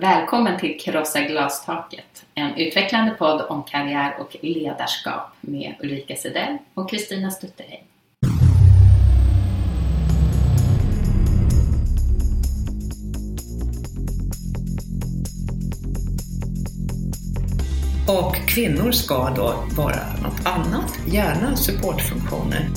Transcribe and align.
Välkommen 0.00 0.60
till 0.60 0.80
Krossa 0.80 1.20
glastaket, 1.20 2.24
en 2.34 2.54
utvecklande 2.54 3.14
podd 3.14 3.40
om 3.48 3.62
karriär 3.62 4.16
och 4.20 4.36
ledarskap 4.42 5.32
med 5.40 5.74
Ulrika 5.82 6.16
Sedell 6.16 6.58
och 6.74 6.90
Kristina 6.90 7.30
Stutterheim. 7.30 7.84
Och 18.08 18.36
kvinnor 18.36 18.92
ska 18.92 19.30
då 19.30 19.64
vara 19.76 20.12
något 20.22 20.46
annat, 20.46 20.98
gärna 21.06 21.56
supportfunktioner. 21.56 22.68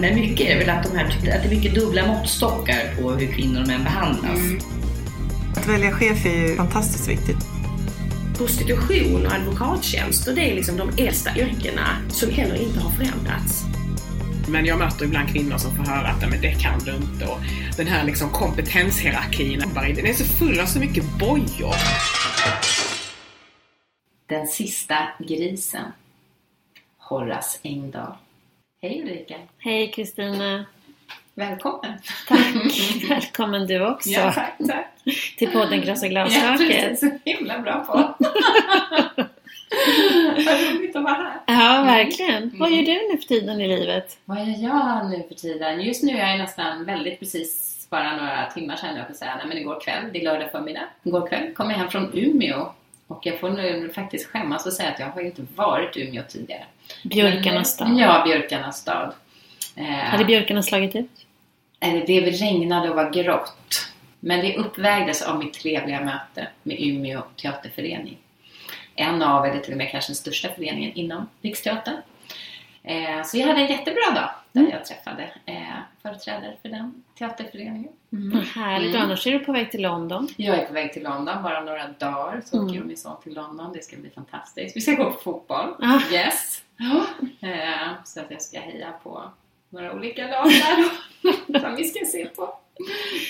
Men 0.00 0.14
mycket 0.14 0.46
är 0.46 0.58
väl 0.58 0.70
att, 0.70 0.84
de 0.84 0.98
här, 0.98 1.06
att 1.06 1.22
det 1.22 1.48
är 1.48 1.50
mycket 1.50 1.74
dubbla 1.74 2.06
måttstockar 2.06 3.02
på 3.02 3.10
hur 3.10 3.32
kvinnor 3.32 3.60
och 3.60 3.68
män 3.68 3.84
behandlas. 3.84 4.38
Mm. 4.38 4.79
Att 5.60 5.68
välja 5.68 5.92
chef 5.92 6.26
är 6.26 6.48
ju 6.48 6.56
fantastiskt 6.56 7.08
viktigt. 7.08 7.36
Prostitution 8.36 9.26
och 9.26 9.32
advokattjänster, 9.32 10.34
det 10.34 10.50
är 10.50 10.54
liksom 10.54 10.76
de 10.76 10.90
äldsta 11.04 11.30
yrkena 11.36 11.86
som 12.08 12.30
heller 12.30 12.62
inte 12.62 12.80
har 12.80 12.90
förändrats. 12.90 13.64
Men 14.48 14.66
jag 14.66 14.78
möter 14.78 15.04
ibland 15.04 15.28
kvinnor 15.28 15.58
som 15.58 15.76
får 15.76 15.84
höra 15.84 16.08
att 16.08 16.30
men 16.30 16.40
det 16.40 16.62
kan 16.62 16.78
du 16.78 16.96
inte 16.96 17.26
och 17.26 17.38
den 17.76 17.86
här 17.86 18.04
liksom 18.04 18.30
kompetenshierarkin, 18.30 19.62
den 19.74 20.06
är 20.06 20.12
så 20.12 20.24
full 20.24 20.60
av 20.60 20.66
så 20.66 20.78
mycket 20.78 21.04
bojor. 21.18 21.74
Den 24.26 24.46
sista 24.46 24.96
grisen. 25.18 25.92
Horace 26.98 27.58
Engdahl. 27.62 28.12
Hej 28.82 29.02
Ulrika! 29.02 29.36
Hej 29.58 29.92
Kristina! 29.92 30.64
Välkommen! 31.40 31.92
Tack! 32.28 32.54
Välkommen 33.10 33.66
du 33.66 33.86
också! 33.86 34.10
Ja, 34.10 34.32
tack, 34.32 34.56
tack. 34.68 34.86
Till 35.38 35.50
podden 35.50 35.82
Krossa 35.82 36.08
glastaket. 36.08 36.60
Ja, 36.60 36.66
precis. 36.80 37.00
Så 37.00 37.10
himla 37.24 37.58
bra 37.58 37.84
på! 37.84 37.92
Vad 40.46 40.60
roligt 40.74 40.96
att 40.96 41.02
vara 41.02 41.14
här! 41.14 41.40
Ja, 41.46 41.82
verkligen. 41.82 42.42
Mm. 42.42 42.58
Vad 42.58 42.70
gör 42.70 42.82
du 42.82 43.08
nu 43.12 43.18
för 43.18 43.28
tiden 43.28 43.60
i 43.60 43.68
livet? 43.68 44.18
Vad 44.24 44.38
gör 44.38 44.58
jag 44.58 45.10
nu 45.10 45.24
för 45.28 45.34
tiden? 45.34 45.80
Just 45.80 46.02
nu 46.02 46.16
är 46.16 46.30
jag 46.30 46.38
nästan 46.38 46.84
väldigt 46.84 47.18
precis 47.18 47.86
bara 47.90 48.16
några 48.16 48.46
timmar 48.50 48.76
sedan 48.76 48.96
jag 48.96 49.06
får 49.06 49.14
säga, 49.14 49.36
nej 49.36 49.46
men 49.46 49.58
igår 49.58 49.80
kväll, 49.80 50.04
det 50.12 50.20
är 50.20 50.24
lördag 50.24 50.50
förmiddag. 50.50 50.84
Igår 51.02 51.26
kväll 51.28 51.54
kom 51.54 51.70
jag 51.70 51.76
hem 51.76 51.88
från 51.90 52.10
Umeå 52.14 52.72
och 53.06 53.26
jag 53.26 53.40
får 53.40 53.50
nu 53.50 53.90
faktiskt 53.94 54.26
skämmas 54.26 54.66
och 54.66 54.72
säga 54.72 54.90
att 54.90 55.00
jag 55.00 55.06
har 55.06 55.20
inte 55.20 55.42
varit 55.54 55.96
i 55.96 56.08
Umeå 56.08 56.22
tidigare. 56.28 56.64
Björkarnas 57.04 57.70
stad? 57.70 57.96
Ja, 57.96 58.22
Björkarnas 58.26 58.78
stad. 58.80 59.12
Eh, 59.76 59.84
Hade 59.84 60.24
björkarna 60.24 60.62
slagit 60.62 60.96
ut? 60.96 61.10
Det 61.80 62.20
regnade 62.20 62.90
och 62.90 62.96
var 62.96 63.10
grått. 63.10 63.92
Men 64.20 64.40
det 64.40 64.56
uppvägdes 64.56 65.22
av 65.22 65.38
mitt 65.38 65.54
trevliga 65.54 66.00
möte 66.00 66.48
med 66.62 66.76
Umeå 66.80 67.22
teaterförening. 67.36 68.18
En 68.94 69.22
av, 69.22 69.46
eller 69.46 69.60
till 69.60 69.72
och 69.72 69.78
med 69.78 69.90
kanske 69.90 70.10
den 70.10 70.16
största 70.16 70.48
föreningen 70.48 70.92
inom 70.92 71.28
Riksteatern. 71.42 71.96
Eh, 72.82 73.22
så 73.24 73.38
jag 73.38 73.46
hade 73.46 73.60
en 73.60 73.70
jättebra 73.70 74.14
dag 74.14 74.30
där 74.52 74.60
mm. 74.60 74.72
jag 74.72 74.84
träffade 74.84 75.30
eh, 75.46 75.54
företrädare 76.02 76.56
för 76.62 76.68
den 76.68 77.02
teaterföreningen. 77.18 77.92
Mm. 78.12 78.40
Härligt! 78.54 78.94
Mm. 78.94 79.02
Annars 79.02 79.26
är 79.26 79.32
du 79.32 79.38
på 79.38 79.52
väg 79.52 79.70
till 79.70 79.82
London. 79.82 80.28
Jag 80.36 80.58
är 80.58 80.66
på 80.66 80.72
väg 80.72 80.92
till 80.92 81.02
London, 81.02 81.42
bara 81.42 81.60
några 81.60 81.88
dagar 81.88 82.42
så 82.44 82.56
mm. 82.56 82.68
åker 82.68 82.80
min 82.80 82.96
son 82.96 83.16
till 83.22 83.34
London. 83.34 83.72
Det 83.72 83.84
ska 83.84 83.96
bli 83.96 84.10
fantastiskt. 84.10 84.76
Vi 84.76 84.80
ska 84.80 84.92
gå 84.92 85.04
på 85.04 85.18
fotboll. 85.18 85.74
Ah. 85.82 86.00
Yes! 86.12 86.62
Eh, 87.40 88.04
så 88.04 88.20
att 88.20 88.30
jag 88.30 88.42
ska 88.42 88.60
heja 88.60 88.92
på 89.02 89.30
några 89.70 89.92
olika 89.92 90.22
lag 90.28 90.44
där 90.44 91.60
som 91.60 91.76
vi 91.76 91.84
ska 91.84 92.06
se 92.06 92.26
på. 92.26 92.56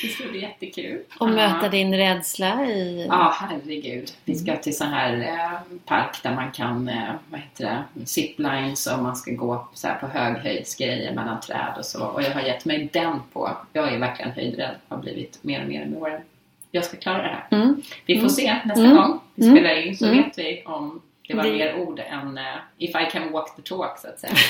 Det 0.03 0.09
ska 0.09 0.29
bli 0.29 0.41
jättekul. 0.41 1.03
Och 1.21 1.29
möta 1.29 1.69
din 1.69 1.97
rädsla 1.97 2.67
i... 2.67 3.07
Ja, 3.09 3.15
ah, 3.15 3.35
herregud. 3.41 4.11
Vi 4.25 4.35
ska 4.35 4.57
till 4.57 4.77
sån 4.77 4.89
här 4.89 5.21
eh, 5.21 5.79
park 5.85 6.23
där 6.23 6.35
man 6.35 6.53
kan, 6.53 6.89
eh, 6.89 7.13
vad 7.31 7.41
heter 7.41 7.65
det, 7.65 8.07
ziplines 8.07 8.87
och 8.87 9.03
man 9.03 9.17
ska 9.17 9.31
gå 9.31 9.69
så 9.75 9.89
här 9.89 9.99
på 9.99 10.07
höghöjdsgrejer 10.07 11.15
mellan 11.15 11.41
träd 11.41 11.75
och 11.79 11.85
så. 11.85 12.07
Och 12.07 12.23
jag 12.23 12.31
har 12.31 12.41
gett 12.41 12.65
mig 12.65 12.89
den 12.93 13.21
på. 13.33 13.57
Jag 13.73 13.93
är 13.93 13.99
verkligen 13.99 14.31
höjdrädd. 14.31 14.75
Har 14.89 14.99
blivit 14.99 15.45
mer 15.45 15.63
och 15.63 15.69
mer 15.69 15.87
med 15.87 16.03
åren. 16.03 16.23
Jag 16.71 16.85
ska 16.85 16.97
klara 16.97 17.23
det 17.23 17.29
här. 17.29 17.47
Mm. 17.51 17.83
Vi 18.07 18.15
får 18.15 18.21
mm. 18.21 18.31
se 18.31 18.61
nästa 18.65 18.85
mm. 18.85 18.97
gång 18.97 19.21
vi 19.35 19.47
mm. 19.47 19.57
spelar 19.57 19.87
in 19.87 19.97
så 19.97 20.07
mm. 20.07 20.17
vet 20.17 20.39
vi 20.39 20.63
om 20.67 21.03
det 21.29 21.35
var 21.35 21.45
mer 21.45 21.81
ord 21.81 21.99
än 21.99 22.39
uh, 22.39 22.45
if 22.79 22.91
I 22.91 23.11
can 23.13 23.33
walk 23.33 23.57
the 23.57 23.63
talk 23.63 23.99
så 23.99 24.09
att 24.09 24.19
säga. 24.19 24.33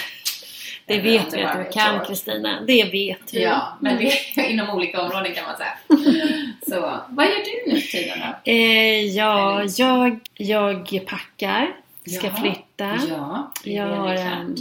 Det 0.90 1.00
vet 1.00 1.34
vi 1.34 1.42
att 1.42 1.64
du 1.64 1.72
kan 1.72 2.04
Kristina. 2.04 2.60
Det 2.66 2.84
vet 2.84 3.34
vi. 3.34 3.42
Ja, 3.42 3.78
men 3.80 3.96
det 3.96 4.12
är 4.36 4.50
inom 4.50 4.70
olika 4.70 5.00
områden 5.00 5.34
kan 5.34 5.44
man 5.44 5.56
säga. 5.56 5.72
Så 6.68 7.00
vad 7.08 7.26
gör 7.26 7.64
du 7.66 7.72
nu 7.72 7.80
för 7.80 7.98
tiden 7.98 8.18
då? 8.18 8.50
Eh, 8.50 9.06
ja, 9.06 9.64
jag, 9.76 10.20
jag 10.34 11.00
packar. 11.06 11.76
Ska 12.06 12.26
ja, 12.26 12.34
flytta. 12.34 12.98
Ja, 13.08 13.52
jag 13.64 13.86
har 13.86 14.14
en, 14.14 14.56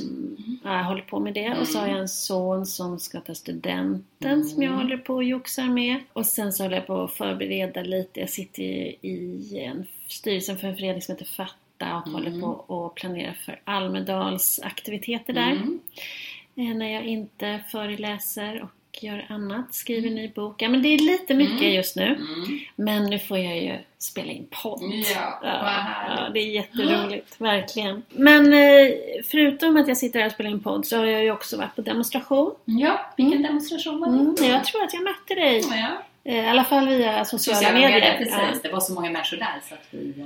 jag 0.64 0.84
håller 0.84 1.02
på 1.02 1.20
med 1.20 1.34
det. 1.34 1.46
Mm. 1.46 1.60
Och 1.60 1.68
så 1.68 1.80
har 1.80 1.88
jag 1.88 2.00
en 2.00 2.10
son 2.10 2.66
som 2.66 3.00
ska 3.00 3.20
ta 3.20 3.36
studenten 3.36 4.32
mm. 4.32 4.44
som 4.44 4.64
jag 4.64 4.72
håller 4.72 4.98
på 4.98 5.16
och 5.16 5.24
joxar 5.24 5.64
med. 5.64 6.00
Och 6.14 6.26
sen 6.26 6.54
så 6.54 6.64
håller 6.64 6.76
jag 6.76 6.88
på 6.88 7.04
att 7.04 7.14
förbereda 7.14 7.82
lite. 7.82 8.20
Jag 8.20 8.30
sitter 8.30 8.64
i 8.64 9.60
en 9.66 9.86
styrelsen 10.08 10.58
för 10.58 10.68
en 10.68 10.76
förening 10.76 11.02
som 11.02 11.16
heter 11.16 11.26
Fatt 11.26 11.56
och 11.86 12.08
mm. 12.08 12.14
håller 12.14 12.42
på 12.42 12.86
att 12.86 12.96
planera 12.96 13.34
för 13.34 13.60
Almedals 13.64 14.60
aktiviteter 14.64 15.34
där. 15.34 15.52
Mm. 15.52 15.80
Eh, 16.56 16.78
när 16.78 16.94
jag 16.94 17.06
inte 17.06 17.60
föreläser 17.72 18.62
och 18.64 19.04
gör 19.04 19.26
annat, 19.30 19.74
skriver 19.74 20.08
mm. 20.08 20.16
ny 20.16 20.28
bok. 20.28 20.62
Ja 20.62 20.70
men 20.70 20.82
det 20.82 20.88
är 20.88 21.00
lite 21.00 21.34
mycket 21.34 21.62
mm. 21.62 21.74
just 21.74 21.96
nu. 21.96 22.06
Mm. 22.06 22.60
Men 22.76 23.06
nu 23.06 23.20
får 23.20 23.38
jag 23.38 23.64
ju 23.64 23.78
spela 23.98 24.32
in 24.32 24.48
podd. 24.64 24.82
Ja, 25.16 25.40
ja, 25.44 25.86
ja 26.08 26.30
det 26.34 26.40
är 26.40 26.50
jätteroligt, 26.50 27.42
verkligen. 27.42 28.04
Men 28.10 28.54
eh, 28.54 28.92
förutom 29.32 29.78
att 29.78 29.88
jag 29.88 29.98
sitter 29.98 30.20
här 30.20 30.26
och 30.26 30.32
spelar 30.32 30.50
in 30.50 30.64
podd 30.64 30.86
så 30.86 30.98
har 30.98 31.06
jag 31.06 31.24
ju 31.24 31.32
också 31.32 31.58
varit 31.58 31.76
på 31.76 31.82
demonstration. 31.82 32.52
Ja, 32.66 33.14
vilken 33.18 33.38
mm. 33.38 33.48
demonstration 33.48 34.00
var 34.00 34.08
det? 34.08 34.14
Mm, 34.14 34.36
jag 34.56 34.64
tror 34.64 34.84
att 34.84 34.94
jag 34.94 35.04
mötte 35.04 35.36
dig. 35.36 35.64
Ja. 35.72 36.04
Eh, 36.24 36.46
I 36.46 36.50
alla 36.50 36.64
fall 36.64 36.88
via 36.88 37.26
sociala, 37.26 37.60
sociala 37.60 37.80
medier. 37.80 37.92
medier. 37.92 38.18
Precis, 38.18 38.62
det 38.62 38.70
var 38.70 38.80
så 38.80 38.94
många 38.94 39.10
människor 39.10 39.38
där 39.38 39.62
så 39.70 39.74
att 39.74 39.88
vi 39.90 40.26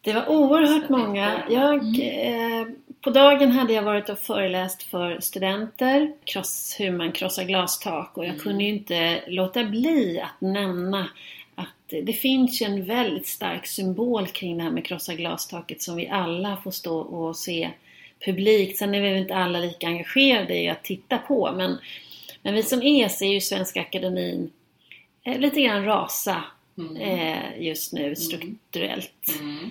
det 0.00 0.12
var 0.12 0.28
oerhört 0.28 0.88
många. 0.88 1.42
Jag, 1.50 1.74
mm. 1.74 2.62
eh, 2.62 2.74
på 3.00 3.10
dagen 3.10 3.50
hade 3.50 3.72
jag 3.72 3.82
varit 3.82 4.08
och 4.08 4.18
föreläst 4.18 4.82
för 4.82 5.20
studenter 5.20 6.12
kross, 6.24 6.76
hur 6.78 6.90
man 6.90 7.12
krossar 7.12 7.44
glastak 7.44 8.16
och 8.16 8.24
jag 8.24 8.30
mm. 8.30 8.40
kunde 8.40 8.64
ju 8.64 8.70
inte 8.70 9.22
låta 9.26 9.64
bli 9.64 10.20
att 10.20 10.40
nämna 10.40 11.08
att 11.54 12.04
det 12.04 12.12
finns 12.12 12.62
ju 12.62 12.66
en 12.66 12.84
väldigt 12.84 13.26
stark 13.26 13.66
symbol 13.66 14.26
kring 14.26 14.56
det 14.56 14.62
här 14.62 14.70
med 14.70 14.84
krossa 14.84 15.14
glastaket 15.14 15.82
som 15.82 15.96
vi 15.96 16.08
alla 16.08 16.56
får 16.56 16.70
stå 16.70 16.98
och 16.98 17.36
se 17.36 17.70
publikt. 18.24 18.78
Sen 18.78 18.94
är 18.94 19.00
vi 19.00 19.18
inte 19.18 19.36
alla 19.36 19.58
lika 19.58 19.86
engagerade 19.86 20.56
i 20.56 20.68
att 20.68 20.84
titta 20.84 21.18
på 21.18 21.52
men, 21.56 21.78
men 22.42 22.54
vi 22.54 22.62
som 22.62 22.82
är 22.82 23.08
ser 23.08 23.26
ju 23.26 23.40
Svenska 23.40 23.80
Akademin 23.80 24.50
eh, 25.24 25.38
lite 25.38 25.60
grann 25.60 25.84
rasa 25.84 26.44
mm. 26.78 26.96
eh, 26.96 27.62
just 27.62 27.92
nu 27.92 28.02
mm. 28.02 28.16
strukturellt. 28.16 29.38
Mm. 29.40 29.70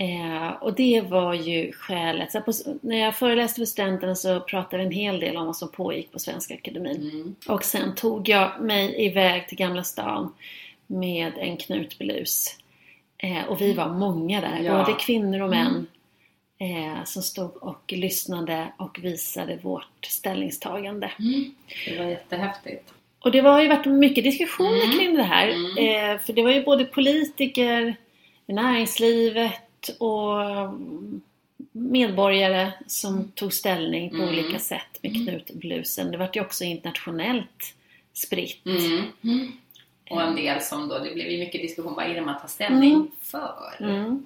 Eh, 0.00 0.48
och 0.60 0.74
det 0.74 1.00
var 1.00 1.34
ju 1.34 1.72
skälet. 1.72 2.32
Så 2.32 2.40
på, 2.40 2.52
när 2.80 2.96
jag 2.96 3.16
föreläste 3.16 3.60
för 3.60 3.66
studenterna 3.66 4.14
så 4.14 4.40
pratade 4.40 4.78
vi 4.78 4.86
en 4.86 4.92
hel 4.92 5.20
del 5.20 5.36
om 5.36 5.46
vad 5.46 5.56
som 5.56 5.68
pågick 5.68 6.12
på 6.12 6.18
Svenska 6.18 6.54
Akademin. 6.54 6.96
Mm. 6.96 7.34
Och 7.48 7.64
sen 7.64 7.94
tog 7.94 8.28
jag 8.28 8.60
mig 8.60 9.04
iväg 9.04 9.48
till 9.48 9.58
Gamla 9.58 9.84
stan 9.84 10.34
med 10.86 11.32
en 11.38 11.56
knutblus. 11.56 12.58
Eh, 13.18 13.44
och 13.48 13.60
vi 13.60 13.72
var 13.72 13.88
många 13.88 14.40
där, 14.40 14.60
ja. 14.62 14.78
både 14.78 14.98
kvinnor 14.98 15.40
och 15.40 15.50
män. 15.50 15.86
Mm. 16.58 16.96
Eh, 16.96 17.04
som 17.04 17.22
stod 17.22 17.56
och 17.56 17.92
lyssnade 17.92 18.72
och 18.76 18.98
visade 19.02 19.56
vårt 19.56 20.06
ställningstagande. 20.06 21.10
Mm. 21.18 21.54
Det 21.86 21.98
var 21.98 22.04
jättehäftigt. 22.04 22.92
Och 23.20 23.30
det 23.30 23.38
har 23.38 23.62
ju 23.62 23.68
varit 23.68 23.86
mycket 23.86 24.24
diskussioner 24.24 24.84
mm. 24.84 24.98
kring 24.98 25.16
det 25.16 25.22
här. 25.22 25.48
Mm. 25.48 25.78
Eh, 25.78 26.20
för 26.20 26.32
det 26.32 26.42
var 26.42 26.50
ju 26.50 26.64
både 26.64 26.84
politiker, 26.84 27.96
näringslivet, 28.46 29.67
och 29.98 30.38
medborgare 31.72 32.72
som 32.86 33.14
mm. 33.14 33.30
tog 33.30 33.52
ställning 33.52 34.10
på 34.10 34.16
mm. 34.16 34.28
olika 34.28 34.58
sätt 34.58 34.98
med 35.02 35.16
mm. 35.16 35.26
knutblusen. 35.26 36.10
Det 36.10 36.16
vart 36.16 36.36
ju 36.36 36.40
också 36.40 36.64
internationellt 36.64 37.74
spritt. 38.12 38.66
Mm. 38.66 39.02
Mm. 39.24 39.52
Och 40.10 40.22
en 40.22 40.36
del 40.36 40.60
som 40.60 40.88
då, 40.88 40.98
det 40.98 41.14
blev 41.14 41.26
ju 41.26 41.38
mycket 41.38 41.62
diskussion, 41.62 41.94
vad 41.94 42.04
är 42.04 42.14
det 42.14 42.20
man 42.20 42.40
tar 42.40 42.48
ställning 42.48 42.94
mm. 42.94 43.10
för? 43.22 43.76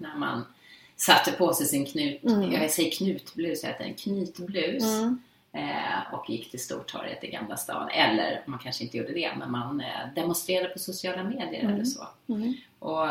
När 0.01 0.17
man 0.19 0.45
satte 0.97 1.33
på 1.33 1.55
sig 1.55 1.67
sin 1.67 1.87
knut, 1.87 2.21
jag 2.53 2.71
säger 2.71 2.91
knutblus, 2.91 3.63
jag 3.63 3.71
heter 3.71 3.85
en 3.85 3.95
knytblus. 3.95 4.85
Eh, 5.55 6.15
och 6.15 6.31
gick 6.31 6.51
till 6.51 6.61
Stortorget 6.61 7.25
i 7.25 7.31
Gamla 7.31 7.57
stan. 7.57 7.89
Eller 7.89 8.43
man 8.47 8.59
kanske 8.59 8.85
inte 8.85 8.97
gjorde 8.97 9.13
det, 9.13 9.33
men 9.39 9.51
man 9.51 9.81
eh, 9.81 10.15
demonstrerade 10.15 10.69
på 10.69 10.79
sociala 10.79 11.25
medier 11.25 11.69
eller 11.69 11.85
så. 11.85 12.07
Och 12.79 13.09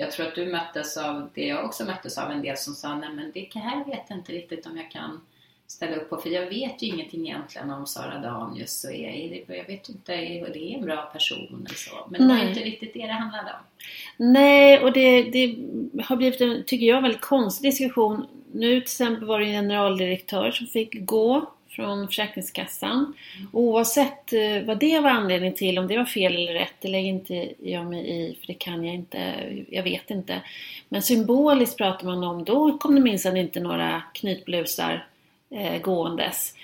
jag 0.00 0.12
tror 0.12 0.26
att 0.26 0.34
du 0.34 0.46
möttes 0.46 0.96
av 0.96 1.28
det 1.34 1.46
jag 1.46 1.64
också 1.64 1.84
möttes 1.84 2.18
av 2.18 2.30
en 2.30 2.42
del 2.42 2.56
som 2.56 2.74
sa 2.74 2.96
nej 2.96 3.08
men 3.12 3.32
det 3.32 3.58
här 3.58 3.84
vet 3.84 4.02
jag 4.08 4.18
inte 4.18 4.32
riktigt 4.32 4.66
om 4.66 4.76
jag 4.76 4.90
kan 4.90 5.20
ställa 5.66 5.96
upp 5.96 6.10
på. 6.10 6.16
För 6.16 6.30
jag 6.30 6.46
vet 6.46 6.82
ju 6.82 6.86
ingenting 6.86 7.28
egentligen 7.28 7.70
om 7.70 7.86
Sara 7.86 8.18
Danius. 8.18 8.84
Och 8.84 8.90
är, 8.90 9.08
är 9.08 9.44
det, 9.46 9.56
jag 9.56 9.66
vet 9.66 9.88
inte, 9.88 10.12
är 10.12 10.52
det 10.52 10.74
en 10.74 10.84
bra 10.84 11.02
person 11.02 11.66
eller 11.66 11.76
så. 11.76 12.06
Men 12.10 12.20
det 12.20 12.26
var 12.26 12.34
Nej. 12.34 12.48
inte 12.48 12.60
riktigt 12.60 12.94
det 12.94 13.06
det 13.06 13.12
handlade 13.12 13.50
om. 13.50 13.86
Nej, 14.32 14.80
och 14.80 14.92
det, 14.92 15.22
det 15.22 15.56
har 16.04 16.16
blivit 16.16 16.40
en, 16.40 16.64
tycker 16.66 16.86
jag, 16.86 17.02
väldigt 17.02 17.20
konstig 17.20 17.70
diskussion. 17.70 18.26
Nu 18.52 18.80
till 18.80 18.82
exempel 18.82 19.24
var 19.24 19.40
det 19.40 19.46
en 19.46 19.52
generaldirektör 19.52 20.50
som 20.50 20.66
fick 20.66 21.06
gå 21.06 21.50
från 21.70 22.06
Försäkringskassan. 22.06 23.14
Oavsett 23.52 24.32
eh, 24.32 24.62
vad 24.64 24.78
det 24.78 25.00
var 25.00 25.10
anledning 25.10 25.52
till, 25.52 25.78
om 25.78 25.86
det 25.86 25.96
var 25.96 26.04
fel 26.04 26.34
eller 26.34 26.52
rätt, 26.52 26.74
det 26.80 26.88
lägger 26.88 27.08
inte 27.08 27.48
jag 27.58 27.86
mig 27.86 28.10
i, 28.10 28.36
för 28.40 28.46
det 28.46 28.54
kan 28.54 28.84
jag 28.84 28.94
inte, 28.94 29.34
jag 29.70 29.82
vet 29.82 30.10
inte. 30.10 30.40
Men 30.88 31.02
symboliskt 31.02 31.76
pratar 31.76 32.06
man 32.06 32.24
om, 32.24 32.44
då 32.44 32.78
kom 32.78 32.94
det 32.94 33.00
minsann 33.00 33.36
inte 33.36 33.60
några 33.60 34.02
knytblusar 34.14 35.06
eh, 35.50 35.80
gåendes. 35.80 36.54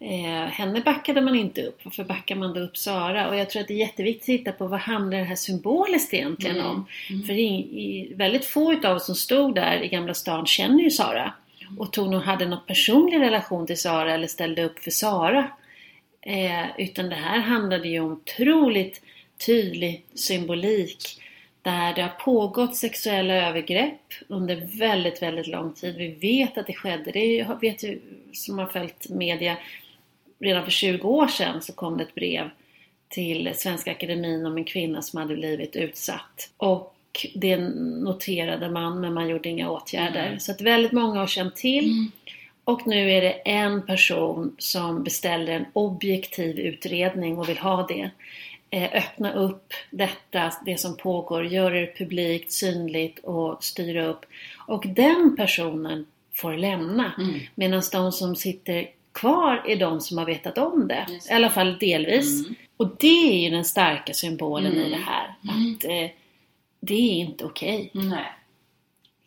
Eh, 0.00 0.50
henne 0.50 0.80
backade 0.80 1.20
man 1.20 1.34
inte 1.34 1.62
upp. 1.62 1.80
Varför 1.84 2.04
backar 2.04 2.36
man 2.36 2.54
då 2.54 2.60
upp 2.60 2.76
Sara? 2.76 3.28
Och 3.28 3.36
jag 3.36 3.50
tror 3.50 3.62
att 3.62 3.68
det 3.68 3.74
är 3.74 3.78
jätteviktigt 3.78 4.22
att 4.22 4.26
titta 4.38 4.52
på 4.52 4.66
vad 4.66 4.80
handlar 4.80 5.18
det 5.18 5.24
här 5.24 5.36
symboliskt 5.36 6.14
egentligen 6.14 6.56
Mm. 6.56 6.70
om? 6.70 6.86
För 7.26 7.32
i, 7.32 7.48
i, 7.54 8.12
väldigt 8.14 8.44
få 8.44 8.72
utav 8.72 8.96
oss 8.96 9.06
som 9.06 9.14
stod 9.14 9.54
där 9.54 9.82
i 9.82 9.88
Gamla 9.88 10.14
stan 10.14 10.46
känner 10.46 10.82
ju 10.82 10.90
Sara. 10.90 11.32
Och 11.78 11.92
tog 11.92 12.10
nog 12.10 12.22
hade 12.22 12.46
någon 12.46 12.66
personlig 12.66 13.20
relation 13.20 13.66
till 13.66 13.80
Sara 13.80 14.14
eller 14.14 14.26
ställde 14.26 14.64
upp 14.64 14.78
för 14.78 14.90
Sara. 14.90 15.50
Eh, 16.20 16.66
utan 16.78 17.08
det 17.08 17.14
här 17.16 17.38
handlade 17.38 17.88
ju 17.88 18.00
om 18.00 18.12
otroligt 18.12 19.02
tydlig 19.46 20.04
symbolik. 20.14 21.22
Där 21.62 21.94
det 21.94 22.02
har 22.02 22.08
pågått 22.08 22.76
sexuella 22.76 23.34
övergrepp 23.34 24.00
under 24.28 24.78
väldigt, 24.78 25.22
väldigt 25.22 25.46
lång 25.46 25.72
tid. 25.72 25.96
Vi 25.96 26.08
vet 26.08 26.58
att 26.58 26.66
det 26.66 26.74
skedde. 26.74 27.10
Det 27.10 27.40
är- 27.40 27.58
vet 27.60 27.82
ju 27.82 28.00
som 28.32 28.58
har 28.58 28.66
följt 28.66 29.08
media. 29.08 29.56
Redan 30.38 30.64
för 30.64 30.70
20 30.70 31.08
år 31.08 31.28
sedan 31.28 31.62
så 31.62 31.72
kom 31.72 31.96
det 31.96 32.02
ett 32.04 32.14
brev 32.14 32.50
till 33.08 33.52
Svenska 33.54 33.90
Akademin 33.90 34.46
om 34.46 34.56
en 34.56 34.64
kvinna 34.64 35.02
som 35.02 35.18
hade 35.18 35.34
blivit 35.34 35.76
utsatt. 35.76 36.50
Och 36.56 36.95
det 37.34 37.56
noterade 37.56 38.70
man 38.70 39.00
men 39.00 39.14
man 39.14 39.28
gjorde 39.28 39.48
inga 39.48 39.70
åtgärder. 39.70 40.26
Mm. 40.26 40.40
Så 40.40 40.52
att 40.52 40.60
väldigt 40.60 40.92
många 40.92 41.20
har 41.20 41.26
känt 41.26 41.56
till. 41.56 42.10
Och 42.64 42.86
nu 42.86 43.10
är 43.10 43.20
det 43.22 43.32
en 43.32 43.86
person 43.86 44.54
som 44.58 45.04
beställer 45.04 45.52
en 45.52 45.64
objektiv 45.72 46.58
utredning 46.58 47.38
och 47.38 47.48
vill 47.48 47.58
ha 47.58 47.86
det. 47.86 48.10
Eh, 48.70 48.90
öppna 48.94 49.32
upp 49.32 49.72
detta, 49.90 50.52
det 50.64 50.80
som 50.80 50.96
pågår, 50.96 51.46
göra 51.46 51.74
det 51.74 51.98
publikt, 51.98 52.52
synligt 52.52 53.18
och 53.18 53.64
styra 53.64 54.06
upp. 54.06 54.26
Och 54.66 54.84
den 54.86 55.36
personen 55.36 56.06
får 56.34 56.52
lämna. 56.56 57.12
Mm. 57.18 57.40
Medan 57.54 57.82
de 57.92 58.12
som 58.12 58.36
sitter 58.36 58.86
kvar 59.12 59.62
är 59.66 59.76
de 59.76 60.00
som 60.00 60.18
har 60.18 60.24
vetat 60.26 60.58
om 60.58 60.88
det. 60.88 61.06
Just 61.08 61.30
I 61.30 61.34
alla 61.34 61.50
fall 61.50 61.78
delvis. 61.78 62.40
Mm. 62.46 62.54
Och 62.76 62.88
det 62.98 63.32
är 63.32 63.38
ju 63.44 63.50
den 63.50 63.64
starka 63.64 64.12
symbolen 64.14 64.72
i 64.72 64.78
Mm. 64.78 64.90
det 64.90 64.96
här. 65.06 65.34
Mm. 65.54 65.74
Att 65.74 65.84
eh, 65.84 66.10
det 66.80 66.94
är 66.94 67.12
inte 67.24 67.44
okej. 67.44 67.90
Nej, 67.94 68.32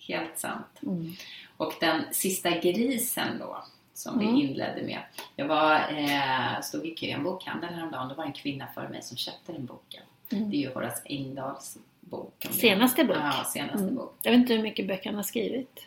helt 0.08 0.38
sant. 0.38 0.80
Mm. 0.84 1.14
Och 1.58 1.74
den 1.80 2.02
sista 2.12 2.50
grisen 2.50 3.40
då, 3.40 3.64
som 3.94 4.20
Mm. 4.20 4.36
vi 4.36 4.42
inledde 4.42 4.82
med. 4.84 5.00
Jag 5.36 5.48
var, 5.48 5.76
eh, 5.76 6.62
stod 6.62 6.86
i 6.86 6.96
kö 6.96 7.06
i 7.06 7.12
en 7.12 7.24
bokhandel 7.24 7.74
häromdagen. 7.74 8.08
Det 8.08 8.16
var 8.16 8.24
en 8.26 8.34
kvinna 8.34 8.68
före 8.76 8.90
mig 8.90 9.02
som 9.04 9.18
köpte 9.18 9.52
den 9.52 9.66
boken. 9.66 10.04
Mm. 10.32 10.50
Det 10.50 10.56
är 10.58 10.60
ju 10.60 10.74
Horace 10.74 11.02
Engdahls 11.06 11.78
bok. 12.02 12.34
det. 12.40 12.54
Senaste 12.54 13.04
bok. 13.04 13.18
Ja, 13.18 13.44
senaste 13.54 13.78
Mm. 13.84 13.96
bok. 13.96 14.16
Jag 14.22 14.32
vet 14.32 14.40
inte 14.40 14.54
hur 14.54 14.64
mycket 14.64 14.88
böcker 14.88 15.06
han 15.10 15.16
har 15.16 15.24
skrivit. 15.24 15.86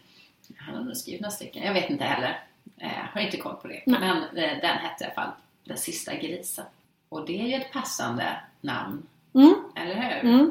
Han 0.57 0.75
har 0.77 0.85
nog 0.85 0.97
skrivit 0.97 1.21
några 1.21 1.31
stycken. 1.31 1.63
Jag 1.63 1.75
vet 1.75 1.91
inte 1.91 2.05
heller. 2.05 2.41
Eh, 2.79 2.89
har 2.91 3.21
inte 3.21 3.37
koll 3.37 3.57
på 3.57 3.69
det. 3.69 3.83
Nej. 3.87 4.01
Men 4.01 4.17
eh, 4.23 4.59
den 4.61 4.79
hette 4.79 5.05
i 5.05 5.07
alla 5.07 5.15
fall 5.15 5.31
Den 5.65 5.77
sista 5.79 6.15
grisen. 6.15 6.65
Och 7.09 7.27
det 7.27 7.41
är 7.43 7.47
ju 7.47 7.55
ett 7.55 7.73
passande 7.73 8.41
namn, 8.61 9.03
Mm. 9.35 9.55
eller 9.77 9.95
hur? 9.95 10.51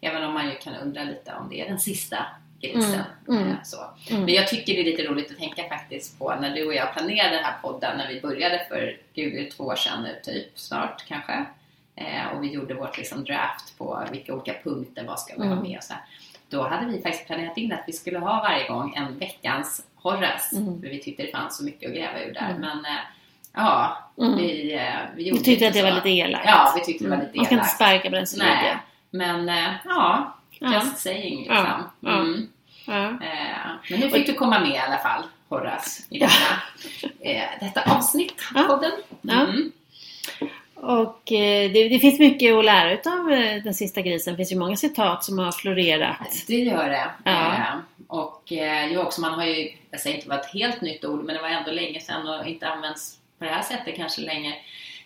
Även 0.00 0.24
om 0.24 0.34
man 0.34 0.46
ju 0.48 0.54
kan 0.54 0.74
undra 0.74 1.02
lite 1.04 1.32
om 1.40 1.48
det 1.50 1.60
är 1.60 1.68
den 1.68 1.78
sista 1.80 2.18
grisen. 2.60 3.02
Mm, 3.28 3.42
mm, 3.42 3.50
eh, 3.50 3.56
Så. 3.64 3.76
mm. 4.10 4.24
Men 4.24 4.34
jag 4.34 4.48
tycker 4.48 4.74
det 4.74 4.80
är 4.80 4.84
lite 4.84 5.02
roligt 5.02 5.30
att 5.30 5.38
tänka 5.38 5.68
faktiskt 5.68 6.18
på 6.18 6.34
när 6.40 6.54
du 6.54 6.66
och 6.66 6.74
jag 6.74 6.92
planerade 6.92 7.34
den 7.34 7.44
här 7.44 7.54
podden 7.62 7.98
när 7.98 8.08
vi 8.08 8.20
började 8.20 8.66
för 8.68 8.96
gud, 9.14 9.50
två 9.50 9.64
år 9.64 9.76
sedan 9.76 10.02
nu 10.02 10.20
typ, 10.24 10.58
snart 10.58 11.04
kanske. 11.08 11.44
Eh, 11.96 12.26
och 12.36 12.42
vi 12.44 12.48
gjorde 12.52 12.74
vårt 12.74 12.98
liksom 12.98 13.24
draft 13.24 13.78
på 13.78 14.04
vilka 14.10 14.34
olika 14.34 14.54
punkter, 14.64 15.04
vad 15.04 15.20
ska 15.20 15.34
vi 15.34 15.40
ha 15.46 15.52
Mm. 15.52 15.62
med 15.62 15.76
och 15.78 15.84
så 15.84 15.92
här. 15.92 16.02
Då 16.50 16.62
hade 16.68 16.86
vi 16.86 17.02
faktiskt 17.02 17.26
planerat 17.26 17.56
in 17.58 17.72
att 17.72 17.82
vi 17.86 17.92
skulle 17.92 18.18
ha 18.18 18.40
varje 18.42 18.68
gång 18.68 18.94
en 18.96 19.18
veckans 19.18 19.82
Horace. 19.94 20.56
Mm. 20.56 20.80
För 20.82 20.88
vi 20.88 20.98
tyckte 21.02 21.22
det 21.22 21.32
fanns 21.32 21.56
så 21.58 21.64
mycket 21.64 21.90
att 21.90 21.96
gräva 21.96 22.20
ur 22.22 22.34
där. 22.34 22.48
Mm. 22.50 22.60
Men 22.60 22.84
eh, 22.84 23.00
ja, 23.54 23.98
Mm. 24.18 24.36
vi, 24.38 24.74
eh, 24.74 24.82
vi 25.16 25.28
gjorde 25.28 25.42
tyckte 25.42 25.68
att 25.68 25.74
det 25.74 25.82
var 25.82 25.90
lite 25.92 26.08
elakt? 26.08 26.44
Ja, 26.46 26.72
vi 26.76 26.84
tyckte 26.84 27.04
det 27.04 27.10
var 27.10 27.16
Mm. 27.16 27.26
lite 27.26 27.36
Man 27.38 27.44
ska 27.46 27.54
inte 27.54 27.62
elakt. 27.64 27.74
sparka 27.74 28.08
på 28.10 28.14
den 28.16 28.26
som 28.26 28.38
Nej. 28.38 28.76
Men 29.10 29.48
eh, 29.48 29.72
ja, 29.84 30.34
Ja. 30.60 30.74
just 30.74 30.98
saying 30.98 31.38
liksom. 31.38 31.56
Ja, 31.56 31.90
ja. 32.00 32.18
Mm. 32.18 32.48
Ja. 32.86 33.04
Eh, 33.04 33.70
men 33.90 34.00
nu 34.00 34.10
fick 34.10 34.26
du 34.26 34.32
komma 34.32 34.60
med 34.60 34.70
i 34.70 34.78
alla 34.78 34.98
fall, 34.98 35.22
Horace, 35.48 36.02
i 36.10 36.18
detta, 36.18 36.54
eh, 37.20 37.42
detta 37.60 37.94
avsnitt 37.96 38.34
av 38.54 38.60
Ja. 38.62 38.66
podden. 38.68 38.92
Ja. 39.22 39.40
Mm. 39.40 39.72
Och 40.74 41.22
det, 41.26 41.68
det 41.88 41.98
finns 41.98 42.18
mycket 42.18 42.54
att 42.54 42.64
lära 42.64 42.92
utav 42.92 43.32
eh, 43.32 43.62
den 43.62 43.74
sista 43.74 44.00
grisen. 44.00 44.32
Det 44.32 44.36
finns 44.36 44.52
ju 44.52 44.56
många 44.58 44.76
citat 44.76 45.24
som 45.24 45.38
har 45.38 45.52
florerat. 45.52 46.44
Det 46.46 46.54
gör 46.58 46.88
det. 46.88 47.10
Ja. 47.24 47.52
Och 48.06 48.42
ju 48.90 48.98
också, 48.98 49.20
man 49.20 49.34
har 49.34 49.44
ju, 49.44 49.70
jag 49.90 50.00
säger 50.00 50.16
inte 50.16 50.26
att 50.26 50.30
det 50.30 50.36
var 50.36 50.44
ett 50.44 50.52
helt 50.70 50.80
nytt 50.80 51.04
ord, 51.04 51.24
men 51.24 51.34
det 51.36 51.42
var 51.42 51.48
ändå 51.48 51.70
länge 51.70 52.00
sedan 52.00 52.28
och 52.28 52.46
inte 52.46 52.68
använts 52.68 53.18
på 53.38 53.44
det 53.44 53.50
här 53.50 53.62
sättet 53.62 53.96
kanske 53.96 54.20
länge, 54.20 54.54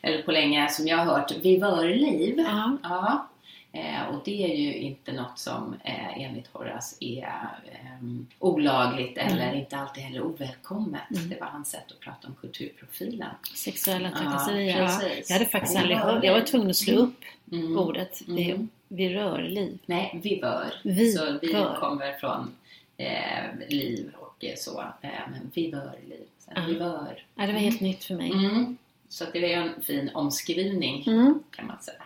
eller 0.02 0.22
på 0.22 0.32
länge 0.32 0.69
som 0.69 0.87
jag 0.87 0.96
har 0.96 1.05
hört, 1.05 1.32
vivörliv. 1.43 2.34
Ja. 2.38 2.76
Ja. 2.82 3.26
Eh, 3.74 4.02
och 4.08 4.20
det 4.24 4.44
är 4.52 4.56
ju 4.56 4.74
inte 4.74 5.12
något 5.12 5.38
som 5.38 5.74
eh, 5.84 6.19
enligt 6.22 6.46
Horace 6.52 6.96
är 7.00 7.48
eh, 7.72 8.08
olagligt 8.38 9.19
eller 9.19 9.54
inte 9.54 9.76
alltid 9.76 10.04
heller 10.04 10.22
ovälkommet. 10.22 11.00
Mm. 11.16 11.28
Det 11.28 11.40
var 11.40 11.46
hans 11.46 11.70
sätt 11.70 11.84
att 11.92 12.00
prata 12.00 12.28
om 12.28 12.34
kulturprofilen. 12.40 13.28
Sexuella 13.54 14.10
trakasserier. 14.10 14.78
Ja, 14.80 14.86
precis. 15.00 15.30
jag 15.30 15.38
hade 15.38 15.50
faktiskt 15.50 15.76
aldrig 15.76 15.96
hört. 15.96 16.24
Jag 16.24 16.32
var 16.34 16.40
tvungen 16.40 16.70
att 16.70 16.76
slå 16.76 16.94
upp 16.96 17.20
Mm. 17.52 17.78
ordet. 17.78 18.22
Det 18.26 18.50
är 18.50 18.54
Mm. 18.54 18.69
virörliv. 18.88 19.78
Nej, 19.86 20.20
vivör. 20.22 20.74
Vivör. 20.82 21.26
Så 21.26 21.38
vi 21.42 21.52
kommer 21.80 22.12
från 22.19 22.54
eh, 22.96 23.69
liv 23.69 24.12
och 24.19 24.44
eh, 24.44 24.54
så. 24.56 24.80
Eh, 24.80 25.10
men 25.30 25.50
vivörliv. 25.54 26.22
Så, 26.38 26.50
Ja. 26.56 26.62
Vivör. 26.66 27.24
Ja, 27.34 27.46
det 27.46 27.52
var 27.52 27.60
helt 27.60 27.80
nytt 27.80 28.04
för 28.04 28.14
mig. 28.14 28.30
Mm. 28.32 28.76
Så 29.08 29.24
det 29.32 29.52
är 29.54 29.60
en 29.60 29.82
fin 29.82 30.10
omskrivning 30.14 31.04
Mm. 31.06 31.42
kan 31.50 31.66
man 31.66 31.76
säga. 31.82 32.02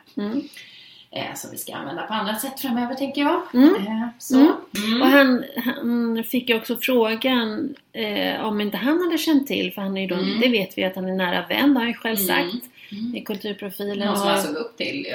Mm. 1.16 1.28
Eh, 1.30 1.34
som 1.34 1.50
vi 1.50 1.56
ska 1.58 1.74
använda 1.74 2.02
på 2.02 2.14
andra 2.14 2.34
sätt 2.34 2.60
framöver 2.60 2.94
tänker 2.94 3.20
jag. 3.20 3.42
Mm. 3.54 3.74
Eh. 3.74 4.08
Mm. 4.32 4.52
Mm. 4.86 5.02
Och 5.02 5.08
han, 5.08 5.44
han 5.64 6.24
fick 6.24 6.48
ju 6.48 6.56
också 6.56 6.76
frågan 6.76 7.74
eh, 7.92 8.44
om 8.44 8.60
inte 8.60 8.76
han 8.76 9.00
hade 9.00 9.18
känt 9.18 9.46
till, 9.46 9.72
för 9.72 9.82
han 9.82 9.96
är 9.96 10.00
ju 10.00 10.06
då, 10.06 10.14
Mm. 10.14 10.40
det 10.40 10.48
vet 10.48 10.78
vi 10.78 10.84
att 10.84 10.96
han 10.96 11.08
är 11.08 11.14
nära 11.14 11.46
vän, 11.46 11.74
det 11.74 11.80
har 11.80 11.80
han 11.80 11.88
ju 11.88 11.94
själv 11.94 12.18
Mm. 12.18 12.26
sagt 12.50 12.64
Mm. 12.92 13.16
i 13.16 13.20
kulturprofilen. 13.20 14.06
Någon 14.08 14.16
som 14.16 14.28
han 14.28 14.42
såg 14.42 14.54
upp 14.56 14.76
till 14.76 15.06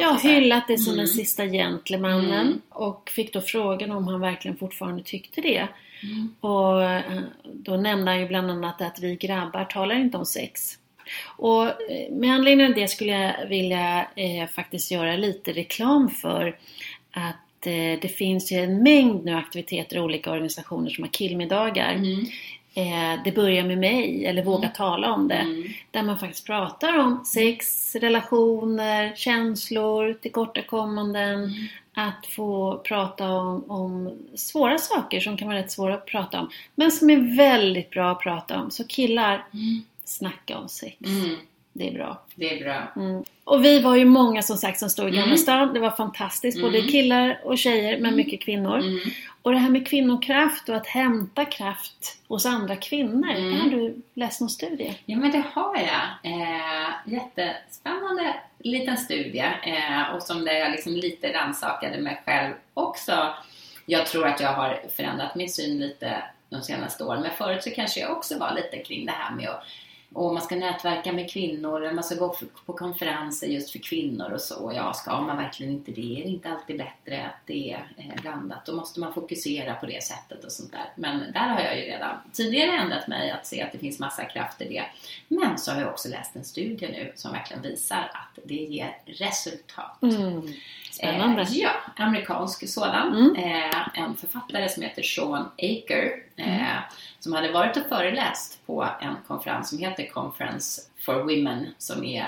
Ja, 0.00 0.18
hyllat 0.22 0.64
det 0.68 0.78
som 0.78 0.92
Mm. 0.92 0.98
den 0.98 1.08
sista 1.08 1.46
gentlemannen 1.46 2.46
Mm. 2.46 2.60
och 2.68 3.10
fick 3.14 3.32
då 3.32 3.40
frågan 3.40 3.90
om 3.90 4.08
han 4.08 4.20
verkligen 4.20 4.56
fortfarande 4.56 5.02
tyckte 5.02 5.40
det. 5.40 5.68
Mm. 6.02 6.34
Och 6.40 6.82
eh, 6.84 7.02
då 7.44 7.76
nämnde 7.76 8.10
han 8.10 8.20
ju 8.20 8.28
bland 8.28 8.50
annat 8.50 8.82
att 8.82 8.98
vi 9.00 9.16
grabbar 9.16 9.64
talar 9.64 9.94
inte 9.94 10.18
om 10.18 10.26
sex. 10.26 10.78
Och 11.36 11.66
eh, 11.66 12.10
med 12.10 12.34
anledning 12.34 12.66
av 12.66 12.74
det 12.74 12.88
skulle 12.88 13.12
jag 13.12 13.46
vilja 13.46 14.06
eh, 14.16 14.48
faktiskt 14.54 14.90
göra 14.90 15.16
lite 15.16 15.52
reklam 15.52 16.10
för 16.10 16.56
att 17.10 17.66
eh, 17.66 18.00
det 18.02 18.16
finns 18.16 18.52
ju 18.52 18.56
en 18.56 18.82
mängd 18.82 19.24
nu 19.24 19.34
aktiviteter 19.34 19.96
i 19.96 20.00
olika 20.00 20.30
organisationer 20.30 20.90
som 20.90 21.04
har 21.04 21.10
killmiddagar. 21.10 21.94
Mm. 21.94 22.26
Eh, 22.74 23.22
det 23.24 23.32
börjar 23.32 23.64
med 23.64 23.78
mig, 23.78 24.26
eller 24.26 24.44
våga 24.44 24.68
tala 24.68 25.12
om 25.12 25.28
det. 25.28 25.34
Mm. 25.34 25.64
Där 25.90 26.02
man 26.02 26.18
faktiskt 26.18 26.46
pratar 26.46 26.98
om 26.98 27.24
sex, 27.24 27.94
relationer, 27.94 29.12
känslor, 29.16 30.12
tillkortakommanden. 30.12 31.44
Mm. 31.44 31.52
Att 31.94 32.26
få 32.26 32.78
prata 32.84 33.28
om, 33.28 33.70
om 33.70 34.18
svåra 34.34 34.78
saker 34.78 35.20
som 35.20 35.36
kan 35.36 35.48
vara 35.48 35.58
rätt 35.58 35.70
svåra 35.70 35.94
att 35.94 36.06
prata 36.06 36.40
om. 36.40 36.50
Men 36.74 36.92
som 36.92 37.10
är 37.10 37.36
väldigt 37.36 37.90
bra 37.90 38.10
att 38.10 38.20
prata 38.20 38.60
om. 38.60 38.70
Så 38.70 38.84
killar, 38.84 39.44
Mm. 39.52 39.82
Snacka 40.10 40.58
om 40.58 40.68
sex. 40.68 40.96
Mm. 41.06 41.36
Det 41.72 41.88
är 41.88 41.92
bra. 41.92 42.22
Det 42.34 42.58
är 42.58 42.64
bra. 42.64 42.92
Mm. 42.96 43.24
Och 43.44 43.64
vi 43.64 43.80
var 43.80 43.96
ju 43.96 44.04
många 44.04 44.42
som 44.42 44.56
sagt 44.56 44.78
som 44.78 44.90
stod 44.90 45.08
i 45.08 45.10
Gamla 45.10 45.24
Mm. 45.24 45.36
stan. 45.38 45.72
Det 45.74 45.80
var 45.80 45.90
fantastiskt. 45.90 46.60
Både 46.62 46.78
Mm. 46.78 46.90
killar 46.90 47.40
och 47.44 47.58
tjejer, 47.58 47.92
men 47.92 48.04
Mm. 48.04 48.16
mycket 48.16 48.40
kvinnor. 48.42 48.78
Mm. 48.78 48.98
Och 49.42 49.52
det 49.52 49.58
här 49.58 49.70
med 49.70 49.86
kvinnokraft 49.88 50.68
och 50.68 50.76
att 50.76 50.86
hämta 50.86 51.44
kraft 51.44 52.18
hos 52.28 52.46
andra 52.46 52.76
kvinnor. 52.76 53.30
Mm. 53.30 53.60
Har 53.60 53.68
du 53.70 54.02
läst 54.14 54.40
någon 54.40 54.50
studie? 54.50 54.94
Ja 55.06 55.16
men 55.16 55.30
det 55.30 55.42
har 55.52 55.76
jag. 55.76 56.32
Eh, 56.32 56.90
jättespännande 57.06 58.34
liten 58.58 58.96
studie 58.96 59.44
eh, 59.62 60.14
och 60.14 60.22
som 60.22 60.44
där 60.44 60.52
jag 60.52 60.70
liksom 60.70 60.92
lite 60.92 61.32
rannsakade 61.32 61.98
mig 62.00 62.22
själv 62.26 62.54
också 62.74 63.34
Jag 63.86 64.06
tror 64.06 64.26
att 64.26 64.40
jag 64.40 64.52
har 64.52 64.80
förändrat 64.96 65.34
min 65.34 65.48
syn 65.50 65.78
lite 65.78 66.22
de 66.50 66.62
senaste 66.62 67.04
åren. 67.04 67.22
Men 67.22 67.30
förut 67.30 67.62
så 67.62 67.70
kanske 67.70 68.00
jag 68.00 68.10
också 68.16 68.38
var 68.38 68.54
lite 68.54 68.76
kring 68.84 69.06
det 69.06 69.12
här 69.12 69.34
med 69.36 69.48
att 69.48 69.64
och 70.12 70.34
man 70.34 70.42
ska 70.42 70.56
nätverka 70.56 71.12
med 71.12 71.30
kvinnor, 71.30 71.82
eller 71.82 71.94
man 71.94 72.04
ska 72.04 72.14
gå 72.14 72.36
på 72.66 72.72
konferenser 72.72 73.46
just 73.46 73.70
för 73.70 73.78
kvinnor 73.78 74.32
och 74.32 74.40
så. 74.40 74.72
Ja, 74.74 74.92
ska 74.92 75.20
man 75.20 75.36
verkligen 75.36 75.72
inte 75.72 75.92
det? 75.92 76.20
Är 76.20 76.24
det 76.24 76.30
inte 76.30 76.50
alltid 76.50 76.78
bättre 76.78 77.26
att 77.26 77.46
det 77.46 77.72
är 77.72 77.92
eh, 77.96 78.22
blandat? 78.22 78.66
Då 78.66 78.76
måste 78.76 79.00
man 79.00 79.14
fokusera 79.14 79.74
på 79.74 79.86
det 79.86 80.02
sättet 80.02 80.44
och 80.44 80.52
sånt 80.52 80.72
där. 80.72 80.92
Men 80.94 81.32
där 81.32 81.48
har 81.48 81.60
jag 81.60 81.78
ju 81.78 81.82
redan 81.82 82.16
tidigare 82.32 82.70
ändrat 82.70 83.08
mig 83.08 83.30
att 83.30 83.46
se 83.46 83.62
att 83.62 83.72
det 83.72 83.78
finns 83.78 83.98
massa 83.98 84.24
kraft 84.24 84.60
i 84.60 84.68
det. 84.68 84.84
Men 85.28 85.58
så 85.58 85.72
har 85.72 85.80
jag 85.80 85.90
också 85.90 86.08
läst 86.08 86.36
en 86.36 86.44
studie 86.44 86.88
nu 86.88 87.12
som 87.14 87.32
verkligen 87.32 87.62
visar 87.62 88.10
att 88.14 88.38
det 88.44 88.54
ger 88.54 88.98
resultat. 89.06 90.02
Mm. 90.02 90.52
Spännande. 91.00 91.42
Eh, 91.42 91.48
ja, 91.58 91.70
amerikansk 91.96 92.68
sådan. 92.68 93.08
Mm. 93.16 93.36
Eh, 93.36 93.88
en 94.02 94.16
författare 94.16 94.68
som 94.68 94.82
heter 94.82 95.02
Sean 95.02 95.44
Aker 95.58 96.12
Mm. 96.36 96.50
eh, 96.60 96.76
som 97.18 97.32
hade 97.32 97.52
varit 97.52 97.76
och 97.76 97.86
föreläst 97.88 98.66
på 98.66 98.86
en 99.00 99.16
konferens 99.26 99.68
som 99.68 99.78
heter 99.78 100.06
Conference 100.06 100.80
for 100.98 101.14
Women 101.14 101.66
som 101.78 102.04
är 102.04 102.26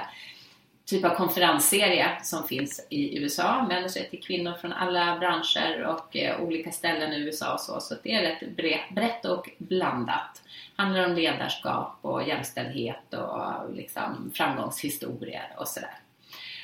typ 0.85 1.05
av 1.05 1.15
konferensserie 1.15 2.09
som 2.23 2.49
finns 2.49 2.87
i 2.91 3.19
USA, 3.19 3.67
vänder 3.69 3.89
sig 3.89 4.11
till 4.11 4.23
kvinnor 4.23 4.53
från 4.61 4.73
alla 4.73 5.19
branscher 5.19 5.83
och 5.83 6.17
eh, 6.17 6.41
olika 6.41 6.71
ställen 6.73 7.13
i 7.13 7.21
USA 7.21 7.55
och 7.55 7.61
så, 7.61 7.81
så 7.81 7.95
det 8.03 8.13
är 8.15 8.23
rätt 8.23 8.41
bre- 8.57 8.95
brett 8.95 9.25
och 9.25 9.51
blandat. 9.59 10.43
Handlar 10.77 11.05
om 11.07 11.13
ledarskap 11.15 11.99
och 12.03 12.29
jämställdhet 12.29 13.15
och 13.15 13.73
liksom 13.75 14.33
framgångshistorier 14.35 15.53
och 15.57 15.69
sådär. 15.69 15.95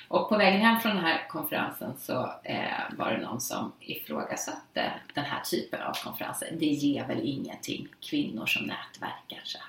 Och 0.08 0.28
på 0.28 0.36
vägen 0.36 0.60
hem 0.60 0.80
från 0.80 0.96
den 0.96 1.04
här 1.04 1.28
konferensen 1.28 1.92
så 1.98 2.30
eh, 2.42 2.70
var 2.98 3.10
det 3.10 3.18
någon 3.18 3.40
som 3.40 3.72
ifrågasatte 3.80 4.92
den 5.14 5.24
här 5.24 5.40
typen 5.40 5.82
av 5.82 5.92
konferenser. 6.04 6.48
Det 6.52 6.66
ger 6.66 7.06
väl 7.06 7.20
ingenting, 7.22 7.88
kvinnor 8.00 8.46
som 8.46 8.62
nätverkar 8.66 9.40
så 9.44 9.58
här. 9.58 9.68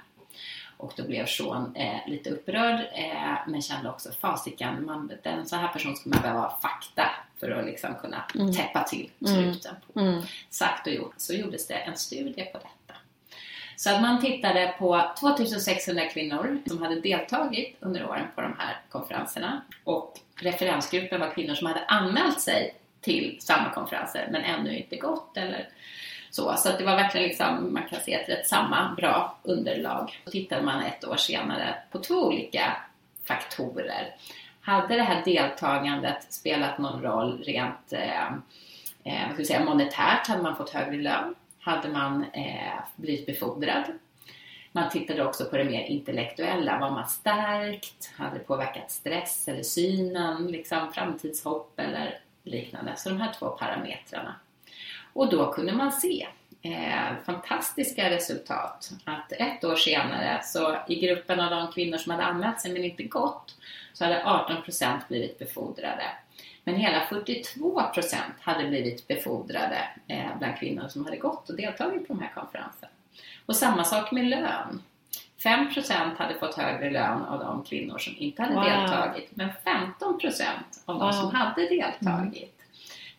Och 0.78 0.94
då 0.98 1.04
blev 1.04 1.26
Sean 1.26 1.76
eh, 1.76 2.08
lite 2.08 2.30
upprörd 2.30 2.80
eh, 2.94 3.38
men 3.48 3.62
kände 3.62 3.90
också 3.90 4.12
fasiken, 4.12 4.86
man, 4.86 5.12
en 5.24 5.46
sån 5.46 5.60
här 5.60 5.68
person 5.68 5.96
skulle 5.96 6.16
man 6.16 6.22
behöva 6.22 6.40
ha 6.42 6.60
fakta 6.62 7.12
för 7.40 7.52
att 7.52 7.66
liksom 7.66 7.96
kunna 8.02 8.24
Mm. 8.36 8.54
täppa 8.54 8.84
till 8.84 9.10
Mm. 9.28 9.44
knuten 9.44 9.76
på. 9.94 10.00
Mm. 10.00 10.22
Sagt 10.50 10.88
och 10.88 10.94
gjort 10.94 11.14
så 11.18 11.34
gjordes 11.34 11.68
det 11.68 11.74
en 11.74 11.98
studie 11.98 12.44
på 12.46 12.58
detta. 12.58 12.70
Så 13.80 13.90
att 13.90 14.02
man 14.02 14.22
tittade 14.22 14.74
på 14.80 15.12
2600 15.20 16.06
kvinnor 16.06 16.62
som 16.66 16.82
hade 16.82 17.02
deltagit 17.02 17.78
under 17.80 18.10
åren 18.10 18.28
på 18.36 18.42
de 18.42 18.56
här 18.58 18.78
konferenserna 18.90 19.62
och 19.84 20.20
referensgruppen 20.36 21.20
var 21.20 21.32
kvinnor 21.32 21.56
som 21.56 21.68
hade 21.68 21.86
anmält 21.86 22.42
sig 22.42 22.76
till 23.02 23.38
samma 23.40 23.70
konferenser 23.70 24.28
men 24.32 24.44
ännu 24.44 24.78
inte 24.78 24.96
gått 24.96 25.38
eller 25.38 25.70
så. 26.30 26.56
Så 26.58 26.70
att 26.70 26.78
det 26.78 26.86
var 26.86 26.96
verkligen 26.96 27.28
liksom, 27.28 27.74
man 27.74 27.84
kan 27.90 28.00
se 28.00 28.14
ett 28.14 28.30
rätt 28.30 28.48
samma 28.48 28.96
bra 28.98 29.38
underlag. 29.44 30.22
Så 30.26 30.32
tittade 30.32 30.64
man 30.64 30.84
ett 30.84 31.06
år 31.06 31.16
senare 31.16 31.76
på 31.92 32.00
två 32.00 32.16
olika 32.16 32.78
faktorer. 33.24 34.16
Hade 34.62 34.96
det 34.96 35.04
här 35.04 35.26
deltagandet 35.26 36.34
spelat 36.34 36.78
någon 36.78 37.02
roll 37.02 37.44
rent 37.44 37.94
eh, 37.94 38.28
eh, 39.04 39.28
vad 39.28 39.34
ska 39.34 39.46
säga, 39.46 39.66
monetärt? 39.66 40.28
Hade 40.28 40.44
man 40.44 40.56
fått 40.56 40.70
högre 40.70 41.02
lön? 41.02 41.36
Hade 41.70 41.90
man 41.90 42.26
eh, 42.34 42.80
blivit 42.96 43.26
befordrad? 43.26 43.84
Man 44.72 44.90
tittade 44.90 45.26
också 45.26 45.46
på 45.46 45.58
det 45.58 45.64
mer 45.64 45.86
intellektuella. 45.86 46.80
Var 46.80 46.92
man 46.92 47.08
stärkt? 47.08 48.12
Hade 48.18 48.38
det 48.38 48.44
påverkat 48.44 48.92
stress 48.92 49.48
eller 49.48 49.64
synen? 49.64 50.48
Liksom 50.48 50.94
framtidshopp 50.94 51.80
eller 51.80 52.20
liknande. 52.44 52.94
Så 52.98 53.10
de 53.10 53.22
här 53.22 53.34
två 53.34 53.50
parametrarna. 53.50 54.36
Och 55.14 55.30
då 55.30 55.54
kunde 55.54 55.74
man 55.74 55.92
se 55.92 56.28
eh, 56.62 57.24
fantastiska 57.26 58.10
resultat. 58.10 58.90
Att 59.06 59.32
ett 59.32 59.64
år 59.64 59.76
senare, 59.76 60.42
så 60.44 60.78
i 60.88 60.96
gruppen 60.96 61.40
av 61.40 61.52
de 61.52 61.72
kvinnor 61.72 61.98
som 61.98 62.12
hade 62.12 62.24
anmält 62.24 62.62
sig 62.62 62.74
men 62.74 62.84
inte 62.84 63.04
gått, 63.04 63.56
så 63.94 64.04
hade 64.04 64.24
18% 64.24 65.00
blivit 65.08 65.40
befordrade. 65.40 66.06
Men 66.64 66.76
hela 66.76 67.00
42% 67.00 68.16
hade 68.42 68.68
blivit 68.68 69.08
befordrade 69.08 69.78
eh, 70.08 70.38
bland 70.40 70.58
kvinnor 70.60 70.88
som 70.88 71.06
hade 71.06 71.18
gått 71.18 71.50
och 71.50 71.56
deltagit 71.56 72.08
på 72.08 72.14
de 72.14 72.20
här 72.24 72.32
konferenserna. 72.36 72.92
Och 73.46 73.56
samma 73.56 73.84
sak 73.84 74.12
med 74.12 74.26
lön. 74.26 74.82
5% 75.44 76.18
hade 76.18 76.34
fått 76.40 76.56
högre 76.56 76.90
lön 76.90 77.22
av 77.24 77.40
de 77.40 77.64
kvinnor 77.64 77.98
som 77.98 78.14
inte 78.18 78.42
hade 78.42 78.56
Wow. 78.56 78.64
deltagit, 78.64 79.30
men 79.36 79.50
15% 79.66 80.46
av 80.86 81.00
de 81.00 81.06
Wow. 81.06 81.12
som 81.12 81.36
hade 81.36 81.62
deltagit. 81.70 82.56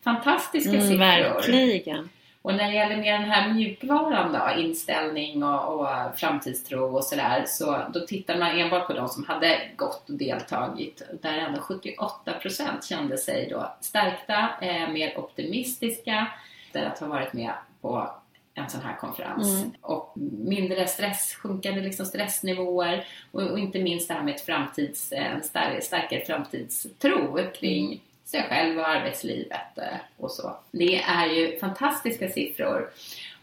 Fantastiska 0.03 0.69
Mm, 0.69 0.81
siffror. 0.81 0.97
verkligen. 0.97 2.09
Och 2.41 2.55
när 2.55 2.67
det 2.67 2.75
gäller 2.75 2.97
mer 2.97 3.19
den 3.19 3.29
här 3.29 3.53
mjukvaran 3.53 4.33
då, 4.33 4.61
inställning 4.61 5.43
och, 5.43 5.79
och 5.79 5.87
framtidstro 6.15 6.95
och 6.95 7.03
sådär, 7.03 7.43
så 7.47 7.77
då 7.93 7.99
tittar 7.99 8.37
man 8.37 8.59
enbart 8.59 8.87
på 8.87 8.93
de 8.93 9.09
som 9.09 9.25
hade 9.25 9.61
gått 9.75 10.09
och 10.09 10.15
deltagit. 10.15 11.01
Där 11.21 11.33
ändå 11.33 11.59
78% 11.59 12.87
kände 12.89 13.17
sig 13.17 13.47
då 13.49 13.75
stärkta, 13.81 14.49
eh, 14.61 14.89
mer 14.89 15.19
optimistiska 15.19 16.27
efter 16.65 16.85
att 16.85 16.99
ha 16.99 17.07
varit 17.07 17.33
med 17.33 17.53
på 17.81 18.11
en 18.53 18.69
sån 18.69 18.81
här 18.81 18.97
konferens. 18.97 19.61
Mm. 19.61 19.71
Och 19.81 20.13
mindre 20.45 20.87
stress, 20.87 21.35
sjunkande 21.35 21.81
liksom 21.81 22.05
stressnivåer 22.05 23.05
och, 23.31 23.41
och 23.41 23.59
inte 23.59 23.79
minst 23.79 24.07
det 24.07 24.13
här 24.13 24.23
med 24.23 24.35
ett 24.35 24.45
framtids, 24.45 25.11
en 25.11 25.43
stark, 25.43 25.83
starkare 25.83 26.25
framtidstro 26.25 27.37
kring 27.53 28.01
sig 28.31 28.43
själv 28.49 28.79
och 28.79 28.89
arbetslivet 28.89 29.77
eh, 29.77 29.97
och 30.17 30.31
så. 30.31 30.57
Det 30.71 31.01
är 31.01 31.25
ju 31.25 31.59
fantastiska 31.59 32.29
siffror. 32.29 32.89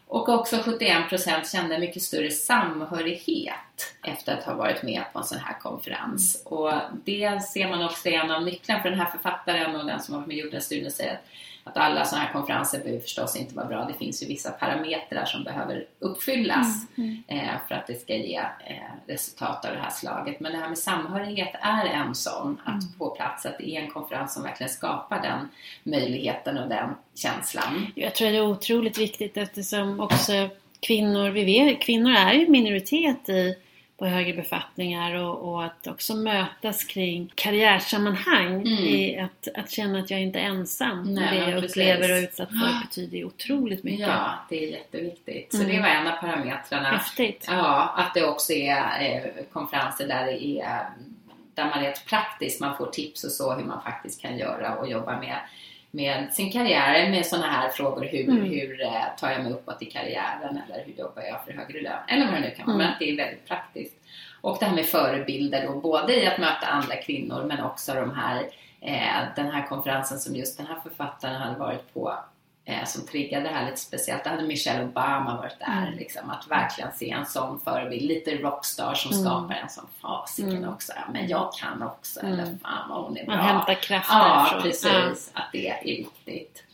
Och 0.07 0.29
också 0.29 0.57
71% 0.57 1.53
kände 1.53 1.79
mycket 1.79 2.03
större 2.03 2.31
samhörighet 2.31 3.95
efter 4.03 4.33
att 4.35 4.45
ha 4.45 4.55
varit 4.55 4.83
med 4.83 5.03
på 5.13 5.19
en 5.19 5.25
sån 5.25 5.39
här 5.39 5.59
konferens. 5.59 6.43
Och 6.45 6.73
det 7.05 7.43
ser 7.43 7.69
man 7.69 7.85
också 7.85 8.09
är 8.09 8.13
en 8.13 8.31
av 8.31 8.45
nycklarna 8.45 8.83
för 8.83 8.91
den 8.91 9.01
här 9.01 9.11
författaren 9.11 9.77
och 9.77 9.87
den 9.87 10.03
som 10.03 10.15
har 10.15 10.21
med 10.21 10.29
och 10.29 10.33
gjort 10.35 10.53
den 10.53 10.61
studien 10.61 10.91
säger 10.91 11.13
att 11.13 11.29
att 11.69 11.77
alla 11.77 12.05
sådana 12.05 12.25
här 12.25 12.33
konferenser 12.33 12.79
behöver 12.79 13.01
förstås 13.01 13.37
inte 13.37 13.55
vara 13.55 13.67
bra. 13.67 13.85
Det 13.85 13.95
finns 13.95 14.23
ju 14.23 14.27
vissa 14.27 14.51
parametrar 14.51 15.25
som 15.25 15.45
behöver 15.45 15.87
uppfyllas 15.99 16.87
eh, 17.29 17.51
för 17.69 17.75
att 17.75 17.87
det 17.87 18.01
ska 18.01 18.15
ge 18.15 18.37
eh, 18.37 18.77
resultat 19.07 19.65
av 19.65 19.73
det 19.73 19.81
här 19.81 19.91
slaget. 19.91 20.41
Men 20.41 20.53
det 20.53 20.59
här 20.59 20.69
med 20.69 20.79
samhörighet 20.79 21.55
är 21.61 21.87
en 21.87 22.15
sån 22.15 22.61
att 22.65 22.99
på 22.99 23.11
plats 23.11 23.47
att 23.47 23.59
det 23.59 23.71
är 23.71 23.81
en 23.83 23.91
konferens 23.91 24.35
som 24.35 24.43
verkligen 24.43 24.71
skapar 24.71 25.23
den 25.23 25.49
möjligheten 25.83 26.59
och 26.59 26.69
den 26.69 26.91
känslan. 27.15 27.93
Jag 27.95 28.15
tror 28.15 28.31
det 28.31 28.37
är 28.37 28.47
otroligt 28.47 28.99
viktigt 28.99 29.37
eftersom 29.37 30.01
också 30.01 30.33
kvinnor, 30.81 31.31
vi 31.31 31.45
vet, 31.45 31.81
kvinnor 31.81 32.13
är 32.13 32.33
ju 32.33 32.49
minoritet 32.49 33.29
i, 33.29 33.55
på 33.99 34.07
högre 34.07 34.33
befattningar 34.33 35.15
och, 35.15 35.53
och 35.53 35.65
att 35.65 35.87
också 35.87 36.15
mötas 36.15 36.85
kring 36.85 37.33
karriärsammanhang. 37.35 38.55
Mm. 38.55 38.67
I 38.67 39.19
att, 39.19 39.49
att 39.55 39.71
känna 39.71 39.99
att 39.99 40.11
jag 40.11 40.21
inte 40.21 40.39
är 40.39 40.45
ensam. 40.45 41.15
Nej, 41.15 41.39
det 41.39 41.51
jag 41.51 41.61
precis. 41.61 41.71
upplever 41.71 42.11
och 42.11 42.17
är 42.17 42.23
utsatt 42.23 42.49
för 42.49 42.81
betyder 42.87 43.19
ju 43.19 43.25
otroligt 43.25 43.85
mycket. 43.85 44.09
Ja, 44.09 44.35
det 44.49 44.65
är 44.65 44.71
jätteviktigt. 44.71 45.53
Så 45.53 45.63
Mm. 45.63 45.77
det 45.77 45.83
var 45.83 45.89
en 45.89 46.07
av 46.07 46.13
parametrarna. 46.13 46.89
Häftigt. 46.89 47.45
Ja, 47.49 47.95
att 47.97 48.15
det 48.15 48.25
också 48.25 48.53
är 48.53 49.01
eh, 49.01 49.45
konferenser 49.53 50.09
där 50.09 50.27
det 50.27 50.45
är 50.45 50.87
där 51.55 51.65
man 51.65 51.81
rent 51.83 52.07
praktiskt 52.07 52.61
man 52.61 52.77
får 52.77 52.87
tips 52.87 53.25
och 53.25 53.31
så 53.31 53.55
hur 53.55 53.65
man 53.65 53.83
faktiskt 53.83 54.23
kan 54.23 54.39
göra 54.39 54.75
och 54.75 54.91
jobba 54.91 55.21
med, 55.21 55.39
med 55.91 56.33
sin 56.33 56.53
karriär 56.53 57.11
med 57.11 57.27
sådana 57.27 57.47
här 57.47 57.69
frågor. 57.69 58.05
Hur, 58.05 58.29
Mm. 58.29 58.45
hur 58.45 58.83
eh, 58.83 59.03
tar 59.21 59.31
jag 59.31 59.43
mig 59.43 59.53
uppåt 59.53 59.83
i 59.83 59.85
karriären 59.85 60.61
eller 60.67 60.85
hur 60.87 60.93
jobbar 60.93 61.23
jag 61.23 61.45
för 61.45 61.53
högre 61.53 61.81
lön? 61.81 61.99
Eller 62.09 62.25
vad 62.27 62.35
det 62.35 62.41
nu 62.41 62.51
kan 62.51 62.67
vara. 62.67 62.75
Mm. 62.75 62.79
Men 62.87 62.93
att 62.93 62.99
det 62.99 63.11
är 63.11 63.17
väldigt 63.17 63.49
praktiskt. 63.49 63.95
Och 64.41 64.57
det 64.61 64.67
här 64.67 64.75
med 64.75 64.87
förebilder 64.87 65.67
då, 65.67 65.73
både 65.81 66.23
i 66.23 66.27
att 66.27 66.39
möta 66.39 66.67
andra 66.67 66.97
kvinnor 66.97 67.45
men 67.45 67.61
också 67.65 67.95
de 67.95 68.11
här, 68.15 68.43
eh, 68.81 69.23
den 69.37 69.47
här 69.51 69.67
konferensen 69.67 70.19
som 70.19 70.37
just 70.37 70.59
den 70.59 70.67
här 70.67 70.79
författaren 70.83 71.35
hade 71.35 71.59
varit 71.59 71.95
på 71.95 72.15
eh, 72.69 72.85
som 72.85 73.07
triggade 73.07 73.43
det 73.49 73.55
här 73.55 73.67
lite 73.67 73.77
speciellt. 73.81 74.25
Då 74.25 74.31
hade 74.31 74.43
Michelle 74.43 74.85
Obama 74.85 75.37
varit 75.37 75.59
där. 75.59 75.83
Mm. 75.87 75.99
Liksom, 75.99 76.31
att 76.31 76.47
verkligen 76.51 76.93
se 76.93 77.11
en 77.11 77.27
sån 77.27 77.61
förebild. 77.61 78.03
Lite 78.03 78.31
rockstar 78.37 78.95
som 78.95 79.13
Mm. 79.13 79.25
skapar 79.25 79.55
en 79.55 79.69
sån 79.69 79.87
fasiken 80.03 80.57
Mm. 80.57 80.69
också. 80.69 80.93
Ja, 80.97 81.03
men 81.13 81.29
jag 81.29 81.53
kan 81.53 81.83
också. 81.83 82.21
Mm. 82.21 82.33
Eller 82.33 82.45
fan 82.63 82.89
vad 82.89 83.05
hon 83.05 83.17
är 83.17 83.27
bra. 83.27 83.37
Man 83.37 83.45
hämtar 83.45 83.75
kraft 83.75 84.09
Ja, 84.13 84.49
därifrån. 84.53 84.63
precis. 84.63 85.31
Att 85.35 85.53
det 85.53 85.69
är 85.69 85.85
viktigt. 85.85 86.65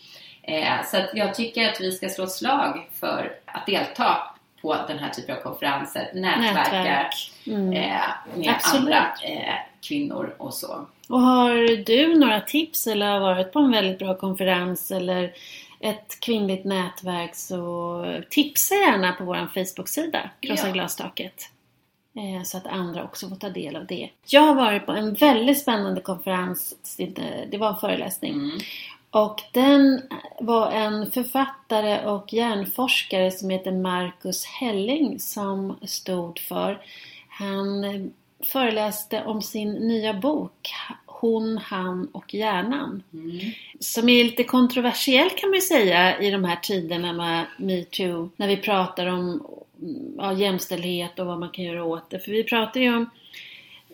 Eh, 0.43 0.85
så 0.85 0.97
jag 1.15 1.35
tycker 1.35 1.69
att 1.73 1.81
vi 1.81 1.93
ska 1.93 2.09
slå 2.09 2.25
ett 2.25 2.31
slag 2.33 2.89
för 2.93 3.33
att 3.45 3.67
delta 3.67 4.17
på 4.63 4.77
den 4.89 4.99
här 4.99 5.11
typen 5.11 5.37
av 5.37 5.41
konferenser. 5.41 6.11
Nätverka 6.15 6.53
Nätverk. 6.73 7.33
Mm. 7.47 7.73
eh, 7.73 8.01
med 8.35 8.55
Absolut. 8.55 8.81
andra 8.83 8.99
eh, 9.25 9.55
kvinnor 9.89 10.35
och 10.39 10.55
så. 10.55 10.87
Och 11.09 11.21
har 11.21 11.85
du 11.85 12.19
några 12.19 12.41
tips 12.41 12.87
eller 12.87 13.07
har 13.11 13.21
varit 13.21 13.53
på 13.53 13.59
en 13.59 13.71
väldigt 13.73 13.99
bra 13.99 14.15
konferens 14.15 14.91
eller 14.91 15.33
ett 15.85 16.21
kvinnligt 16.21 16.65
nätverk 16.65 17.35
så 17.35 18.23
tipsa 18.31 18.75
gärna 18.75 19.13
på 19.13 19.25
vår 19.25 19.47
Facebook-sida, 19.55 20.31
Krossa 20.41 20.67
Ja. 20.67 20.73
glastaket. 20.73 21.51
Eh, 22.17 22.43
Så 22.45 22.57
att 22.57 22.67
andra 22.67 23.05
också 23.05 23.29
får 23.29 23.37
ta 23.37 23.49
del 23.51 23.77
av 23.77 23.87
det. 23.87 24.11
Jag 24.27 24.41
har 24.41 24.55
varit 24.55 24.87
på 24.87 24.93
en 24.93 25.15
väldigt 25.15 25.59
spännande 25.61 26.01
konferens, 26.01 26.75
det 27.51 27.59
var 27.59 27.69
en 27.69 27.77
föreläsning, 27.77 28.33
Mm. 28.33 28.59
Och 29.11 29.43
den 29.53 30.03
var 30.41 30.71
en 30.71 31.11
författare 31.11 32.07
och 32.07 32.33
hjärnforskare 32.33 33.31
som 33.31 33.51
heter 33.51 33.73
Marcus 33.73 34.45
Helling 34.45 35.21
som 35.21 35.79
stod 35.83 36.39
för. 36.39 36.83
Han 37.29 37.85
föreläste 38.45 39.25
om 39.25 39.43
sin 39.43 39.73
nya 39.73 40.15
bok 40.15 40.71
Hon, 41.25 41.59
han 41.59 42.09
och 42.13 42.35
hjärnan. 42.35 43.03
Mm. 43.13 43.39
Som 43.81 44.09
är 44.09 44.25
lite 44.25 44.45
kontroversiell 44.45 45.31
kan 45.31 45.51
man 45.51 45.57
ju 45.57 45.61
säga 45.61 46.21
i 46.21 46.31
de 46.31 46.45
här 46.45 46.57
tiderna 46.57 47.13
med 47.13 47.47
metoo. 47.57 48.31
När 48.37 48.49
vi 48.49 48.57
pratar 48.57 49.07
om 49.07 49.47
ja, 50.17 50.33
jämställdhet 50.33 51.19
och 51.19 51.27
vad 51.27 51.39
man 51.39 51.51
kan 51.51 51.65
göra 51.65 51.85
åt 51.85 52.11
det. 52.11 52.19
För 52.19 52.33
vi 52.33 52.45
pratar 52.45 52.81
ju 52.81 52.97
om 52.97 53.11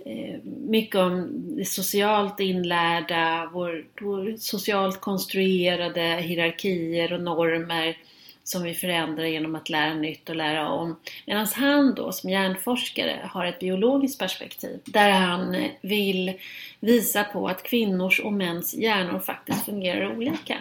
eh, 0.04 0.34
mycket 0.66 0.96
om 0.96 1.28
det 1.56 1.64
socialt 1.64 2.40
inlärda, 2.40 3.50
vår, 3.52 3.84
vår 4.00 4.36
socialt 4.38 5.00
konstruerade 5.00 6.00
hierarkier 6.00 7.12
och 7.12 7.22
normer 7.22 7.96
som 8.44 8.62
vi 8.62 8.74
förändrar 8.74 9.24
genom 9.24 9.54
att 9.54 9.68
lära 9.68 9.94
nytt 9.94 10.28
och 10.28 10.36
lära 10.36 10.68
om. 10.68 10.96
Medan 11.26 11.46
han 11.54 11.94
då 11.94 12.12
som 12.12 12.30
hjärnforskare 12.30 13.20
har 13.24 13.46
ett 13.46 13.58
biologiskt 13.58 14.18
perspektiv 14.18 14.80
där 14.84 15.10
han 15.10 15.68
vill 15.80 16.32
visa 16.80 17.24
på 17.24 17.48
att 17.48 17.62
kvinnors 17.62 18.20
och 18.20 18.32
mäns 18.32 18.74
hjärnor 18.74 19.18
faktiskt 19.18 19.64
fungerar 19.64 20.16
olika. 20.16 20.56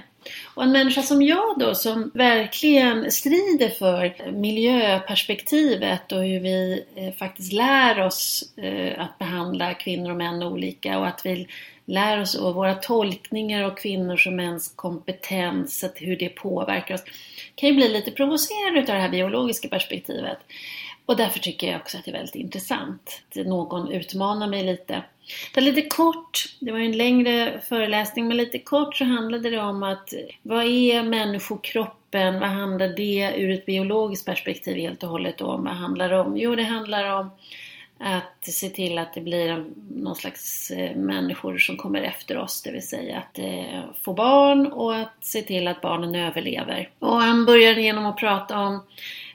Och 0.55 0.63
en 0.63 0.71
människa 0.71 1.01
som 1.01 1.21
jag 1.21 1.59
då 1.59 1.75
som 1.75 2.12
verkligen 2.13 3.12
strider 3.12 3.69
för 3.69 4.31
miljöperspektivet 4.31 6.12
och 6.12 6.24
hur 6.24 6.39
vi 6.39 6.83
eh, 6.95 7.13
faktiskt 7.13 7.53
lär 7.53 8.01
oss 8.01 8.53
eh, 8.57 9.01
att 9.01 9.17
behandla 9.17 9.74
kvinnor 9.74 10.12
och 10.12 10.17
män 10.17 10.43
olika 10.43 11.00
och 11.00 11.07
att 11.07 11.25
vi 11.25 11.48
lär 11.89 12.22
oss 12.22 12.36
och 12.36 12.55
våra 12.55 12.75
tolkningar 12.75 13.63
av 13.63 13.75
kvinnors 13.75 14.27
och 14.27 14.34
mäns 14.34 14.74
kompetens, 14.75 15.84
att 15.84 15.93
hur 15.96 16.17
det 16.17 16.29
påverkar 16.29 16.96
oss, 16.96 17.03
kan 17.55 17.69
ju 17.69 17.75
bli 17.75 17.89
lite 17.89 18.12
provocerande 18.12 18.79
av 18.79 18.86
det 18.86 18.93
här 18.93 19.10
biologiska 19.10 19.67
perspektivet. 19.67 20.38
Och 21.05 21.17
därför 21.17 21.39
tycker 21.39 21.72
jag 21.72 21.81
också 21.81 21.98
att 21.98 22.05
det 22.05 22.12
är 22.12 22.13
väldigt 22.13 22.36
intressant 22.36 23.22
att 23.29 23.46
någon 23.46 23.91
utmanar 23.91 24.48
mig 24.48 24.63
lite. 24.63 25.03
Det 25.53 25.62
lite 25.62 25.81
kort, 25.81 26.46
det 26.60 26.72
var 26.72 26.79
ju 26.79 26.86
en 26.86 26.98
längre 26.98 27.62
föreläsning, 27.69 28.27
men 28.27 28.38
lite 28.38 28.60
kort 28.60 28.96
så 28.96 29.05
handlade 29.05 29.50
det 29.50 29.62
om 29.62 29.84
att 29.84 30.13
vad 30.41 30.65
är 30.65 31.03
människokroppen? 31.03 32.39
Vad 32.39 32.50
handlar 32.50 32.88
det 32.88 33.34
ur 33.38 33.51
ett 33.51 33.65
biologiskt 33.65 34.25
perspektiv 34.25 34.77
helt 34.77 35.03
och 35.03 35.10
hållet 35.10 35.41
om? 35.41 35.63
Vad 35.63 35.74
handlar 35.74 36.10
det 36.10 36.19
om? 36.19 36.38
Jo, 36.38 36.55
det 36.55 36.63
handlar 36.63 37.19
om 37.19 37.29
att 37.99 38.45
se 38.45 38.69
till 38.69 38.97
att 38.97 39.13
det 39.13 39.21
blir 39.21 39.65
någon 39.89 40.15
slags 40.15 40.71
eh, 40.71 40.95
människor 40.95 41.57
som 41.57 41.77
kommer 41.77 42.01
efter 42.01 42.37
oss, 42.37 42.61
det 42.61 42.71
vill 42.71 42.87
säga 42.87 43.17
att 43.17 43.39
eh, 43.39 43.83
få 44.01 44.13
barn 44.13 44.67
och 44.67 44.95
att 44.95 45.13
se 45.21 45.41
till 45.41 45.67
att 45.67 45.81
barnen 45.81 46.15
överlever. 46.15 46.89
Och 46.99 47.15
han 47.15 47.45
börjar 47.45 47.73
genom 47.73 48.05
att 48.05 48.17
prata 48.17 48.59
om 48.59 48.83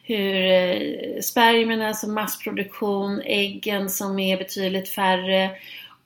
hur 0.02 0.44
eh, 0.44 1.20
spermierna 1.20 1.94
som 1.94 2.14
massproduktion, 2.14 3.20
äggen 3.24 3.90
som 3.90 4.18
är 4.18 4.36
betydligt 4.36 4.88
färre 4.88 5.50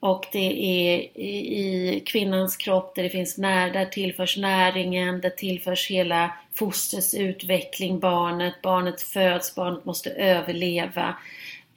och 0.00 0.26
det 0.32 0.38
är 0.38 1.20
i 1.20 2.02
kvinnans 2.06 2.56
kropp 2.56 2.94
där 2.94 3.02
det 3.02 3.10
finns 3.10 3.38
när, 3.38 3.70
där 3.70 3.84
tillförs 3.84 4.36
näringen, 4.36 5.20
där 5.20 5.30
tillförs 5.30 5.90
hela 5.90 6.32
fostrets 6.54 7.14
utveckling, 7.14 8.00
barnet, 8.00 8.62
barnet 8.62 9.00
föds, 9.00 9.54
barnet 9.54 9.84
måste 9.84 10.10
överleva 10.10 11.14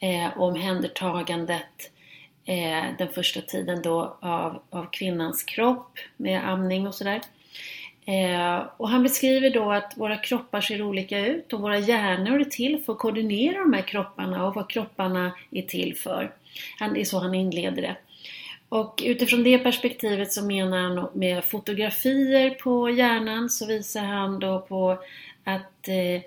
eh, 0.01 0.37
omhändertagandet 0.37 1.91
eh, 2.45 2.83
den 2.97 3.07
första 3.13 3.41
tiden 3.41 3.81
då 3.81 4.17
av, 4.19 4.61
av 4.69 4.85
kvinnans 4.91 5.43
kropp 5.43 5.99
med 6.17 6.49
amning 6.49 6.87
och 6.87 6.95
sådär. 6.95 7.21
Eh, 8.05 8.63
och 8.77 8.89
han 8.89 9.03
beskriver 9.03 9.49
då 9.49 9.71
att 9.71 9.93
våra 9.97 10.17
kroppar 10.17 10.61
ser 10.61 10.81
olika 10.81 11.25
ut 11.25 11.53
och 11.53 11.61
våra 11.61 11.79
hjärnor 11.79 12.39
är 12.39 12.45
till 12.45 12.83
för 12.83 12.93
att 12.93 12.99
koordinera 12.99 13.59
de 13.59 13.73
här 13.73 13.81
kropparna 13.81 14.47
och 14.47 14.55
vad 14.55 14.69
kropparna 14.69 15.31
är 15.51 15.61
till 15.61 15.95
för. 15.97 16.31
Han, 16.79 16.93
det 16.93 17.01
är 17.01 17.05
så 17.05 17.19
han 17.19 17.35
inleder 17.35 17.81
det. 17.81 17.95
Och 18.69 19.03
utifrån 19.05 19.43
det 19.43 19.57
perspektivet 19.57 20.33
så 20.33 20.45
menar 20.45 20.77
han 20.77 21.09
med 21.13 21.45
fotografier 21.45 22.49
på 22.49 22.89
hjärnan 22.89 23.49
så 23.49 23.65
visar 23.65 24.01
han 24.01 24.39
då 24.39 24.59
på 24.59 24.91
att 25.43 25.87
eh, 25.87 26.21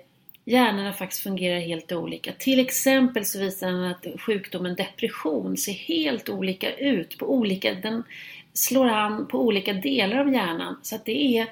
hjärnorna 0.45 0.93
faktiskt 0.93 1.23
fungerar 1.23 1.59
helt 1.59 1.91
olika. 1.91 2.31
Till 2.31 2.59
exempel 2.59 3.25
så 3.25 3.39
visar 3.39 3.67
han 3.67 3.83
att 3.83 4.07
sjukdomen 4.19 4.75
depression 4.75 5.57
ser 5.57 5.71
helt 5.71 6.29
olika 6.29 6.75
ut. 6.75 7.17
På 7.17 7.33
olika, 7.33 7.73
den 7.73 8.03
slår 8.53 8.87
an 8.87 9.27
på 9.27 9.39
olika 9.39 9.73
delar 9.73 10.19
av 10.19 10.33
hjärnan. 10.33 10.79
Så 10.81 10.95
att 10.95 11.05
det 11.05 11.37
är, 11.37 11.47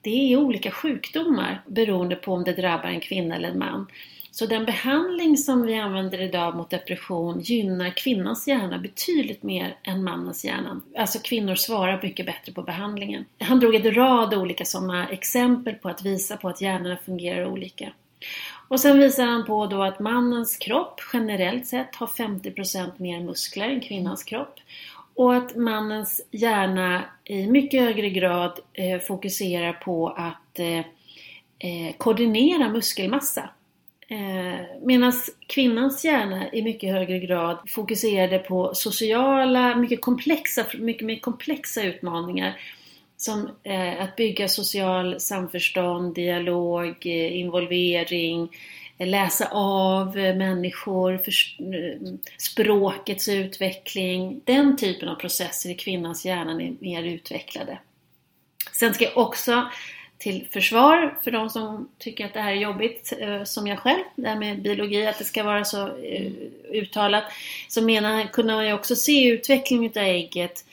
det 0.00 0.32
är 0.32 0.36
olika 0.36 0.70
sjukdomar 0.70 1.62
beroende 1.66 2.16
på 2.16 2.32
om 2.32 2.44
det 2.44 2.52
drabbar 2.52 2.88
en 2.88 3.00
kvinna 3.00 3.36
eller 3.36 3.48
en 3.48 3.58
man. 3.58 3.86
Så 4.30 4.46
den 4.46 4.64
behandling 4.64 5.36
som 5.36 5.62
vi 5.62 5.74
använder 5.74 6.20
idag 6.20 6.56
mot 6.56 6.70
depression 6.70 7.40
gynnar 7.40 7.90
kvinnans 7.96 8.48
hjärna 8.48 8.78
betydligt 8.78 9.42
mer 9.42 9.76
än 9.82 10.04
mannens 10.04 10.44
hjärna. 10.44 10.80
Alltså 10.96 11.18
kvinnor 11.18 11.54
svarar 11.54 12.02
mycket 12.02 12.26
bättre 12.26 12.52
på 12.52 12.62
behandlingen. 12.62 13.24
Han 13.38 13.60
drog 13.60 13.74
en 13.74 13.94
rad 13.94 14.34
olika 14.34 14.64
sådana 14.64 15.08
exempel 15.08 15.74
på 15.74 15.88
att 15.88 16.02
visa 16.02 16.36
på 16.36 16.48
att 16.48 16.60
hjärnorna 16.60 16.96
fungerar 16.96 17.46
olika. 17.46 17.92
Och 18.68 18.80
sen 18.80 18.98
visar 18.98 19.26
han 19.26 19.46
på 19.46 19.66
då 19.66 19.82
att 19.82 20.00
mannens 20.00 20.56
kropp 20.56 21.00
generellt 21.12 21.66
sett 21.66 21.94
har 21.94 22.06
50% 22.06 22.90
mer 22.96 23.20
muskler 23.20 23.68
än 23.68 23.80
kvinnans 23.80 24.24
kropp. 24.24 24.54
Och 25.14 25.34
att 25.34 25.56
mannens 25.56 26.20
hjärna 26.30 27.04
i 27.24 27.46
mycket 27.46 27.80
högre 27.80 28.10
grad 28.10 28.60
eh, 28.72 29.00
fokuserar 29.00 29.72
på 29.72 30.08
att 30.08 30.58
eh, 30.58 30.78
eh 31.58 31.96
koordinera 31.98 32.68
muskelmassa. 32.68 33.48
Eh, 34.08 34.66
Medan 34.82 35.12
kvinnans 35.46 36.04
hjärna 36.04 36.52
i 36.52 36.62
mycket 36.62 36.92
högre 36.92 37.18
grad 37.18 37.58
fokuserade 37.68 38.38
på 38.38 38.74
sociala, 38.74 39.76
mycket 39.76 40.00
komplexa, 40.00 40.64
mycket 40.78 41.06
mer 41.06 41.18
komplexa 41.18 41.82
utmaningar 41.82 42.56
som 43.16 43.50
eh, 43.62 44.02
att 44.02 44.16
bygga 44.16 44.48
social 44.48 45.20
samförstånd, 45.20 46.14
dialog, 46.14 47.06
eh, 47.06 47.36
involvering, 47.36 48.48
eh, 48.98 49.06
läsa 49.06 49.48
av 49.52 50.18
eh, 50.18 50.36
människor, 50.36 51.18
för, 51.18 51.32
eh, 51.74 52.12
språkets 52.38 53.28
utveckling. 53.28 54.40
Den 54.44 54.76
typen 54.76 55.08
av 55.08 55.14
processer 55.14 55.70
i 55.70 55.74
kvinnans 55.74 56.24
hjärna 56.24 56.62
är 56.62 56.74
mer 56.80 57.02
utvecklade. 57.02 57.78
Sen 58.72 58.94
ska 58.94 59.04
jag 59.04 59.18
också 59.18 59.68
till 60.18 60.46
försvar 60.50 61.18
för 61.24 61.30
de 61.30 61.50
som 61.50 61.88
tycker 61.98 62.26
att 62.26 62.34
det 62.34 62.40
här 62.40 62.52
är 62.52 62.56
jobbigt, 62.56 63.12
eh, 63.18 63.44
som 63.44 63.66
jag 63.66 63.78
själv, 63.78 64.02
det 64.16 64.28
här 64.28 64.36
med 64.36 64.62
biologi, 64.62 65.06
att 65.06 65.18
det 65.18 65.24
ska 65.24 65.42
vara 65.42 65.64
så 65.64 65.86
eh, 65.86 66.32
uttalat, 66.72 67.24
så 67.68 67.82
menar, 67.82 68.24
kunde 68.24 68.54
man 68.54 68.66
ju 68.66 68.72
också 68.72 68.96
se 68.96 69.28
utvecklingen 69.28 69.92
av 69.96 70.02
ägget 70.02 70.64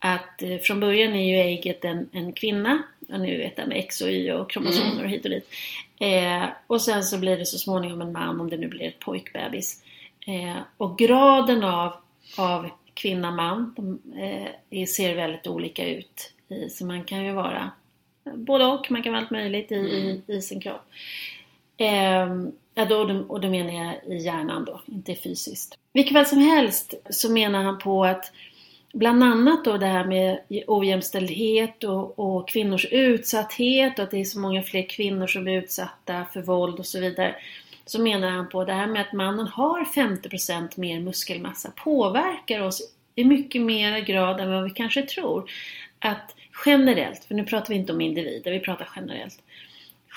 att 0.00 0.42
eh, 0.42 0.58
från 0.58 0.80
början 0.80 1.12
är 1.12 1.28
ju 1.28 1.36
ägget 1.36 1.84
en, 1.84 2.08
en 2.12 2.32
kvinna, 2.32 2.82
och 3.08 3.20
nu 3.20 3.38
vet 3.38 3.58
jag 3.58 3.68
med 3.68 3.78
X 3.78 4.00
och 4.00 4.10
Y 4.10 4.32
och 4.32 4.50
kromosomer 4.50 4.92
mm. 4.92 5.04
och 5.04 5.10
hit 5.10 5.24
och 5.24 5.30
dit. 5.30 5.48
Eh, 5.98 6.44
och 6.66 6.82
sen 6.82 7.04
så 7.04 7.18
blir 7.18 7.38
det 7.38 7.46
så 7.46 7.58
småningom 7.58 8.00
en 8.00 8.12
man 8.12 8.40
om 8.40 8.50
det 8.50 8.56
nu 8.56 8.68
blir 8.68 8.88
ett 8.88 8.98
pojkbebis. 8.98 9.82
Eh, 10.26 10.56
och 10.76 10.98
graden 10.98 11.64
av, 11.64 11.92
av 12.38 12.70
kvinna-man 12.94 13.74
eh, 14.70 14.86
ser 14.86 15.14
väldigt 15.14 15.46
olika 15.46 15.88
ut. 15.88 16.32
I, 16.48 16.68
så 16.70 16.84
man 16.86 17.04
kan 17.04 17.24
ju 17.24 17.32
vara 17.32 17.70
både 18.34 18.66
och, 18.66 18.90
man 18.90 19.02
kan 19.02 19.12
vara 19.12 19.22
allt 19.22 19.30
möjligt 19.30 19.72
i, 19.72 19.74
mm. 19.74 19.92
i, 19.92 20.22
i 20.26 20.42
sin 20.42 20.60
kropp. 20.60 20.82
Eh, 21.76 22.28
ja, 22.74 22.84
då, 22.88 23.24
och 23.28 23.40
då 23.40 23.48
menar 23.48 23.72
jag 23.84 24.18
i 24.18 24.22
hjärnan 24.22 24.64
då, 24.64 24.80
inte 24.86 25.14
fysiskt. 25.14 25.78
Vilket 25.92 26.12
fall 26.12 26.26
som 26.26 26.38
helst 26.38 26.94
så 27.10 27.32
menar 27.32 27.62
han 27.62 27.78
på 27.78 28.04
att 28.04 28.32
bland 28.92 29.24
annat 29.24 29.64
då 29.64 29.76
det 29.76 29.86
här 29.86 30.04
med 30.04 30.40
ojämställdhet 30.66 31.84
och, 31.84 32.18
och, 32.18 32.48
kvinnors 32.48 32.86
utsatthet 32.90 33.98
och 33.98 34.04
att 34.04 34.10
det 34.10 34.20
är 34.20 34.24
så 34.24 34.40
många 34.40 34.62
fler 34.62 34.88
kvinnor 34.88 35.26
som 35.26 35.48
är 35.48 35.58
utsatta 35.58 36.26
för 36.32 36.42
våld 36.42 36.78
och 36.78 36.86
så 36.86 37.00
vidare. 37.00 37.36
Så 37.86 38.02
menar 38.02 38.30
han 38.30 38.48
på 38.48 38.64
det 38.64 38.72
här 38.72 38.86
med 38.86 39.02
att 39.02 39.12
mannen 39.12 39.46
har 39.46 39.84
50% 39.84 40.68
mer 40.74 41.00
muskelmassa 41.00 41.70
påverkar 41.70 42.60
oss 42.60 42.92
i 43.14 43.24
mycket 43.24 43.62
mer 43.62 44.00
grad 44.00 44.40
än 44.40 44.50
vad 44.50 44.64
vi 44.64 44.70
kanske 44.70 45.02
tror. 45.02 45.50
Att 45.98 46.34
generellt, 46.66 47.24
för 47.24 47.34
nu 47.34 47.44
pratar 47.44 47.68
vi 47.68 47.74
inte 47.74 47.92
om 47.92 48.00
individer, 48.00 48.52
vi 48.52 48.60
pratar 48.60 48.88
generellt. 48.96 49.42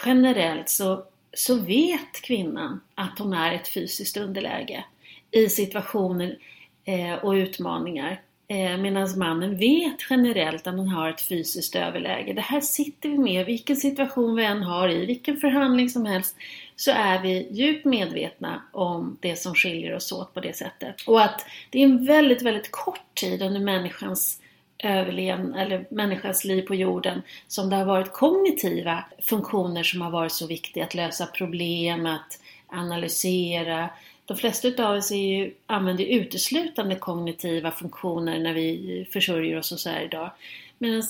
Generellt 0.06 0.70
så, 0.70 1.04
så 1.34 1.56
vet 1.56 2.22
kvinnan 2.24 2.82
att 2.96 3.20
hon 3.20 3.34
är 3.34 3.54
ett 3.54 3.68
fysiskt 3.68 4.18
underläge 4.18 4.86
i 5.32 5.50
situationer 5.50 6.38
eh, 6.86 7.14
och 7.14 7.32
utmaningar 7.32 8.22
Eh, 8.48 8.78
Medan 8.78 9.20
mannen 9.20 9.58
vet 9.58 9.98
generellt 10.10 10.68
att 10.68 10.76
han 10.76 10.88
har 10.88 11.10
ett 11.10 11.22
fysiskt 11.22 11.76
överläge. 11.76 12.34
Det 12.34 12.42
här 12.42 12.62
sitter 12.62 13.10
vi 13.10 13.18
med, 13.18 13.46
vilken 13.46 13.76
situation 13.76 14.36
vi 14.36 14.46
än 14.46 14.64
har 14.64 14.90
i, 14.90 15.06
vilken 15.06 15.38
förhandling 15.38 15.90
som 15.90 16.06
helst, 16.06 16.36
så 16.76 16.92
är 16.92 17.22
vi 17.22 17.48
djupt 17.52 17.86
medvetna 17.86 18.62
om 18.72 19.18
det 19.22 19.36
som 19.36 19.56
skiljer 19.56 19.96
oss 19.96 20.12
åt 20.12 20.34
på 20.34 20.40
det 20.40 20.56
sättet. 20.56 20.96
Och 21.08 21.22
att 21.22 21.46
det 21.70 21.80
är 21.80 21.84
en 21.84 22.06
väldigt, 22.06 22.42
väldigt 22.42 22.72
kort 22.72 23.16
tid 23.16 23.42
under 23.42 23.60
människans 23.60 24.40
överlevnad 24.80 25.62
eller 25.62 25.86
människans 25.90 26.46
liv 26.46 26.62
på 26.62 26.76
jorden 26.76 27.22
som 27.48 27.70
det 27.70 27.76
har 27.76 27.86
varit 27.86 28.14
kognitiva 28.14 29.06
funktioner 29.22 29.84
som 29.84 30.02
har 30.02 30.12
varit 30.12 30.32
så 30.32 30.48
viktiga. 30.48 30.84
Att 30.84 30.94
lösa 30.94 31.26
problem, 31.26 32.06
att 32.06 32.40
analysera. 32.68 33.90
De 34.26 34.38
flesta 34.38 34.88
av 34.90 34.96
oss 34.96 35.12
är 35.12 35.16
ju, 35.16 35.54
använder 35.66 36.06
uteslutande 36.06 36.96
kognitiva 36.96 37.72
funktioner 37.72 38.40
när 38.40 38.54
vi 38.54 39.08
försörjer 39.14 39.58
oss 39.58 39.72
och 39.72 39.80
så 39.80 39.90
här 39.90 40.02
idag. 40.02 40.32
Medan 40.78 41.04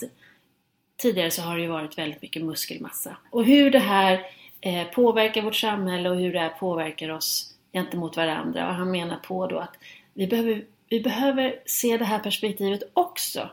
tidigare 0.97 1.31
så 1.31 1.41
har 1.41 1.55
det 1.55 1.61
ju 1.61 1.67
varit 1.67 1.97
väldigt 1.97 2.21
mycket 2.21 2.43
muskelmassa. 2.43 3.17
Och 3.29 3.45
hur 3.45 3.71
det 3.71 3.79
här 3.79 4.21
eh, 4.61 4.83
påverkar 4.83 5.41
vårt 5.41 5.55
samhälle 5.55 6.09
och 6.09 6.15
hur 6.15 6.33
det 6.33 6.39
här 6.39 6.49
påverkar 6.49 7.09
oss 7.09 7.53
gentemot 7.73 8.17
varandra. 8.17 8.67
Och 8.67 8.75
han 8.75 8.91
menar 8.91 9.17
på 9.17 9.47
då 9.47 9.57
att 9.57 9.77
vi 10.13 10.27
behöver, 10.27 10.63
vi 10.89 10.99
behöver 10.99 11.59
se 11.65 11.97
det 11.97 12.05
här 12.05 12.19
perspektivet 12.19 12.83
också. 12.93 13.49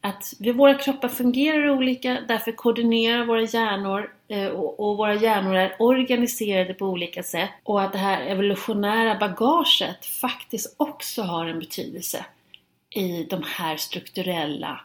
Att 0.00 0.34
vi, 0.38 0.52
våra 0.52 0.74
kroppar 0.74 1.08
fungerar 1.08 1.70
olika, 1.70 2.18
därför 2.28 2.52
koordinerar 2.52 3.24
våra 3.24 3.42
hjärnor 3.42 4.10
och, 4.30 4.80
och 4.80 4.96
våra 4.96 5.14
hjärnor 5.14 5.56
är 5.56 5.76
organiserade 5.78 6.74
på 6.74 6.86
olika 6.86 7.22
sätt. 7.22 7.50
Och 7.62 7.82
att 7.82 7.92
det 7.92 7.98
här 7.98 8.26
evolutionära 8.26 9.14
bagaget 9.14 10.06
faktiskt 10.06 10.74
också 10.76 11.22
har 11.22 11.46
en 11.46 11.58
betydelse 11.58 12.24
i 12.90 13.26
de 13.30 13.42
här 13.46 13.76
strukturella 13.76 14.80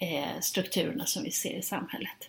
eh, 0.00 0.40
strukturerna 0.40 1.04
som 1.04 1.22
vi 1.22 1.30
ser 1.30 1.58
i 1.58 1.62
samhället. 1.62 2.28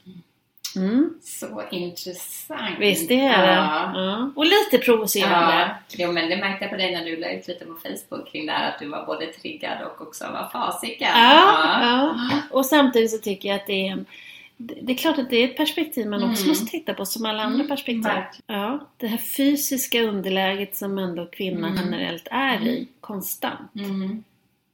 Mm. 0.76 1.14
Så 1.24 1.64
intressant. 1.72 2.80
Visst 2.80 3.12
är 3.12 3.16
det? 3.18 3.54
Ja. 3.54 3.92
Ja. 3.96 4.32
Och 4.36 4.46
lite 4.46 4.78
provocerande. 4.86 5.76
Ja, 5.88 6.06
jo, 6.06 6.12
men 6.12 6.30
det 6.30 6.38
märkte 6.38 6.66
jag 6.66 6.72
på 6.72 6.78
dig 6.78 6.92
när 6.96 7.06
du 7.06 7.18
la 7.18 7.32
ut 7.32 7.48
lite 7.48 7.66
på 7.66 7.74
Facebook 7.74 8.32
kring 8.32 8.46
det 8.46 8.52
här 8.52 8.72
att 8.72 8.80
du 8.80 8.88
var 8.88 9.06
både 9.06 9.26
triggad 9.26 9.78
och 9.86 10.02
också 10.02 10.24
var 10.24 10.50
fasiken. 10.50 11.10
Ja, 11.14 11.80
ja. 11.82 12.16
Och 12.52 12.66
samtidigt 12.66 13.12
så 13.12 13.18
tycker 13.18 13.50
jag 13.50 13.56
att 13.56 13.68
det 13.68 13.88
är 13.88 13.92
en 13.92 14.06
det 14.62 14.92
är 14.94 14.98
klart 14.98 15.18
att 15.20 15.30
det 15.30 15.36
är 15.38 15.46
ett 15.50 15.58
perspektiv 15.58 16.08
man 16.08 16.24
också 16.24 16.42
Mm. 16.44 16.48
måste 16.50 16.66
titta 16.66 16.94
på 16.94 17.06
som 17.06 17.26
alla 17.26 17.44
andra 17.44 17.56
Mm, 17.56 17.68
perspektiv. 17.68 18.12
Ja, 18.48 18.88
det 18.98 19.08
här 19.08 19.18
fysiska 19.18 20.02
underläget 20.04 20.76
som 20.78 20.98
ändå 20.98 21.26
kvinnan 21.26 21.72
Mm. 21.78 21.84
generellt 21.86 22.28
är 22.32 22.68
i 22.68 22.88
konstant. 23.02 23.76
Mm. 23.76 24.24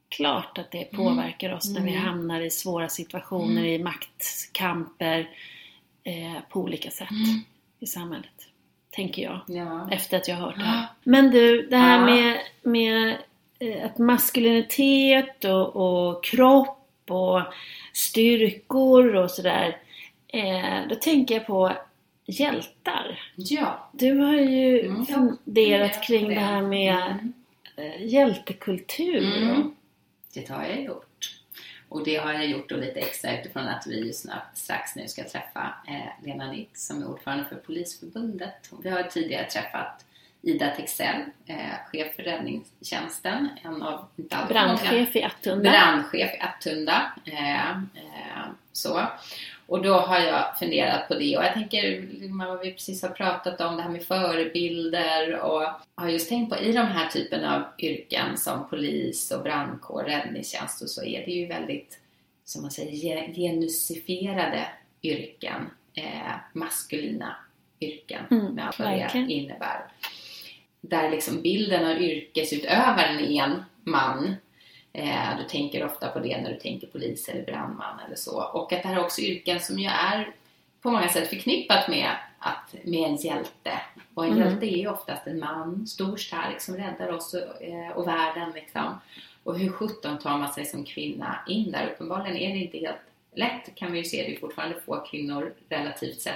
Klart 0.08 0.58
att 0.58 0.70
det 0.70 0.84
påverkar 0.92 1.54
oss 1.54 1.74
när 1.74 1.80
vi 1.80 1.94
hamnar 1.94 2.40
i 2.40 2.50
svåra 2.50 2.88
situationer, 2.88 3.64
i 3.64 3.78
maktkamper 3.78 5.30
eh, 6.04 6.42
på 6.48 6.60
olika 6.60 6.90
sätt 6.90 7.08
i 7.80 7.86
samhället. 7.86 8.48
Tänker 8.90 9.22
jag. 9.22 9.40
Ja. 9.48 9.88
Efter 9.90 10.16
att 10.16 10.28
jag 10.28 10.36
har 10.36 10.46
hört 10.46 10.56
det 10.58 10.64
här. 10.64 10.86
Men 11.04 11.30
du, 11.30 11.66
det 11.66 11.76
här 11.76 11.98
Ja. 11.98 12.04
med, 12.14 12.38
med 12.62 13.16
eh, 13.58 13.84
att 13.84 13.98
maskulinitet 13.98 15.44
och, 15.44 15.76
och 15.76 16.24
kropp 16.24 16.85
och 17.10 17.42
styrkor 17.92 19.14
och 19.14 19.30
sådär. 19.30 19.76
Eh, 20.28 20.88
då 20.88 20.94
tänker 20.94 21.34
jag 21.34 21.46
på 21.46 21.72
hjältar. 22.26 23.20
ja. 23.36 23.90
Du 23.92 24.18
har 24.18 24.34
ju 24.34 24.80
Mm. 24.86 25.06
funderat 25.06 26.02
kring 26.06 26.28
det 26.28 26.34
här 26.40 26.62
med 26.62 26.96
Mm. 26.96 27.32
eh, 27.76 28.06
hjältekultur. 28.06 29.36
Mm. 29.42 29.74
Det 30.34 30.48
har 30.48 30.64
jag 30.64 30.82
gjort. 30.82 31.32
Och 31.88 32.04
det 32.04 32.16
har 32.16 32.32
jag 32.32 32.46
gjort 32.46 32.68
då 32.68 32.76
lite 32.76 33.00
extra 33.00 33.40
utifrån 33.40 33.62
att 33.68 33.86
vi 33.86 34.06
just 34.06 34.26
strax 34.54 34.96
nu 34.96 35.08
ska 35.08 35.24
träffa 35.24 35.74
eh, 35.88 36.24
Lena 36.26 36.50
Nitt 36.52 36.78
som 36.78 37.02
är 37.02 37.06
ordförande 37.08 37.44
för 37.44 37.56
Polisförbundet. 37.56 38.70
Vi 38.82 38.90
har 38.90 39.02
tidigare 39.02 39.50
träffat 39.50 40.04
Ida 40.46 40.70
Texell, 40.70 41.20
eh, 41.46 41.56
chef 41.92 42.16
för 42.16 42.22
räddningstjänsten, 42.22 43.48
en 43.62 43.82
av 43.82 44.08
inte 44.16 44.36
många- 44.36 44.46
Brandchef 44.48 45.16
i 45.16 45.22
Attunda. 45.22 45.70
brandchef 45.70 46.34
i 46.34 46.40
Attunda. 46.40 47.12
Eh, 47.24 47.70
eh, 47.70 48.44
så. 48.72 49.02
Och 49.66 49.82
då 49.82 49.94
har 49.94 50.18
jag 50.20 50.58
funderat 50.58 51.08
på 51.08 51.14
det 51.14 51.36
och 51.36 51.44
jag 51.44 51.52
tänker 51.54 52.08
vad 52.38 52.60
vi 52.60 52.72
precis 52.72 53.02
har 53.02 53.08
pratat 53.08 53.60
om 53.60 53.76
det 53.76 53.82
här 53.82 53.90
med 53.90 54.02
förebilder 54.04 55.38
och 55.40 55.62
har 55.94 56.08
just 56.08 56.28
tänkt 56.28 56.50
på 56.50 56.62
i 56.62 56.72
de 56.72 56.86
här 56.86 57.08
typen 57.08 57.44
av 57.44 57.62
yrken 57.78 58.36
som 58.36 58.68
polis 58.68 59.30
och 59.30 59.42
brandkår, 59.42 60.02
räddningstjänst 60.02 60.82
och 60.82 60.88
så 60.90 61.04
är 61.04 61.26
det 61.26 61.32
ju 61.32 61.46
väldigt, 61.46 61.98
som 62.44 62.62
man 62.62 62.70
säger, 62.70 62.92
ge- 62.92 63.32
genusifierade 63.34 64.66
yrken, 65.02 65.70
eh, 65.94 66.32
maskulina 66.52 67.36
yrken 67.80 68.24
Mm, 68.30 68.54
med 68.54 68.66
allt 68.66 68.78
vad 68.78 68.88
det 68.88 69.32
innebär. 69.32 69.80
Där 70.80 71.10
liksom 71.10 71.42
bilden 71.42 71.86
av 71.86 72.02
yrkesutövaren 72.02 73.18
är 73.18 73.42
en 73.42 73.64
man 73.84 74.36
Eh, 74.98 75.38
du 75.38 75.44
tänker 75.44 75.84
ofta 75.84 76.08
på 76.08 76.18
det 76.18 76.40
när 76.40 76.52
du 76.52 76.58
tänker 76.58 76.86
polis 76.86 77.28
eller 77.28 77.44
brandman 77.44 78.00
eller 78.06 78.16
så. 78.16 78.42
Och 78.42 78.72
att 78.72 78.82
det 78.82 78.88
här 78.88 78.96
är 78.96 79.04
också 79.04 79.20
yrken 79.20 79.60
som 79.60 79.78
ju 79.78 79.86
är 79.88 80.34
på 80.82 80.90
många 80.90 81.08
sätt 81.08 81.28
förknippat 81.28 81.88
med, 81.88 82.10
att, 82.38 82.74
med 82.84 83.08
en 83.08 83.16
hjälte. 83.16 83.80
Och 84.14 84.24
en 84.24 84.32
Mm. 84.32 84.44
hjälte 84.44 84.66
är 84.66 84.76
ju 84.76 84.88
oftast 84.88 85.26
en 85.26 85.38
man, 85.38 85.86
stor, 85.86 86.16
stark, 86.16 86.60
som 86.60 86.76
räddar 86.76 87.12
oss 87.12 87.34
och, 87.34 87.62
eh, 87.62 87.90
och 87.90 88.08
världen. 88.08 88.52
Liksom. 88.54 89.00
Och 89.42 89.58
hur 89.58 89.68
sjutton 89.68 90.18
tar 90.18 90.38
man 90.38 90.52
sig 90.52 90.64
som 90.64 90.84
kvinna 90.84 91.38
in 91.48 91.72
där? 91.72 91.90
Uppenbarligen 91.94 92.36
är 92.36 92.54
det 92.54 92.60
inte 92.60 92.78
helt 92.78 92.96
lätt 93.34 93.74
kan 93.74 93.92
vi 93.92 93.98
ju 93.98 94.04
se. 94.04 94.22
Det 94.22 94.34
är 94.36 94.40
fortfarande 94.40 94.80
få 94.80 95.00
kvinnor 95.00 95.54
relativt 95.68 96.20
sett 96.20 96.34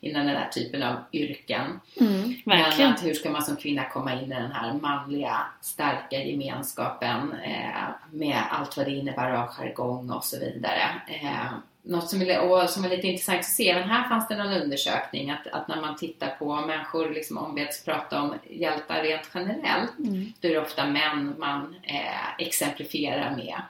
inom 0.00 0.26
den 0.26 0.36
här 0.36 0.48
typen 0.48 0.82
av 0.82 0.96
yrken. 1.12 1.80
Mm, 2.00 2.34
Men 2.44 2.58
verkligen. 2.58 2.92
att 2.92 3.04
hur 3.04 3.14
ska 3.14 3.30
man 3.30 3.42
som 3.42 3.56
kvinna 3.56 3.84
komma 3.84 4.12
in 4.12 4.32
i 4.32 4.34
den 4.34 4.52
här 4.52 4.72
manliga, 4.72 5.36
starka 5.60 6.22
gemenskapen 6.22 7.32
eh, 7.44 7.88
med 8.10 8.42
allt 8.50 8.76
vad 8.76 8.86
det 8.86 8.92
innebär 8.92 9.30
av 9.30 9.48
jargong 9.48 10.10
och 10.10 10.24
så 10.24 10.38
vidare. 10.40 10.82
Eh, 11.06 11.52
något 11.82 12.08
som 12.10 12.22
är, 12.22 12.40
och 12.40 12.70
som 12.70 12.84
är 12.84 12.88
lite 12.88 13.06
intressant 13.06 13.38
att 13.38 13.44
se, 13.44 13.70
även 13.70 13.88
här 13.88 14.08
fanns 14.08 14.28
det 14.28 14.36
någon 14.36 14.52
undersökning 14.62 15.30
att, 15.30 15.46
att 15.46 15.68
när 15.68 15.80
man 15.80 15.96
tittar 15.96 16.28
på 16.38 16.54
människor 16.56 17.10
liksom 17.10 17.38
ombeds 17.38 17.84
prata 17.84 18.22
om 18.22 18.34
hjältar 18.50 19.02
rent 19.02 19.30
generellt, 19.34 19.98
Mm. 19.98 20.32
då 20.40 20.48
är 20.48 20.52
det 20.52 20.60
ofta 20.60 20.86
män 20.86 21.34
man 21.38 21.74
eh, 21.82 22.34
exemplifierar 22.38 23.36
med. 23.36 23.60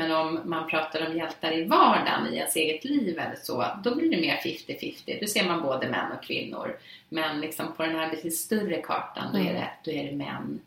Men 0.00 0.12
om 0.12 0.40
man 0.44 0.68
pratar 0.68 1.06
om 1.06 1.16
hjältar 1.16 1.58
i 1.58 1.64
vardagen, 1.64 2.26
i 2.32 2.36
ens 2.36 2.56
eget 2.56 2.84
liv 2.84 3.18
eller 3.18 3.36
så, 3.36 3.66
då 3.84 3.94
blir 3.94 4.10
det 4.10 4.20
mer 4.20 4.36
50-50. 4.36 5.20
Då 5.20 5.26
ser 5.26 5.44
man 5.44 5.62
både 5.62 5.88
män 5.88 6.12
och 6.12 6.24
kvinnor. 6.24 6.78
Men 7.08 7.40
liksom 7.40 7.72
på 7.72 7.82
den 7.82 7.96
här 7.96 8.10
lite 8.10 8.30
större 8.30 8.82
kartan, 8.82 9.32
då 9.32 9.38
är 9.38 9.54
det, 9.54 9.70
då 9.84 9.90
är 9.90 10.04
det 10.04 10.16
män. 10.16 10.60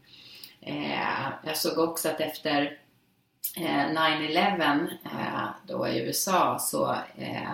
Eh, 0.62 1.30
jag 1.46 1.58
såg 1.58 1.90
också 1.90 2.10
att 2.10 2.22
efter 2.22 2.78
eh, 3.58 3.90
9-11 3.90 4.88
eh, 5.06 5.50
då 5.68 5.88
i 5.88 6.00
USA 6.00 6.60
så 6.60 6.92
eh, 7.18 7.52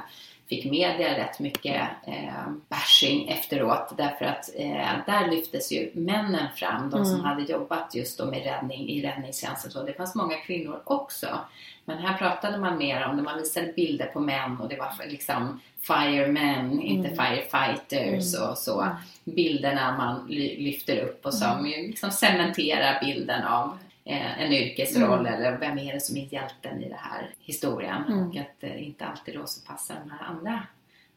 fick 0.50 0.66
media 0.66 1.18
rätt 1.18 1.40
mycket 1.40 1.82
eh, 2.08 2.48
bashing 2.70 3.28
efteråt 3.30 3.94
därför 3.98 4.26
att 4.26 4.50
eh, 4.56 4.92
där 5.06 5.32
lyftes 5.32 5.72
ju 5.72 5.92
männen 5.94 6.48
fram, 6.56 6.90
de 6.90 7.06
som 7.06 7.14
Mm. 7.16 7.26
hade 7.26 7.42
jobbat 7.44 7.96
just 7.96 8.18
då 8.18 8.26
med 8.26 8.44
räddning 8.44 8.90
i 8.90 9.02
räddningstjänsten. 9.02 9.72
Så 9.72 9.84
det 9.84 9.94
fanns 9.94 10.16
många 10.16 10.36
kvinnor 10.36 10.82
också. 10.84 11.28
Men 11.86 11.98
här 11.98 12.18
pratade 12.18 12.58
man 12.58 12.78
mer 12.78 13.06
om 13.08 13.18
det, 13.18 13.24
man 13.24 13.38
visade 13.38 13.74
bilder 13.74 14.06
på 14.06 14.20
män 14.20 14.58
och 14.62 14.70
det 14.70 14.78
var 14.78 14.92
liksom 15.08 15.60
firemen, 15.82 16.82
inte 16.82 17.10
firefighters 17.10 18.40
och 18.40 18.58
så. 18.58 18.88
Bilderna 19.24 19.98
man 19.98 20.28
ly- 20.30 20.58
lyfter 20.64 20.98
upp 20.98 21.26
och 21.26 21.34
som 21.34 21.68
ju 21.68 21.88
liksom 21.88 22.12
cementerar 22.12 23.00
bilden 23.06 23.44
av 23.44 23.78
en 24.16 24.54
yrkesroll 24.54 25.26
eller 25.26 25.58
vem 25.58 25.80
är 25.80 25.94
det 25.94 26.00
som 26.00 26.18
är 26.18 26.34
hjälten 26.34 26.84
i 26.84 26.90
den 26.90 26.98
här 26.98 27.30
historien. 27.40 28.04
Mm. 28.08 28.28
Och 28.28 28.36
att 28.36 28.64
eh, 28.64 28.88
inte 28.88 29.06
alltid 29.06 29.36
då 29.36 29.46
så 29.46 29.68
passar 29.68 29.96
de 30.04 30.12
här 30.12 30.26
andra, 30.26 30.64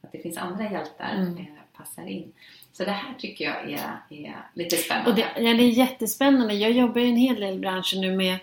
att 0.02 0.12
det 0.12 0.18
finns 0.18 0.38
andra 0.38 0.64
hjältar 0.70 1.14
Mm. 1.14 1.36
eh, 1.38 1.44
passar 1.76 2.06
in. 2.06 2.32
Så 2.72 2.84
det 2.84 2.90
här 2.90 3.14
tycker 3.18 3.44
jag 3.44 3.72
är, 3.72 3.96
är 4.08 4.36
lite 4.54 4.76
spännande. 4.76 5.12
Det, 5.12 5.42
ja, 5.42 5.54
det 5.54 5.62
är 5.62 5.68
jättespännande. 5.68 6.54
Jag 6.54 6.70
jobbar 6.70 7.00
ju 7.00 7.08
en 7.08 7.16
hel 7.16 7.40
del 7.40 7.54
i 7.54 7.58
branschen 7.58 8.00
nu 8.00 8.16
med 8.16 8.38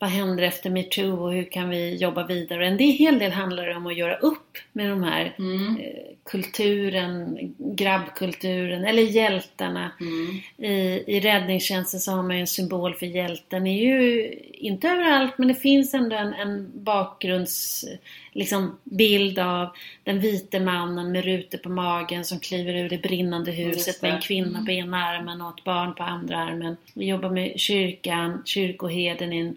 vad 0.00 0.10
händer 0.10 0.42
efter 0.44 0.70
metoo 0.70 1.24
och 1.24 1.32
hur 1.32 1.44
kan 1.44 1.68
vi 1.68 1.96
jobba 1.96 2.26
vidare. 2.26 2.66
En 2.66 2.78
hel 2.78 3.18
del 3.18 3.32
handlar 3.32 3.76
om 3.76 3.86
att 3.86 3.96
göra 3.96 4.16
upp 4.16 4.58
med 4.72 4.90
de 4.90 5.02
här 5.02 5.34
Mm. 5.38 5.76
eh, 5.76 5.84
kulturen, 6.24 7.38
grabbkulturen 7.58 8.84
eller 8.84 9.02
hjältarna. 9.02 9.92
Mm. 10.00 10.40
I, 10.72 11.04
I 11.06 11.20
räddningstjänsten 11.20 12.00
så 12.00 12.12
har 12.12 12.22
man 12.22 12.36
ju 12.36 12.40
en 12.40 12.46
symbol 12.46 12.94
för 12.94 13.06
hjälten. 13.06 13.64
Det 13.64 13.70
är 13.70 13.84
ju 13.84 14.34
inte 14.52 14.88
överallt 14.88 15.38
men 15.38 15.48
det 15.48 15.54
finns 15.54 15.94
ändå 15.94 16.16
en, 16.16 16.34
en 16.34 16.70
bakgrunds 16.74 17.84
liksom, 18.32 18.78
bild 18.84 19.38
av 19.38 19.68
den 20.04 20.20
vite 20.20 20.60
mannen 20.60 21.12
med 21.12 21.24
rutor 21.24 21.58
på 21.58 21.68
magen 21.68 22.24
som 22.24 22.40
kliver 22.40 22.74
ur 22.74 22.88
det 22.88 22.98
brinnande 22.98 23.52
huset 23.52 23.86
Just 23.86 24.02
med 24.02 24.10
en 24.10 24.16
det. 24.16 24.26
kvinna 24.26 24.64
på 24.64 24.70
ena 24.72 25.04
armen 25.04 25.40
och 25.40 25.58
ett 25.58 25.64
barn 25.64 25.94
på 25.94 26.02
andra 26.02 26.38
armen. 26.38 26.76
Vi 26.94 27.06
jobbar 27.06 27.30
med 27.30 27.60
kyrkan, 27.60 28.42
kyrkoherden 28.44 29.32
är 29.32 29.40
en, 29.40 29.56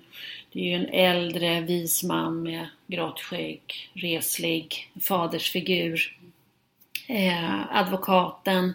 det 0.54 0.60
är 0.60 0.64
ju 0.64 0.74
en 0.74 0.90
äldre 0.90 1.62
vis 1.62 2.04
man 2.04 2.44
med 2.44 2.68
grått 2.88 3.20
skägg, 3.20 3.90
reslig, 3.94 4.92
fadersfigur. 5.02 6.18
Eh, 7.08 7.76
advokaten, 7.78 8.74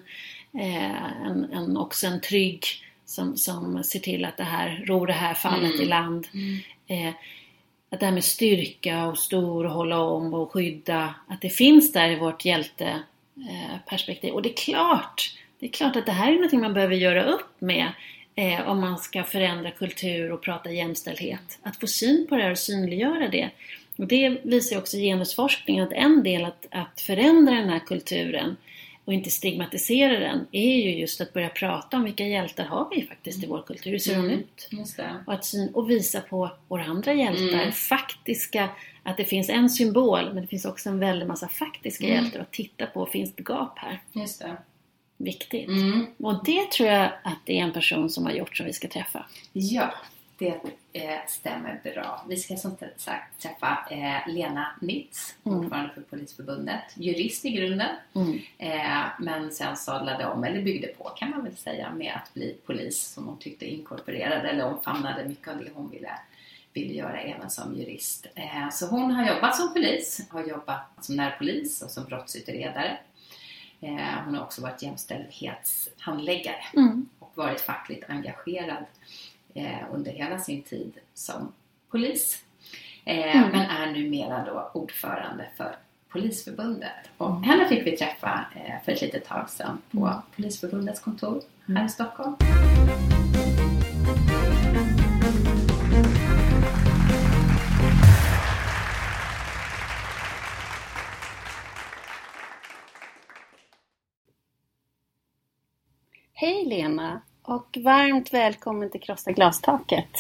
eh, 0.55 1.27
en, 1.27 1.53
en, 1.53 1.77
också 1.77 2.07
en 2.07 2.21
trygg 2.21 2.65
som, 3.05 3.37
som 3.37 3.85
ser 3.85 3.99
till 4.01 4.25
att 4.25 4.37
det 4.37 4.45
här, 4.45 4.85
ror 4.87 5.07
det 5.07 5.13
här 5.13 5.35
fallet 5.35 5.71
Mm. 5.75 5.83
i 5.83 5.85
land. 5.85 6.27
Mm. 6.35 6.59
Eh, 6.87 7.15
att 7.91 8.01
det 8.01 8.07
här 8.07 8.13
med 8.13 8.25
styrka 8.25 9.07
och 9.07 9.19
stor 9.19 9.65
och 9.65 9.73
hålla 9.73 10.01
om 10.01 10.35
och 10.35 10.53
skydda, 10.53 11.15
att 11.27 11.41
det 11.41 11.51
finns 11.51 11.93
där 11.93 12.11
i 12.11 12.17
vårt 12.17 12.45
hjälteperspektiv. 12.45 14.33
Och 14.33 14.43
det 14.43 14.49
är 14.49 14.57
klart, 14.57 15.35
det 15.59 15.67
är 15.67 15.71
klart 15.71 15.97
att 15.97 16.07
det 16.07 16.13
här 16.13 16.29
är 16.29 16.35
någonting 16.35 16.61
man 16.61 16.75
behöver 16.75 16.95
göra 16.95 17.25
upp 17.25 17.55
med 17.59 17.93
eh, 18.35 18.69
om 18.69 18.81
man 18.81 18.99
ska 18.99 19.25
förändra 19.25 19.71
kultur 19.71 20.33
och 20.33 20.43
prata 20.43 20.71
jämställdhet. 20.71 21.59
Att 21.63 21.81
få 21.81 21.87
syn 21.87 22.27
på 22.29 22.37
det 22.37 22.43
här 22.43 22.51
och 22.51 22.59
synliggöra 22.59 23.29
det. 23.29 23.51
Och 23.97 24.07
det 24.07 24.29
visar 24.43 24.79
också 24.79 24.97
genusforskningen 24.97 25.85
att 25.85 25.93
en 25.93 26.23
del 26.23 26.45
att, 26.45 26.67
att 26.71 27.01
förändra 27.01 27.55
den 27.55 27.69
här 27.69 27.79
kulturen 27.79 28.57
och 29.09 29.15
inte 29.15 29.31
stigmatisera 29.31 30.19
den 30.19 30.47
är 30.53 30.77
ju 30.77 30.99
just 30.99 31.21
att 31.21 31.33
börja 31.33 31.49
prata 31.49 31.97
om 31.97 32.05
vilka 32.05 32.27
hjältar 32.27 32.65
har 32.65 32.89
vi 32.95 33.03
faktiskt 33.07 33.45
i 33.45 33.47
vår 33.47 33.63
kultur, 33.63 33.91
hur 33.91 33.99
ser 33.99 34.17
de 34.17 34.31
ut? 34.31 34.69
Och, 35.27 35.33
att 35.35 35.45
syn, 35.45 35.75
och 35.75 35.91
visa 35.91 36.21
på 36.21 36.51
våra 36.69 36.85
andra 36.85 37.13
hjältar, 37.15 37.59
Mm. 37.59 37.73
faktiska, 37.73 38.69
att 39.03 39.17
det 39.17 39.25
finns 39.25 39.49
en 39.49 39.71
symbol 39.71 40.25
men 40.35 40.43
det 40.43 40.47
finns 40.49 40.65
också 40.65 40.89
en 40.89 40.99
väldig 40.99 41.27
massa 41.27 41.49
faktiska 41.49 42.05
Mm. 42.07 42.17
hjältar 42.17 42.41
att 42.41 42.53
titta 42.53 42.87
på, 42.87 43.07
finns 43.07 43.33
det 43.35 43.43
gap 43.43 43.79
här? 43.79 44.01
Just 44.13 44.41
det. 44.41 44.57
Viktigt. 45.17 45.69
Mm. 45.69 46.07
Och 46.19 46.45
det 46.45 46.71
tror 46.71 46.89
jag 46.89 47.05
att 47.25 47.39
det 47.45 47.59
är 47.59 47.63
en 47.65 47.73
person 47.73 48.11
som 48.11 48.25
har 48.25 48.33
gjort 48.33 48.57
som 48.57 48.67
vi 48.67 48.73
ska 48.73 48.89
träffa. 48.89 49.27
Ja, 49.53 49.95
det 50.39 50.61
eh, 50.93 51.19
stämmer 51.29 51.81
bra. 51.85 52.25
Vi 52.29 52.37
ska 52.37 52.57
som 52.57 52.77
sagt 52.97 53.43
träffa 53.43 53.79
eh, 53.91 54.33
Lena 54.35 54.67
Nitz, 54.81 55.35
Mm. 55.45 55.59
ordförande 55.59 55.95
för 55.95 56.01
Polisförbundet. 56.01 56.83
Jurist 56.95 57.45
i 57.45 57.51
grunden, 57.51 57.97
Mm. 58.15 58.39
eh, 58.59 59.05
men 59.19 59.51
sen 59.53 59.77
sadlade 59.77 60.27
om, 60.27 60.45
eller 60.45 60.63
byggde 60.63 60.87
på 60.87 61.05
kan 61.05 61.31
man 61.31 61.45
väl 61.45 61.57
säga, 61.57 61.91
med 61.93 62.13
att 62.25 62.35
bli 62.35 62.57
polis 62.67 63.03
som 63.03 63.27
hon 63.27 63.39
tyckte 63.39 63.67
inkorporerade 63.67 64.49
eller 64.49 64.65
omfamnade 64.65 65.25
mycket 65.29 65.49
av 65.49 65.59
det 65.59 65.71
hon 65.75 65.91
ville, 65.91 66.11
ville 66.73 66.95
göra 66.95 67.21
även 67.21 67.51
som 67.51 67.75
jurist. 67.79 68.27
Eh, 68.35 68.69
så 68.73 68.87
hon 68.87 69.11
har 69.11 69.35
jobbat 69.35 69.57
som 69.57 69.73
polis, 69.73 70.27
har 70.31 70.45
jobbat 70.47 71.05
som 71.05 71.17
närpolis 71.17 71.83
och 71.83 71.91
som 71.91 72.05
brottsutredare. 72.05 72.99
Eh, 73.81 74.25
hon 74.25 74.35
har 74.35 74.43
också 74.45 74.63
varit 74.63 74.83
jämställdhetshandläggare 74.83 76.65
Mm. 76.77 77.09
och 77.19 77.33
varit 77.35 77.61
fackligt 77.61 78.11
engagerad 78.11 78.85
eh, 79.55 79.79
under 79.93 80.13
hela 80.13 80.39
sin 80.39 80.63
tid 80.63 80.93
som 81.15 81.53
polis. 81.91 82.43
Eh, 83.05 83.37
Mm. 83.37 83.51
Men 83.51 83.61
är 83.71 83.93
numera 83.93 84.45
då 84.45 84.71
ordförande 84.81 85.47
för 85.57 85.77
Polisförbundet. 86.09 87.11
Och 87.17 87.45
henne 87.45 87.69
fick 87.69 87.87
vi 87.87 87.97
träffa 87.97 88.45
eh, 88.55 88.85
för 88.85 88.93
ett 88.93 89.01
litet 89.03 89.25
tag 89.25 89.51
sedan 89.51 89.83
på 89.91 90.23
Polisförbundets 90.37 91.01
kontor 91.01 91.43
här 91.67 91.87
i 91.87 91.89
Stockholm. 91.89 92.37
Hej 106.33 106.65
Lena 106.65 107.21
och 107.49 107.79
varmt 107.85 108.35
välkommen 108.35 108.91
till 108.91 109.01
Krossa 109.01 109.33
glastaket. 109.33 110.11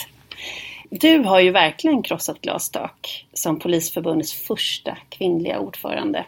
Du 0.91 1.19
har 1.19 1.41
ju 1.41 1.51
verkligen 1.51 2.03
krossat 2.03 2.41
glastak 2.41 3.27
som 3.33 3.59
Polisförbundets 3.59 4.33
första 4.33 4.99
kvinnliga 5.09 5.61
ordförande. 5.61 6.27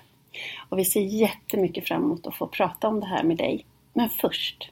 Och 0.68 0.78
vi 0.78 0.84
ser 0.84 1.00
jättemycket 1.00 1.88
fram 1.88 2.02
emot 2.02 2.26
att 2.26 2.34
få 2.34 2.46
prata 2.46 2.88
om 2.88 3.00
det 3.00 3.06
här 3.06 3.22
med 3.22 3.36
dig. 3.36 3.66
Men 3.92 4.08
först, 4.08 4.70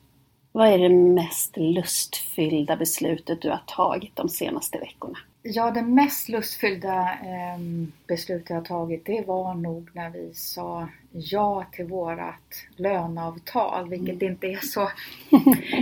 vad 0.52 0.68
är 0.68 0.78
det 0.78 0.88
mest 0.88 1.56
lustfyllda 1.56 2.76
beslutet 2.76 3.42
du 3.42 3.50
har 3.50 3.62
tagit 3.66 4.16
de 4.16 4.28
senaste 4.28 4.78
veckorna? 4.78 5.18
Ja, 5.42 5.70
det 5.70 5.82
mest 5.82 6.28
lustfyllda 6.28 7.02
eh, 7.02 7.58
beslutet 8.06 8.50
jag 8.50 8.64
tagit 8.64 9.06
det 9.06 9.24
var 9.26 9.54
nog 9.54 9.90
när 9.92 10.10
vi 10.10 10.34
sa 10.34 10.88
ja 11.12 11.66
till 11.72 11.84
vårat 11.86 12.54
löneavtal, 12.76 13.88
vilket 13.88 14.22
inte 14.22 14.46
är 14.46 14.60
så, 14.60 14.90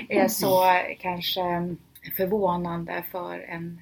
är 0.09 0.29
så 0.29 0.65
kanske 1.01 1.75
förvånande 2.17 3.05
för 3.11 3.39
en, 3.39 3.81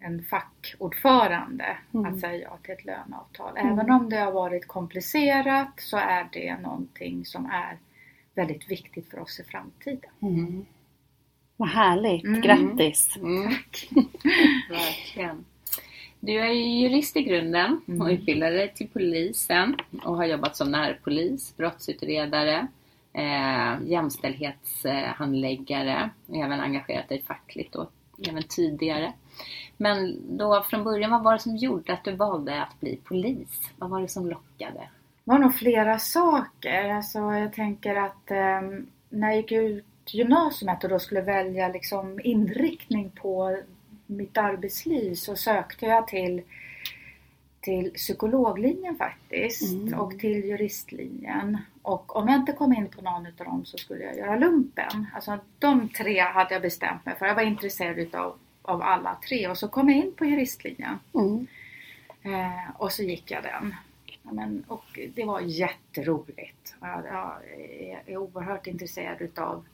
en 0.00 0.22
fackordförande 0.24 1.76
att 2.06 2.20
säga 2.20 2.42
ja 2.42 2.58
till 2.62 2.72
ett 2.74 2.84
löneavtal. 2.84 3.56
Även 3.56 3.90
om 3.90 4.10
det 4.10 4.16
har 4.16 4.32
varit 4.32 4.66
komplicerat 4.68 5.72
så 5.76 5.96
är 5.96 6.28
det 6.32 6.56
någonting 6.56 7.24
som 7.24 7.46
är 7.46 7.78
väldigt 8.34 8.70
viktigt 8.70 9.10
för 9.10 9.18
oss 9.18 9.40
i 9.40 9.44
framtiden. 9.44 10.10
Vad 11.56 11.68
härligt, 11.68 12.24
Mm. 12.24 12.40
grattis! 12.40 13.16
Verkligen. 14.70 15.44
Du 16.26 16.40
är 16.40 16.52
ju 16.52 16.80
jurist 16.80 17.16
i 17.16 17.22
grunden 17.22 17.80
och 18.00 18.06
utbildade 18.06 18.56
dig 18.56 18.72
till 18.74 18.88
polisen 18.88 19.76
och 20.04 20.16
har 20.16 20.24
jobbat 20.24 20.56
som 20.56 20.70
närpolis, 20.70 21.56
brottsutredare, 21.56 22.66
eh, 23.12 23.74
jämställdhetshandläggare 23.86 26.10
och 26.26 26.36
även 26.36 26.60
engagerat 26.60 27.08
dig 27.08 27.22
fackligt 27.22 27.74
och 27.74 27.90
även 28.28 28.42
tidigare. 28.42 29.12
Men 29.76 30.16
då 30.38 30.62
från 30.62 30.84
början, 30.84 31.10
vad 31.10 31.22
var 31.22 31.32
det 31.32 31.38
som 31.38 31.56
gjorde 31.56 31.92
att 31.92 32.04
du 32.04 32.12
valde 32.12 32.62
att 32.62 32.80
bli 32.80 33.00
polis? 33.04 33.70
Vad 33.76 33.90
var 33.90 34.00
det 34.00 34.08
som 34.08 34.28
lockade? 34.28 34.88
Det 35.24 35.24
var 35.24 35.38
nog 35.38 35.54
flera 35.54 35.98
saker. 35.98 36.88
Alltså, 36.88 37.18
jag 37.18 37.52
tänker 37.52 37.96
att 37.96 38.30
eh, 38.30 38.60
när 39.08 39.28
jag 39.28 39.36
gick 39.36 39.52
ut 39.52 39.84
gymnasiet 40.06 40.84
och 40.84 40.90
då 40.90 40.98
skulle 40.98 41.20
välja 41.20 41.68
liksom, 41.68 42.20
inriktning 42.24 43.10
på 43.10 43.58
mitt 44.06 44.38
arbetsliv 44.38 45.14
så 45.14 45.36
sökte 45.36 45.86
jag 45.86 46.08
till, 46.08 46.42
till 47.60 47.90
psykologlinjen 47.90 48.96
faktiskt 48.96 49.94
och 49.96 50.18
till 50.18 50.44
juristlinjen. 50.44 51.58
Och 51.82 52.16
om 52.16 52.28
jag 52.28 52.36
inte 52.36 52.52
kom 52.52 52.72
in 52.72 52.88
på 52.88 53.02
någon 53.02 53.26
av 53.26 53.32
dem 53.36 53.64
så 53.64 53.78
skulle 53.78 54.04
jag 54.04 54.16
göra 54.16 54.36
lumpen. 54.36 55.06
Alltså 55.14 55.38
de 55.58 55.88
tre 55.88 56.20
hade 56.20 56.54
jag 56.54 56.62
bestämt 56.62 57.06
mig 57.06 57.14
för. 57.18 57.26
Jag 57.26 57.34
var 57.34 57.42
intresserad 57.42 57.98
utav 57.98 58.38
av 58.64 58.82
alla 58.82 59.18
tre 59.28 59.48
och 59.48 59.58
så 59.58 59.68
kom 59.68 59.88
jag 59.88 59.98
in 59.98 60.12
på 60.12 60.24
juristlinjen. 60.24 60.98
Mm. 61.14 61.46
Eh, 62.22 62.70
och 62.76 62.92
så 62.92 63.02
gick 63.02 63.30
jag 63.30 63.42
den. 63.42 63.74
Ja, 64.22 64.32
men, 64.32 64.64
och 64.68 64.98
det 65.14 65.24
var 65.24 65.40
jätteroligt. 65.40 66.74
Jag, 66.80 67.04
jag 67.06 67.32
är, 67.70 68.02
är 68.06 68.16
oerhört 68.16 68.66
intresserad 68.66 69.20
utav 69.20 69.64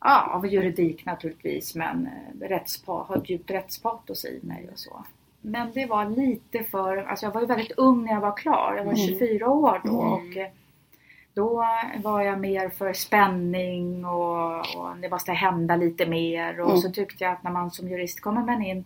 ja, 0.00 0.30
av 0.32 0.46
juridik 0.46 1.04
naturligtvis 1.06 1.74
men 1.74 2.06
eh, 2.06 2.48
rättspa, 2.48 2.92
har 2.92 3.16
ett 3.16 3.30
djupt 3.30 3.50
rättspatos 3.50 4.24
i 4.24 4.40
mig 4.42 4.68
och 4.72 4.78
så. 4.78 5.04
Men 5.40 5.72
det 5.74 5.86
var 5.86 6.04
lite 6.04 6.62
för, 6.64 6.96
alltså 6.96 7.26
jag 7.26 7.32
var 7.32 7.40
ju 7.40 7.46
väldigt 7.46 7.78
ung 7.78 8.04
när 8.04 8.12
jag 8.12 8.20
var 8.20 8.36
klar. 8.36 8.74
Jag 8.76 8.84
var 8.84 8.94
24 8.94 9.48
år 9.48 9.80
då 9.84 9.90
och 9.98 10.36
eh, 10.36 10.48
då 11.34 11.64
var 12.02 12.22
jag 12.22 12.40
mer 12.40 12.68
för 12.68 12.92
spänning 12.92 14.04
och, 14.04 14.58
och 14.58 14.96
det 15.02 15.10
måste 15.10 15.32
hända 15.32 15.76
lite 15.76 16.06
mer 16.06 16.60
och 16.60 16.68
Mm. 16.70 16.80
så 16.80 16.90
tyckte 16.90 17.24
jag 17.24 17.32
att 17.32 17.42
när 17.42 17.50
man 17.50 17.70
som 17.70 17.88
jurist 17.88 18.20
kommer 18.20 18.42
man 18.44 18.62
in 18.62 18.84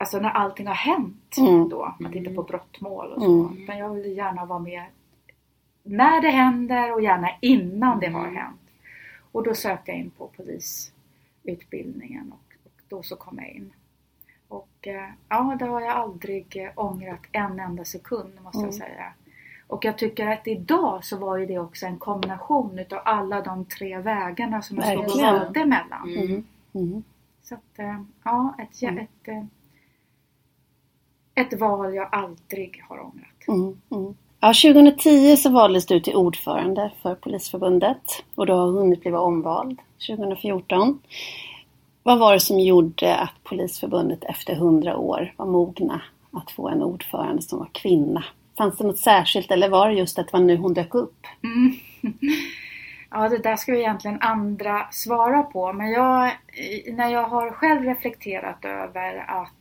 Alltså 0.00 0.18
när 0.20 0.30
allting 0.30 0.66
har 0.66 0.74
hänt 0.74 1.36
Mm. 1.38 1.68
då, 1.68 1.94
man 2.00 2.12
tittar 2.12 2.34
på 2.34 2.42
brottmål 2.42 3.12
och 3.12 3.22
så. 3.22 3.42
Mm. 3.48 3.64
Men 3.64 3.78
jag 3.78 3.88
vill 3.94 4.16
gärna 4.16 4.44
vara 4.44 4.58
med 4.58 4.82
när 5.82 6.20
det 6.20 6.28
händer 6.30 6.92
och 6.92 7.02
gärna 7.02 7.28
innan 7.40 8.00
det 8.00 8.06
har 8.08 8.26
hänt. 8.26 8.60
Och 9.32 9.42
då 9.42 9.54
sökte 9.54 9.90
jag 9.90 10.00
in 10.00 10.10
på 10.10 10.30
polisutbildningen 10.36 12.32
och, 12.32 12.54
och 12.64 12.82
då 12.88 13.02
så 13.02 13.16
kom 13.16 13.38
jag 13.38 13.48
in. 13.48 13.72
Och 14.48 14.68
eh, 14.86 15.08
ja, 15.28 15.56
det 15.58 15.64
har 15.64 15.80
jag 15.80 15.90
aldrig 15.90 16.56
eh, 16.56 16.70
ångrat 16.76 17.20
en 17.32 17.60
enda 17.60 17.84
sekund 17.84 18.40
måste 18.42 18.58
jag 18.58 18.74
säga. 18.74 19.12
Och 19.66 19.84
jag 19.84 19.98
tycker 19.98 20.26
att 20.26 20.46
idag 20.46 21.04
så 21.04 21.16
var 21.16 21.36
ju 21.36 21.46
det 21.46 21.58
också 21.58 21.86
en 21.86 21.98
kombination 21.98 22.78
utav 22.78 23.00
alla 23.04 23.40
de 23.42 23.64
tre 23.64 23.98
vägarna 23.98 24.62
som 24.62 24.76
jag 24.76 24.86
stod 24.86 25.04
och 25.04 25.20
valde 25.40 25.64
mellan. 25.66 26.08
Mm. 26.16 26.44
Mm. 26.74 27.02
Så 27.42 27.54
att, 27.54 27.78
eh, 27.78 28.02
ja, 28.24 28.54
ett, 28.58 28.82
jä- 28.82 29.06
ett, 29.24 29.46
ett 31.34 31.60
val 31.60 31.94
jag 31.94 32.08
aldrig 32.12 32.82
har 32.88 32.98
ångrat. 33.00 33.48
Ja, 34.40 34.48
2010 34.48 35.36
så 35.36 35.50
valdes 35.50 35.86
du 35.86 36.00
till 36.00 36.14
ordförande 36.14 36.90
för 37.02 37.14
Polisförbundet 37.14 38.24
och 38.34 38.46
du 38.46 38.52
har 38.52 38.66
hunnit 38.66 39.00
bli 39.00 39.12
omvald 39.12 39.80
2014. 40.08 41.00
Vad 42.02 42.18
var 42.18 42.32
det 42.32 42.40
som 42.40 42.60
gjorde 42.60 43.16
att 43.16 43.44
Polisförbundet 43.44 44.24
efter 44.24 44.52
100 44.52 44.96
år 44.96 45.34
var 45.36 45.46
mogna 45.46 46.02
att 46.32 46.50
få 46.50 46.68
en 46.68 46.82
ordförande 46.82 47.42
som 47.42 47.58
var 47.58 47.68
kvinna? 47.72 48.24
Fanns 48.58 48.76
det 48.76 48.84
något 48.84 48.98
särskilt 48.98 49.50
eller 49.50 49.68
var 49.68 49.88
det 49.88 49.94
just 49.94 50.18
att 50.18 50.26
det 50.26 50.32
var 50.32 50.40
nu 50.40 50.56
hon 50.56 50.74
dök 50.74 50.94
upp? 50.94 51.26
Mm. 51.42 51.74
Ja, 53.10 53.28
det 53.28 53.38
där 53.38 53.56
ska 53.56 53.72
ju 53.72 53.78
egentligen 53.78 54.20
andra 54.20 54.86
svara 54.90 55.42
på. 55.42 55.72
Men 55.72 55.90
jag, 55.90 56.32
när 56.92 57.08
jag 57.08 57.22
har 57.22 57.50
själv 57.50 57.82
reflekterat 57.82 58.64
över 58.64 59.24
att, 59.28 59.52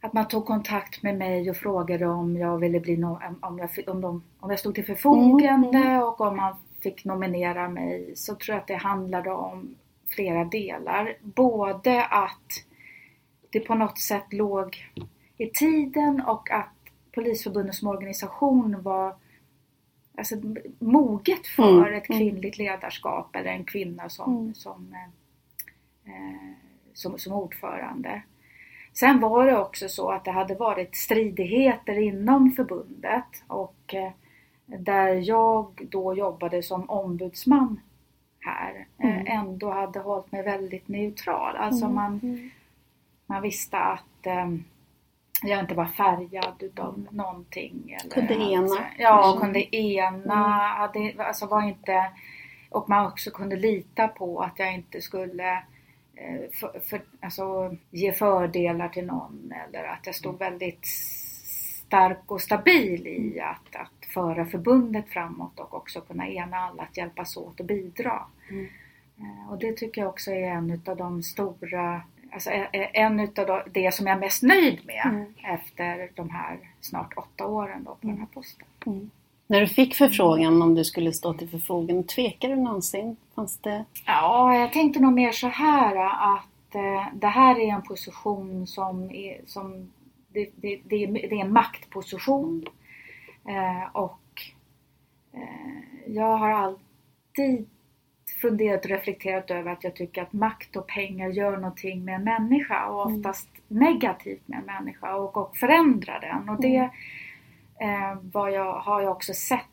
att 0.00 0.12
man 0.12 0.28
tog 0.28 0.46
kontakt 0.46 1.02
med 1.02 1.18
mig 1.18 1.50
och 1.50 1.56
frågade 1.56 2.06
om 2.06 2.36
jag 2.36 2.58
ville 2.58 2.80
bli 2.80 2.96
no, 2.96 3.20
om, 3.40 3.58
jag, 3.58 3.70
om, 3.88 4.00
de, 4.00 4.22
om 4.40 4.50
jag 4.50 4.58
stod 4.58 4.74
till 4.74 4.84
förfogande 4.84 6.02
och 6.02 6.20
om 6.20 6.36
man 6.36 6.54
fick 6.80 7.04
nominera 7.04 7.68
mig 7.68 8.12
så 8.16 8.34
tror 8.34 8.54
jag 8.54 8.60
att 8.60 8.66
det 8.66 8.74
handlade 8.76 9.30
om 9.30 9.74
flera 10.08 10.44
delar. 10.44 11.16
Både 11.22 12.04
att 12.04 12.64
det 13.50 13.60
på 13.60 13.74
något 13.74 13.98
sätt 13.98 14.32
låg 14.32 14.76
i 15.36 15.46
tiden 15.46 16.22
och 16.26 16.50
att 16.50 16.68
Polisförbundet 17.14 17.74
som 17.74 17.88
organisation 17.88 18.82
var 18.82 19.16
alltså, 20.18 20.36
moget 20.78 21.46
för 21.46 21.86
Mm, 21.86 21.94
ett 21.94 22.06
kvinnligt 22.06 22.58
ledarskap 22.58 23.36
eller 23.36 23.50
en 23.50 23.64
kvinna 23.64 24.08
som, 24.08 24.36
Mm. 24.36 24.54
som, 24.54 24.94
eh, 24.94 26.12
eh, 26.14 26.52
som, 26.92 27.18
som 27.18 27.32
ordförande. 27.32 28.22
Sen 29.00 29.20
var 29.20 29.46
det 29.46 29.58
också 29.58 29.88
så 29.88 30.10
att 30.10 30.24
det 30.24 30.30
hade 30.30 30.54
varit 30.54 30.96
stridigheter 30.96 31.98
inom 31.98 32.50
förbundet 32.50 33.24
och 33.46 33.94
eh, 33.94 34.10
där 34.66 35.14
jag 35.28 35.86
då 35.90 36.14
jobbade 36.14 36.62
som 36.62 36.90
ombudsman 36.90 37.80
här 38.40 38.86
Mm. 38.98 39.26
eh, 39.26 39.34
ändå 39.38 39.70
hade 39.70 39.98
hållit 40.00 40.32
mig 40.32 40.42
väldigt 40.42 40.88
neutral. 40.88 41.56
Alltså 41.56 41.88
man, 41.88 42.20
man 43.26 43.42
visste 43.42 43.78
att 43.78 44.26
eh, 44.26 44.48
jag 45.42 45.60
inte 45.60 45.74
var 45.74 45.84
färgad 45.86 46.54
utav 46.58 47.06
någonting. 47.10 47.96
Eller, 48.00 48.10
Kunde 48.14 48.34
ena. 48.34 48.62
Alltså, 48.62 48.78
ja, 48.98 49.28
Mm. 49.28 49.40
kunde 49.40 49.76
ena. 49.76 50.34
Hade, 50.58 51.14
alltså 51.18 51.46
var 51.46 51.62
inte, 51.62 52.10
och 52.70 52.88
man 52.88 53.06
också 53.06 53.30
kunde 53.30 53.56
lita 53.56 54.08
på 54.08 54.40
att 54.40 54.58
jag 54.58 54.74
inte 54.74 55.00
skulle 55.00 55.62
för, 56.52 56.80
för, 56.80 57.00
alltså, 57.20 57.76
ge 57.90 58.12
fördelar 58.12 58.88
till 58.88 59.06
någon 59.06 59.52
eller 59.68 59.84
att 59.84 60.06
jag 60.06 60.14
stod 60.14 60.38
väldigt 60.38 60.86
stark 61.86 62.18
och 62.26 62.40
stabil 62.40 63.06
i 63.06 63.40
att, 63.40 63.76
att 63.76 64.06
föra 64.14 64.46
förbundet 64.46 65.08
framåt 65.08 65.60
och 65.60 65.74
också 65.74 66.00
kunna 66.00 66.28
ena 66.28 66.56
alla 66.56 66.82
att 66.82 66.96
hjälpas 66.96 67.36
åt 67.36 67.60
och 67.60 67.66
bidra. 67.66 68.22
Eh, 69.18 69.50
Och 69.52 69.58
det 69.58 69.72
tycker 69.76 70.00
jag 70.00 70.08
också 70.10 70.30
är 70.30 70.42
en 70.50 70.82
av 70.86 70.96
de 70.96 71.22
stora, 71.22 72.02
alltså 72.32 72.50
eh, 72.50 72.66
eh, 72.72 72.88
en 72.92 73.20
utav 73.20 73.62
det 73.70 73.94
som 73.94 74.06
jag 74.06 74.16
är 74.16 74.20
mest 74.20 74.42
nöjd 74.42 74.80
med 74.86 75.02
efter 75.44 76.10
de 76.14 76.30
här 76.30 76.58
snart 76.80 77.12
åtta 77.16 77.46
åren 77.46 77.84
då 77.84 77.94
på 77.94 78.06
den 78.06 78.18
här 78.18 78.26
posten. 78.34 78.66
När 79.50 79.60
du 79.60 79.66
fick 79.66 79.94
förfrågan 79.94 80.62
om 80.62 80.74
du 80.74 80.84
skulle 80.84 81.12
stå 81.12 81.34
till 81.34 81.48
förfogande, 81.48 82.02
tvekade 82.02 82.54
du 82.54 82.60
någonsin? 82.60 83.16
Fanns 83.34 83.58
det... 83.58 83.84
Ja, 84.06 84.54
jag 84.54 84.72
tänkte 84.72 85.00
nog 85.00 85.12
mer 85.12 85.32
så 85.32 85.46
här 85.48 85.96
att 86.36 86.74
eh, 86.74 87.14
det 87.14 87.26
här 87.26 87.58
är 87.58 87.68
en 87.68 87.82
position 87.82 88.66
som 88.66 89.10
är, 89.10 89.40
som 89.46 89.92
det, 90.32 90.50
det, 90.56 90.80
det, 90.84 91.04
är, 91.04 91.12
det 91.12 91.40
är 91.40 91.44
en 91.44 91.52
maktposition. 91.52 92.66
Eh, 93.48 93.96
och 93.96 94.42
eh, 95.32 96.12
jag 96.14 96.36
har 96.36 96.50
alltid 96.50 97.68
funderat 98.40 98.84
och 98.84 98.90
reflekterat 98.90 99.50
över 99.50 99.72
att 99.72 99.84
jag 99.84 99.96
tycker 99.96 100.22
att 100.22 100.32
makt 100.32 100.76
och 100.76 100.86
pengar 100.86 101.28
gör 101.28 101.56
någonting 101.56 102.04
med 102.04 102.14
en 102.14 102.24
människa 102.24 102.86
och 102.86 103.06
oftast 103.06 103.48
negativt 103.68 104.48
med 104.48 104.58
en 104.58 104.64
människa 104.64 105.14
och, 105.14 105.36
och 105.36 105.56
förändrar 105.56 106.20
den. 106.20 106.48
Och 106.48 106.62
det 106.62 106.90
eh, 107.80 108.18
vad 108.32 108.52
jag, 108.52 108.72
har 108.72 109.00
jag 109.02 109.12
också 109.12 109.34
sett 109.34 109.64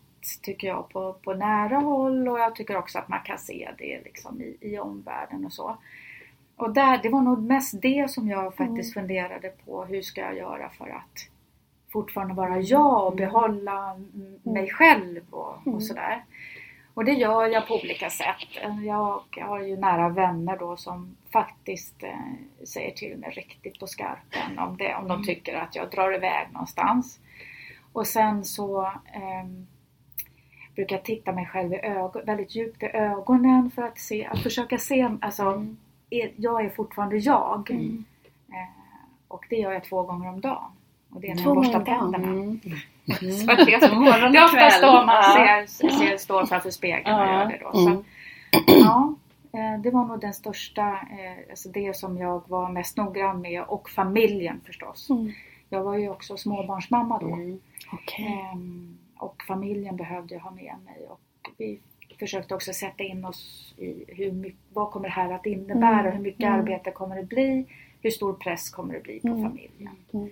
tycker 0.41 0.67
jag 0.67 0.89
på, 0.89 1.13
på 1.13 1.33
nära 1.33 1.77
håll 1.77 2.27
och 2.27 2.39
jag 2.39 2.55
tycker 2.55 2.77
också 2.77 2.99
att 2.99 3.07
man 3.07 3.19
kan 3.25 3.37
se 3.37 3.69
det 3.77 4.01
liksom 4.03 4.41
i, 4.41 4.57
i 4.61 4.79
omvärlden 4.79 5.45
och 5.45 5.53
så. 5.53 5.77
Och 6.55 6.73
där, 6.73 6.99
det 7.03 7.09
var 7.09 7.21
nog 7.21 7.43
mest 7.43 7.81
det 7.81 8.11
som 8.11 8.27
jag 8.27 8.55
faktiskt 8.55 8.93
funderade 8.93 9.49
på. 9.65 9.85
Hur 9.85 10.01
ska 10.01 10.21
jag 10.21 10.37
göra 10.37 10.69
för 10.69 10.89
att 10.89 11.29
fortfarande 11.91 12.33
vara 12.33 12.59
jag 12.59 13.07
och 13.07 13.15
behålla 13.15 13.91
m- 13.91 14.39
mig 14.43 14.69
själv 14.69 15.21
och, 15.29 15.67
och 15.67 15.83
sådär. 15.83 16.23
Och 16.93 17.05
det 17.05 17.11
gör 17.11 17.47
jag 17.47 17.67
på 17.67 17.73
olika 17.75 18.09
sätt. 18.09 18.47
Jag 18.85 19.23
har 19.41 19.59
ju 19.59 19.77
nära 19.77 20.09
vänner 20.09 20.57
då 20.57 20.77
som 20.77 21.15
faktiskt 21.31 22.03
eh, 22.03 22.65
säger 22.65 22.91
till 22.91 23.17
mig 23.17 23.29
riktigt 23.29 23.79
på 23.79 23.87
skarpen 23.87 24.59
om, 24.59 24.77
det, 24.77 24.95
om 24.95 25.07
de 25.07 25.23
tycker 25.23 25.55
att 25.55 25.75
jag 25.75 25.89
drar 25.91 26.13
iväg 26.15 26.47
någonstans. 26.51 27.19
Och 27.95 28.07
sen 28.07 28.45
så 28.45 28.91
ehm, 29.13 29.67
brukar 30.75 30.95
jag 30.95 31.05
titta 31.05 31.31
mig 31.31 31.45
själv 31.45 31.73
i 31.73 31.79
ögon, 31.79 32.21
väldigt 32.25 32.55
djupt 32.55 32.83
i 32.83 32.85
ögonen 32.85 33.71
för 33.71 33.81
att 33.81 33.99
se, 33.99 34.25
att 34.25 34.43
försöka 34.43 34.77
se, 34.77 35.09
alltså 35.21 35.65
är, 36.09 36.31
jag 36.35 36.65
är 36.65 36.69
fortfarande 36.69 37.17
jag. 37.17 37.71
Eh, 37.71 38.57
och 39.27 39.45
det 39.49 39.55
gör 39.55 39.71
jag 39.71 39.83
två 39.83 40.03
gånger 40.03 40.29
om 40.29 40.41
dagen. 40.41 40.71
Och 41.09 41.21
det 41.21 41.27
är 41.27 41.35
när 41.35 41.43
jag 41.43 41.55
borstar 41.55 41.85
tänderna. 41.85 42.27
Mm. 42.27 42.59
Så 43.05 43.45
det, 43.65 43.73
är, 43.73 43.95
Morgon 43.95 44.31
det 44.31 44.37
är 44.37 44.43
och 44.43 44.49
oftast 44.49 44.81
då 44.81 45.05
man 45.05 45.23
ser, 45.23 45.89
ser, 45.89 46.17
står 46.17 46.45
framför 46.45 46.71
spegeln 46.71 47.19
och 47.19 47.25
gör 47.27 47.45
det 47.45 47.59
då. 47.61 47.71
Så, 47.73 47.89
Mm. 47.89 48.03
ja, 48.65 49.15
eh, 49.53 49.81
det 49.81 49.91
var 49.91 50.05
nog 50.05 50.19
den 50.21 50.33
största, 50.33 50.87
eh, 50.91 51.49
alltså 51.49 51.69
det 51.69 51.95
som 51.95 52.17
jag 52.17 52.43
var 52.47 52.69
mest 52.69 52.97
noggrann 52.97 53.41
med 53.41 53.63
och 53.63 53.89
familjen 53.89 54.61
förstås. 54.65 55.09
Mm. 55.09 55.31
Jag 55.69 55.83
var 55.83 55.97
ju 55.97 56.09
också 56.09 56.37
småbarnsmamma 56.37 57.19
då. 57.19 57.37
Okej. 57.91 58.49
Ehm, 58.53 58.97
och 59.17 59.43
familjen 59.47 59.95
behövde 59.95 60.33
jag 60.33 60.41
ha 60.41 60.51
med 60.51 60.75
mig. 60.85 61.07
Och 61.09 61.19
vi 61.57 61.79
försökte 62.19 62.55
också 62.55 62.73
sätta 62.73 63.03
in 63.03 63.25
oss 63.25 63.73
i 63.77 64.05
hur 64.07 64.31
mycket, 64.31 64.59
vad 64.73 64.91
kommer 64.91 65.07
det 65.07 65.13
här 65.13 65.31
att 65.31 65.45
innebära? 65.45 65.99
Mm. 65.99 66.11
Hur 66.13 66.19
mycket 66.23 66.43
Mm. 66.45 66.53
arbete 66.59 66.91
kommer 66.91 67.15
det 67.15 67.23
bli? 67.23 67.65
Hur 68.01 68.11
stor 68.11 68.33
press 68.33 68.69
kommer 68.69 68.93
det 68.93 68.99
bli 69.03 69.19
på 69.19 69.27
Mm. 69.27 69.41
familjen? 69.43 69.95
Mm. 70.13 70.29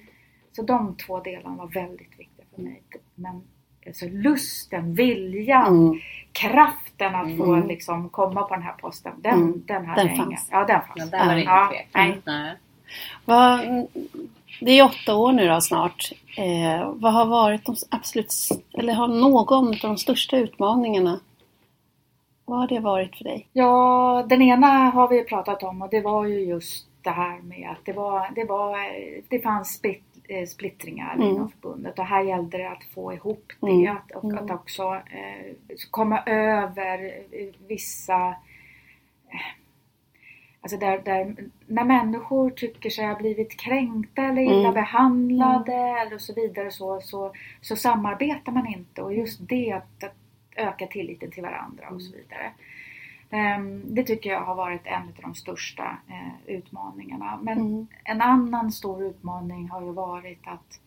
Så 0.51 0.61
de 0.61 0.95
två 0.95 1.19
delarna 1.19 1.55
var 1.55 1.67
väldigt 1.67 2.19
viktiga 2.19 2.45
för 2.55 2.61
mig. 2.61 2.81
Men 3.15 3.41
alltså 3.87 4.05
lusten, 4.09 4.95
viljan, 4.95 5.77
Mm. 5.87 5.99
kraften 6.31 7.15
att 7.15 7.37
få 7.37 7.53
Mm. 7.53 7.67
liksom 7.67 8.09
komma 8.09 8.41
på 8.43 8.53
den 8.53 8.63
här 8.63 8.73
posten. 8.73 9.13
Den, 9.21 9.33
Mm. 9.41 9.63
den 9.67 9.85
hade 9.85 10.01
Den 10.01 10.07
jag 10.07 10.15
ingen. 10.15 10.27
fanns. 10.29 10.47
Ja, 10.51 10.65
den 10.65 10.75
Ja, 10.75 10.93
fanns. 10.97 11.11
där 11.11 11.25
var 11.25 11.35
det 11.35 11.41
Ja, 11.43 11.69
nej. 11.71 11.87
tvekan. 12.11 12.21
Nej. 12.25 12.55
Vad, 13.25 13.59
det 14.65 14.71
är 14.79 14.85
åtta 14.85 15.15
år 15.15 15.31
nu 15.31 15.47
då 15.47 15.61
snart. 15.61 16.11
Eh, 16.37 16.91
vad 16.95 17.13
har 17.13 17.25
varit 17.25 17.65
de 17.65 17.75
absolut, 17.91 18.33
eller 18.73 18.93
har 18.93 19.07
någon 19.07 19.67
av 19.67 19.75
de 19.81 19.97
största 19.97 20.37
utmaningarna? 20.37 21.19
Vad 22.45 22.59
har 22.59 22.67
det 22.67 22.79
varit 22.79 23.15
för 23.17 23.23
dig? 23.23 23.47
Ja, 23.53 24.25
den 24.29 24.41
ena 24.41 24.67
har 24.67 25.07
vi 25.07 25.23
pratat 25.23 25.63
om 25.63 25.81
och 25.81 25.89
det 25.89 26.01
var 26.01 26.25
ju 26.25 26.39
just 26.39 26.87
det 27.01 27.09
här 27.09 27.39
med 27.41 27.69
att 27.71 27.85
det 27.85 27.93
var, 27.93 28.29
det 28.35 28.43
var, 28.45 28.77
det 29.29 29.39
fanns 29.39 29.73
split, 29.73 30.03
eh, 30.29 30.45
splittringar 30.47 31.15
Mm. 31.15 31.27
inom 31.27 31.49
förbundet 31.49 31.99
och 31.99 32.05
här 32.05 32.23
gällde 32.23 32.57
det 32.57 32.69
att 32.69 32.83
få 32.93 33.13
ihop 33.13 33.51
det 33.61 33.67
Mm. 33.71 33.97
att, 33.97 34.11
och 34.11 34.23
Mm. 34.31 34.45
att 34.45 34.51
också 34.51 34.83
eh, 34.93 35.55
komma 35.91 36.19
över 36.25 37.23
vissa 37.67 38.27
eh, 39.29 39.39
Alltså 40.63 40.77
där, 40.77 41.01
där, 41.05 41.35
när 41.67 41.83
människor 41.83 42.49
tycker 42.49 42.89
sig 42.89 43.05
ha 43.07 43.15
blivit 43.15 43.57
kränkta 43.59 44.21
eller 44.23 44.41
illa 44.41 44.59
Mm. 44.59 44.73
behandlade 44.73 45.73
eller 45.75 46.17
så 46.17 46.33
vidare 46.33 46.71
så, 46.71 47.01
så, 47.01 47.33
så 47.61 47.75
samarbetar 47.75 48.51
man 48.51 48.67
inte 48.67 49.01
och 49.01 49.13
just 49.13 49.39
det 49.49 49.71
att, 49.71 50.03
att 50.03 50.15
öka 50.55 50.87
tilliten 50.87 51.31
till 51.31 51.43
varandra 51.43 51.89
och 51.89 52.01
så 52.01 52.13
vidare. 52.15 52.51
Ehm, 53.29 53.83
Det 53.95 54.03
tycker 54.03 54.29
jag 54.29 54.41
har 54.41 54.55
varit 54.55 54.81
en 54.87 55.01
av 55.01 55.13
de 55.21 55.35
största 55.35 55.97
eh, 56.09 56.53
utmaningarna. 56.55 57.39
Men 57.41 57.57
Mm. 57.57 57.87
en 58.03 58.21
annan 58.21 58.71
stor 58.71 59.03
utmaning 59.03 59.69
har 59.69 59.81
ju 59.81 59.91
varit 59.91 60.47
att 60.47 60.79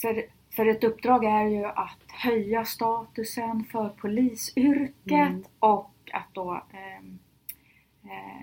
för, 0.00 0.24
för 0.56 0.66
ett 0.66 0.84
uppdrag 0.84 1.24
är 1.24 1.44
ju 1.44 1.64
att 1.64 2.04
höja 2.08 2.64
statusen 2.64 3.64
för 3.64 3.88
polisyrket 3.88 5.12
Mm. 5.30 5.44
och 5.58 5.90
att 6.12 6.28
då 6.34 6.52
ehm, 6.52 6.70
eh, 6.72 7.02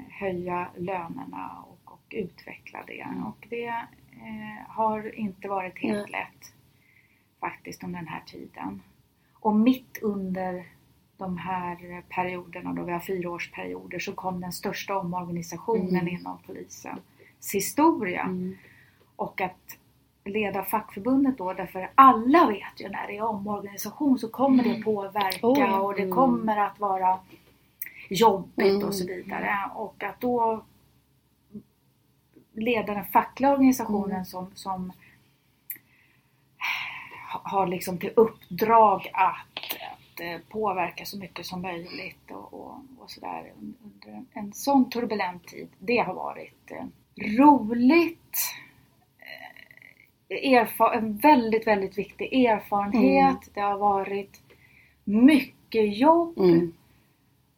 höja 0.10 0.68
lönerna 0.78 1.52
och, 1.68 1.92
och 1.94 2.02
utveckla 2.10 2.80
det. 2.88 3.06
Och 3.28 3.48
det 3.50 3.68
eh, 3.68 4.68
har 4.68 5.16
inte 5.20 5.48
varit 5.48 5.80
helt 5.80 6.10
lätt 6.10 6.54
faktiskt 7.40 7.84
under 7.84 8.00
den 8.00 8.08
här 8.08 8.24
tiden. 8.26 8.82
Och 9.34 9.56
mitt 9.56 10.00
under 10.02 10.66
de 11.18 11.38
här 11.38 12.02
perioderna, 12.10 12.74
då 12.74 12.84
vi 12.84 12.92
har 12.92 13.00
fyraårsperioder, 13.00 14.00
så 14.00 14.14
kom 14.14 14.42
den 14.42 14.52
största 14.52 14.98
omorganisationen 14.98 15.96
Mm. 16.02 16.08
inom 16.08 16.38
polisens 16.46 17.00
historia. 17.54 18.30
Och 19.16 19.42
att 19.42 19.78
leda 20.26 20.64
fackförbundet 20.64 21.38
då, 21.38 21.54
därför 21.54 21.90
alla 21.96 22.48
vet 22.48 22.82
ju 22.82 22.90
när 22.90 23.08
det 23.08 23.18
är 23.18 23.24
omorganisation 23.24 24.20
så 24.20 24.30
kommer 24.30 24.64
det 24.64 24.82
påverka 24.84 25.48
Oh 25.48 25.78
och 25.80 25.94
det 25.96 26.02
Mm. 26.04 26.16
kommer 26.16 26.58
att 26.58 26.80
vara 26.80 27.20
jobbigt 28.10 28.66
Mm. 28.76 28.88
och 28.88 28.96
så 28.96 29.08
vidare. 29.08 29.58
Och 29.76 30.04
att 30.04 30.22
då 30.22 30.64
leda 32.54 32.94
den 32.94 33.06
fackliga 33.06 33.52
organisationen 33.52 34.12
Mm. 34.12 34.26
som, 34.26 34.52
som 34.56 34.92
ha- 37.34 37.42
har 37.44 37.68
liksom 37.68 37.98
till 37.98 38.12
uppdrag 38.16 39.08
att, 39.14 39.76
att 39.92 40.20
eh, 40.20 40.38
påverka 40.50 41.06
så 41.06 41.18
mycket 41.18 41.46
som 41.46 41.62
möjligt 41.62 42.32
och, 42.32 42.54
och, 42.54 42.76
och 43.00 43.12
sådär 43.12 43.52
under 43.84 44.24
en, 44.34 44.54
sån 44.54 44.90
turbulent 44.90 45.48
tid. 45.48 45.68
Det 45.80 45.98
har 45.98 46.14
varit 46.14 46.72
eh, 46.72 46.86
roligt, 47.38 48.38
eh, 50.30 50.52
erfa- 50.52 50.94
en 50.98 51.18
väldigt, 51.18 51.68
väldigt 51.68 51.98
viktig 51.98 52.46
erfarenhet. 52.46 53.26
Mm. 53.44 53.50
Det 53.54 53.62
har 53.62 53.78
varit 53.78 54.42
mycket 55.04 55.98
jobb 55.98 56.38
Mm. 56.38 56.74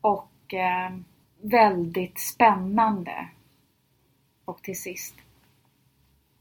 och 0.02 0.29
eh, 0.54 0.89
väldigt 1.41 2.20
spännande. 2.20 3.30
Och 4.45 4.62
till 4.64 4.82
sist 4.82 5.16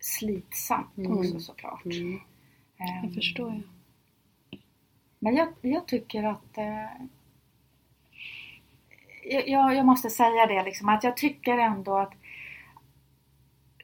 slitsamt 0.00 0.96
Mm. 0.98 1.12
också 1.18 1.40
såklart. 1.40 1.84
Mm. 1.84 2.20
Ehm, 2.78 3.08
Det 3.08 3.14
förstår 3.14 3.48
jag. 3.50 3.62
Men 5.18 5.34
jag, 5.36 5.48
jag 5.60 5.86
tycker 5.88 6.22
att 6.24 6.58
eh, 6.58 7.06
jag, 9.46 9.74
jag 9.74 9.86
måste 9.86 10.10
säga 10.10 10.46
det 10.46 10.62
liksom 10.62 10.88
att 10.88 11.04
jag 11.04 11.16
tycker 11.16 11.58
ändå 11.58 11.98
att 11.98 12.12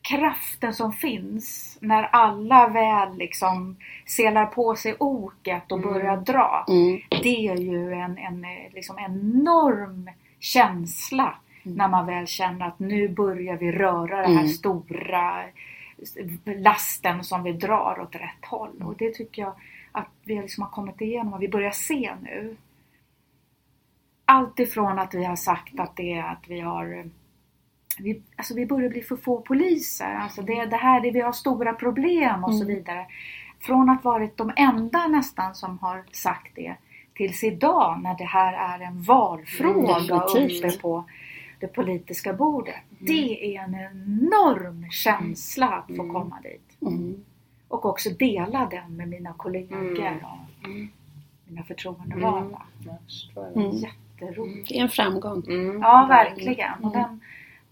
kraften 0.09 0.75
som 0.75 0.93
finns 0.93 1.79
när 1.81 2.03
alla 2.03 2.69
väl 2.69 3.17
liksom 3.17 3.77
selar 4.07 4.47
på 4.47 4.77
sig 4.77 4.97
oket 4.99 5.73
och 5.73 5.79
Mm. 5.79 5.93
börjar 5.93 6.17
dra. 6.17 6.65
Mm. 6.69 7.01
Det 7.23 7.49
är 7.49 7.57
ju 7.57 7.93
en, 7.93 8.19
en 8.19 8.45
eh, 8.45 8.73
liksom 8.73 8.99
enorm 8.99 10.11
känsla 10.39 11.35
Mm. 11.67 11.77
när 11.77 11.89
man 11.89 12.07
väl 12.07 12.27
känner 12.27 12.67
att 12.67 12.79
nu 12.79 13.09
börjar 13.09 13.57
vi 13.57 13.73
röra 13.73 14.17
den 14.17 14.33
här 14.33 14.39
Mm. 14.41 14.49
stora 14.49 15.43
lasten 16.45 17.25
som 17.25 17.43
vi 17.43 17.53
drar 17.53 18.01
åt 18.01 18.15
rätt 18.15 18.45
håll. 18.51 18.83
Och 18.83 18.97
det 18.97 19.15
tycker 19.15 19.43
jag 19.43 19.53
att 19.93 20.09
vi 20.25 20.35
liksom 20.43 20.63
har 20.63 20.71
kommit 20.71 21.01
igenom 21.01 21.33
och 21.35 21.43
vi 21.43 21.49
börjar 21.49 21.71
se 21.71 22.13
nu. 22.23 22.57
Allt 24.25 24.59
ifrån 24.59 24.99
att 24.99 25.15
vi 25.15 25.25
har 25.25 25.37
sagt 25.37 25.81
att 25.81 25.97
det 25.97 26.13
är 26.13 26.23
att 26.23 26.45
vi 26.49 26.61
har 26.61 27.11
vi, 28.01 28.23
alltså 28.37 28.55
vi 28.55 28.67
börjar 28.67 28.89
bli 28.89 29.03
för 29.03 29.17
få 29.17 29.41
poliser. 29.41 30.15
Alltså 30.15 30.43
det, 30.43 30.65
det 30.67 30.77
här 30.77 31.07
är 31.07 31.13
vi 31.13 31.21
har 31.21 31.33
stora 31.33 31.73
problem 31.73 32.45
och 32.45 32.55
så 32.55 32.65
vidare. 32.65 33.07
Från 33.61 33.91
att 33.91 34.05
varit 34.05 34.37
de 34.37 34.53
enda 34.57 35.07
nästan 35.07 35.55
som 35.55 35.79
har 35.79 36.05
sagt 36.13 36.53
det 36.55 36.75
tills 37.15 37.45
idag 37.45 38.01
när 38.03 38.19
det 38.19 38.25
här 38.25 38.79
är 38.79 38.85
en 38.85 39.03
valfråga 39.03 39.99
definitivt. 39.99 40.65
uppe 40.65 40.79
på 40.83 41.05
det 41.61 41.67
politiska 41.67 42.33
bordet. 42.33 42.75
Det 42.99 43.57
är 43.57 43.63
en 43.63 43.75
enorm 43.75 44.91
känsla 44.91 45.69
att 45.69 45.97
få 45.97 46.13
komma 46.13 46.39
dit. 46.43 46.83
Mm. 46.83 47.25
Och 47.69 47.85
också 47.87 48.11
dela 48.11 48.67
den 48.71 48.97
med 48.97 49.09
mina 49.09 49.33
kollegor 49.33 49.99
Mm. 49.99 50.17
och 50.25 50.69
mina 51.45 51.63
förtroendevalda. 51.63 52.63
Mm. 53.57 53.71
Jätteroligt. 53.71 54.69
Det 54.69 54.79
är 54.79 54.83
en 54.83 54.89
framgång. 54.89 55.43
Mm. 55.49 55.81
Ja, 55.83 56.07
verkligen. 56.09 56.73
Och 56.85 56.95
Mm. 56.95 57.03
den, 57.09 57.21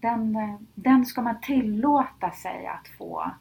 den, 0.03 0.37
den 0.75 1.05
ska 1.05 1.21
man 1.21 1.41
tillåta 1.41 2.31
sig 2.31 2.67
att 2.67 2.87
få 2.97 3.31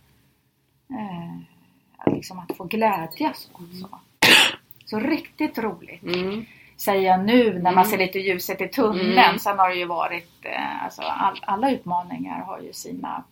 eh, 0.91 2.13
liksom 2.15 2.39
att 2.39 2.57
få 2.57 2.65
glädjas 2.65 3.51
åt. 3.53 3.77
Så. 3.81 3.89
så 4.85 4.99
riktigt 5.01 5.59
roligt. 5.59 6.03
Mm. 6.03 6.45
Säger 6.77 7.11
jag 7.11 7.25
nu 7.25 7.53
när 7.53 7.61
man 7.63 7.73
Mm. 7.73 7.85
ser 7.85 7.99
lite 7.99 8.19
ljuset 8.19 8.61
i 8.61 8.69
tunneln. 8.69 9.19
Mm. 9.19 9.39
Sen 9.39 9.59
har 9.59 9.69
det 9.69 9.75
ju 9.77 9.85
varit, 9.85 10.45
eh, 10.45 10.85
alltså 10.85 11.03
all, 11.03 11.39
alla 11.43 11.71
utmaningar 11.71 12.41
har 12.41 12.61
ju 12.61 12.73
sina 12.73 13.25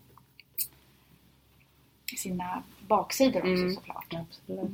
sina 2.16 2.62
baksidor 2.88 3.40
också 3.40 3.48
Mm. 3.62 3.74
såklart. 3.74 4.14
Absolut. 4.14 4.70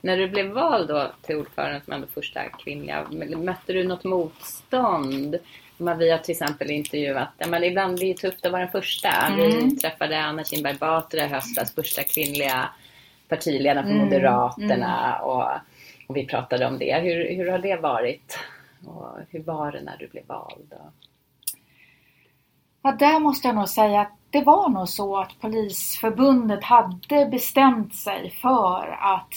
När 0.00 0.16
du 0.16 0.28
blev 0.28 0.46
vald 0.46 0.88
då 0.88 1.12
till 1.22 1.36
ordförande 1.36 1.80
som 1.84 1.92
ändå 1.92 2.06
första 2.06 2.48
kvinnliga, 2.48 3.06
mötte 3.36 3.72
du 3.72 3.84
något 3.88 4.04
motstånd? 4.04 5.36
Vi 5.78 6.10
har 6.10 6.18
till 6.18 6.32
exempel 6.32 6.70
intervjuat, 6.70 7.28
men 7.48 7.64
ibland 7.64 7.96
blir 7.96 8.08
det 8.08 8.20
tufft 8.20 8.46
att 8.46 8.52
vara 8.52 8.62
den 8.62 8.70
första. 8.72 9.08
Vi 9.36 9.44
Mm. 9.56 9.76
träffade 9.76 10.20
Anna 10.24 10.44
Kinberg 10.44 10.76
Batra 10.78 11.20
i 11.24 11.28
höstas, 11.28 11.74
första 11.74 12.02
kvinnliga 12.02 12.68
partiledaren 13.28 13.84
för 13.84 13.90
Mm. 13.90 14.04
Moderaterna. 14.04 15.18
Och, 15.18 15.48
och 16.08 16.16
vi 16.16 16.26
pratade 16.26 16.66
om 16.66 16.78
det. 16.78 16.94
Hur, 17.00 17.36
hur 17.36 17.50
har 17.50 17.58
det 17.58 17.76
varit? 17.76 18.38
Och 18.86 19.16
hur 19.30 19.42
var 19.42 19.72
det 19.72 19.80
när 19.82 19.96
du 19.96 20.08
blev 20.08 20.26
vald? 20.26 20.74
Ja, 22.82 22.92
där 22.92 23.18
måste 23.20 23.48
jag 23.48 23.54
nog 23.54 23.68
säga 23.68 24.00
att 24.00 24.12
det 24.30 24.42
var 24.42 24.68
nog 24.68 24.88
så 24.88 25.16
att 25.16 25.40
Polisförbundet 25.40 26.64
hade 26.64 27.26
bestämt 27.26 27.94
sig 27.94 28.30
för 28.30 28.98
att, 29.00 29.28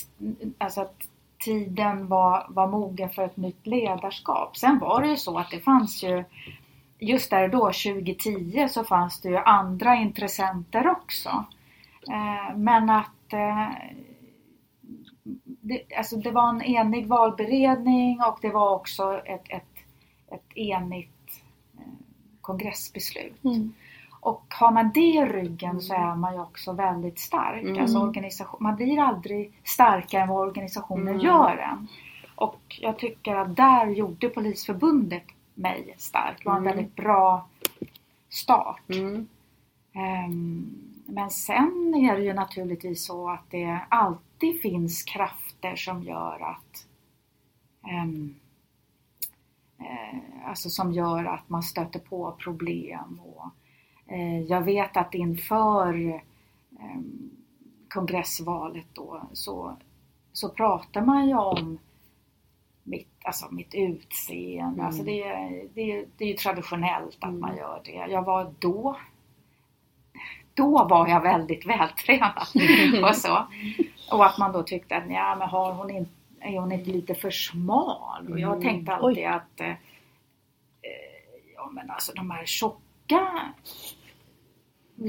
alltså 0.57 0.81
att 0.81 1.08
tiden 1.39 2.07
var, 2.07 2.45
var 2.49 2.67
mogen 2.67 3.09
för 3.09 3.23
ett 3.23 3.37
nytt 3.37 3.67
ledarskap. 3.67 4.57
Sen 4.57 4.79
var 4.79 5.01
det 5.01 5.07
ju 5.07 5.17
så 5.17 5.37
att 5.37 5.51
det 5.51 5.59
fanns 5.59 6.03
ju, 6.03 6.23
just 6.99 7.29
där 7.29 7.47
då 7.47 7.59
2010 7.59 8.67
så 8.69 8.83
fanns 8.83 9.21
det 9.21 9.29
ju 9.29 9.37
andra 9.37 9.95
intressenter 9.95 10.87
också. 10.87 11.45
Eh, 12.07 12.57
men 12.57 12.89
att 12.89 13.33
eh, 13.33 13.69
det, 15.43 15.83
alltså 15.97 16.15
det 16.15 16.31
var 16.31 16.49
en 16.49 16.61
enig 16.61 17.07
valberedning 17.07 18.21
och 18.21 18.39
det 18.41 18.49
var 18.49 18.75
också 18.75 19.21
ett, 19.25 19.45
ett, 19.49 19.77
ett 20.31 20.57
enigt 20.57 21.43
eh, 21.77 21.83
kongressbeslut. 22.41 23.43
Mm. 23.43 23.73
Och 24.21 24.45
har 24.49 24.71
man 24.71 24.91
det 24.93 24.99
i 24.99 25.25
ryggen 25.25 25.81
så 25.81 25.93
är 25.93 26.15
man 26.15 26.33
ju 26.33 26.39
också 26.41 26.73
väldigt 26.73 27.19
stark. 27.19 27.63
Mm. 27.63 27.81
Alltså 27.81 27.99
organisation, 27.99 28.57
man 28.63 28.75
blir 28.75 28.99
aldrig 28.99 29.53
starkare 29.63 30.21
än 30.21 30.29
vad 30.29 30.47
organisationen 30.47 31.07
Mm. 31.07 31.19
gör 31.25 31.57
en. 31.57 31.87
Och 32.35 32.77
jag 32.81 32.99
tycker 32.99 33.35
att 33.35 33.55
där 33.55 33.87
gjorde 33.87 34.29
Polisförbundet 34.29 35.23
mig 35.53 35.95
stark. 35.97 36.37
Det 36.43 36.49
var 36.49 36.57
en 36.57 36.63
Mm. 36.63 36.75
väldigt 36.77 36.95
bra 36.95 37.47
start. 38.29 38.89
Mm. 38.89 39.27
Ehm, 39.93 40.85
Men 41.11 41.29
sen 41.29 41.95
är 41.95 42.15
det 42.17 42.23
ju 42.23 42.33
naturligtvis 42.33 43.05
så 43.05 43.29
att 43.29 43.49
det 43.51 43.79
alltid 43.89 44.61
finns 44.61 45.03
krafter 45.03 45.75
som 45.75 46.03
gör 46.03 46.41
att 46.41 46.87
ehm, 47.91 48.35
eh, 49.79 50.19
Alltså 50.49 50.69
som 50.69 50.91
gör 50.91 51.25
att 51.25 51.49
man 51.49 51.63
stöter 51.63 51.99
på 51.99 52.31
problem. 52.39 53.19
Och, 53.23 53.45
jag 54.47 54.61
vet 54.61 54.97
att 54.97 55.13
inför 55.13 56.21
ehm, 56.79 57.29
kongressvalet 57.89 58.85
då 58.93 59.21
så, 59.33 59.77
så 60.33 60.49
pratar 60.49 61.01
man 61.01 61.27
ju 61.27 61.35
om 61.35 61.77
mitt, 62.83 63.09
alltså 63.23 63.47
mitt 63.51 63.73
utseende. 63.75 64.73
Mm. 64.73 64.85
Alltså 64.85 65.03
det, 65.03 65.23
det, 65.73 66.05
det 66.17 66.23
är 66.23 66.27
ju 66.27 66.33
traditionellt 66.33 67.17
att 67.19 67.33
man 67.33 67.57
gör 67.57 67.81
det. 67.85 68.11
Jag 68.11 68.23
var 68.23 68.53
då 68.59 68.97
då 70.53 70.87
var 70.87 71.07
jag 71.07 71.21
väldigt 71.21 71.65
vältränad 71.65 72.47
och 73.09 73.15
så. 73.15 73.47
Och 74.11 74.25
att 74.25 74.37
man 74.37 74.51
då 74.51 74.63
tyckte 74.63 74.95
att 74.97 75.11
ja, 75.11 75.35
men 75.39 75.49
har 75.49 75.73
hon 75.73 75.89
inte, 75.91 76.11
är 76.39 76.59
hon 76.59 76.71
inte 76.71 76.89
lite 76.89 77.15
för 77.15 77.31
smal? 77.31 78.27
Och 78.31 78.39
jag 78.39 78.51
Mm. 78.51 78.61
tänkte 78.61 78.93
alltid 78.93 79.25
att 79.27 79.59
eh, 79.61 79.69
eh, 79.69 79.75
ja 81.55 81.69
men 81.71 81.89
alltså 81.91 82.13
de 82.15 82.31
här 82.31 82.45
tjocka 82.45 83.53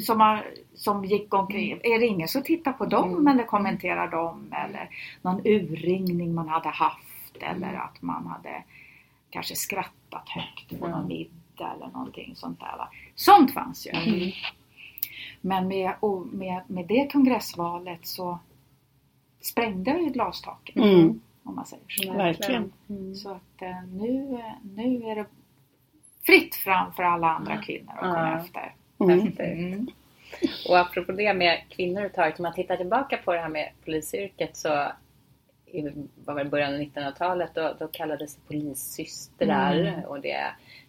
som, 0.03 0.20
har, 0.20 0.47
som 0.74 1.05
gick 1.05 1.34
omkring, 1.34 1.70
är 1.82 1.99
det 1.99 2.07
ingen 2.07 2.28
som 2.28 2.43
tittar 2.43 2.72
på 2.72 2.84
dem 2.86 3.12
Mm. 3.12 3.26
eller 3.28 3.45
kommenterar 3.45 4.09
dem 4.09 4.53
eller 4.64 4.88
någon 5.22 5.41
urringning 5.47 6.34
man 6.34 6.49
hade 6.49 6.68
haft 6.68 7.36
eller 7.41 7.74
att 7.74 8.03
man 8.03 8.26
hade 8.26 8.62
kanske 9.30 9.57
skrattat 9.57 10.28
högt 10.28 10.80
på 10.80 10.86
någon 10.88 10.95
Mm. 11.05 11.09
middag 11.09 11.72
eller 11.76 11.86
någonting 11.93 12.36
sånt 12.36 12.61
där. 12.61 12.76
Va? 12.78 12.88
Sånt 13.14 13.55
fanns 13.55 13.86
ju. 13.86 13.91
Mm. 13.91 14.30
Men 15.41 15.68
med, 15.68 15.93
med, 16.32 16.62
med 16.66 16.86
det 16.86 17.12
kongressvalet 17.12 18.07
så 18.07 18.38
sprängde 19.41 19.91
jag 19.91 20.03
ju 20.03 20.09
glastaket. 20.11 20.76
Mm. 20.76 21.20
Om 21.43 21.55
man 21.55 21.66
säger 21.66 21.84
så. 21.88 22.12
Verkligen. 22.12 22.72
Mm. 22.88 23.14
Så 23.14 23.30
att 23.30 23.62
eh, 23.62 23.84
nu, 23.93 24.43
nu 24.62 25.03
är 25.05 25.14
det 25.16 25.26
fritt 26.22 26.55
fram 26.55 26.93
för 26.93 27.03
alla 27.03 27.30
andra 27.30 27.57
kvinnor 27.62 27.93
att 27.93 28.01
komma 28.01 28.38
efter. 28.41 28.74
Mm. 29.01 29.20
Häftigt. 29.20 29.94
Och 30.68 30.78
apropå 30.78 31.12
det 31.12 31.34
med 31.34 31.61
kvinnor 31.68 31.92
överhuvudtaget, 31.92 32.38
om 32.38 32.42
man 32.42 32.55
tittar 32.55 32.76
tillbaka 32.76 33.16
på 33.24 33.32
det 33.32 33.40
här 33.40 33.48
med 33.48 33.70
polisyrket 33.84 34.57
så 34.57 34.92
i 35.66 35.88
var 36.24 36.34
det, 36.34 36.44
början 36.44 36.74
av 36.74 36.80
1900-talet 36.80 37.51
då, 37.55 37.76
då 37.78 37.88
kallades 37.88 38.34
det 38.36 38.40
polissystrar 38.46 39.74
Mm. 39.78 40.05
och 40.05 40.20
det, 40.20 40.46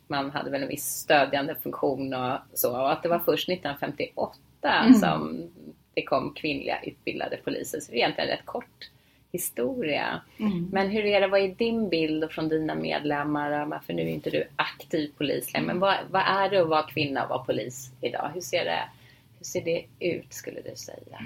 man 0.08 0.32
hade 0.32 0.50
väl 0.50 0.62
en 0.64 0.70
viss 0.70 0.86
stödjande 0.86 1.56
funktion 1.56 2.14
och 2.14 2.38
så. 2.54 2.72
Och 2.82 2.92
att 2.92 3.04
det 3.04 3.10
var 3.10 3.20
först 3.20 3.50
1958 3.50 4.38
Mm. 4.64 4.94
som 4.94 5.50
det 5.94 6.04
kom 6.04 6.34
kvinnliga 6.34 6.82
utbildade 6.84 7.38
poliser. 7.38 7.80
Så 7.80 7.92
det 7.92 7.98
är 7.98 8.00
egentligen 8.02 8.30
en 8.30 8.36
rätt 8.38 8.46
kort 8.46 8.90
historia. 9.32 10.22
Mm. 10.38 10.70
Men 10.72 10.90
hur 10.90 11.06
är 11.06 11.22
det, 11.22 11.28
vad 11.28 11.42
är 11.42 11.48
din 11.48 11.90
bild 11.90 12.24
och 12.24 12.32
från 12.32 12.50
dina 12.50 12.76
medlemmar? 12.76 13.80
För 13.86 13.94
nu 13.94 14.02
är 14.02 14.08
inte 14.08 14.30
du 14.30 14.44
aktiv 14.56 15.12
polis 15.18 15.54
längre. 15.54 15.68
Men 15.68 15.80
vad, 15.80 15.96
vad 16.12 16.22
är 16.22 16.50
det 16.50 16.62
att 16.62 16.68
vara 16.68 16.84
kvinna 16.84 17.24
och 17.24 17.30
vara 17.30 17.44
polis 17.44 17.92
idag? 18.02 18.32
Hur 18.34 18.42
ser 18.42 18.66
det, 18.66 18.90
hur 19.38 19.46
ser 19.46 19.62
det 19.62 19.86
ut 20.00 20.34
skulle 20.34 20.62
du 20.62 20.76
säga? 20.76 21.20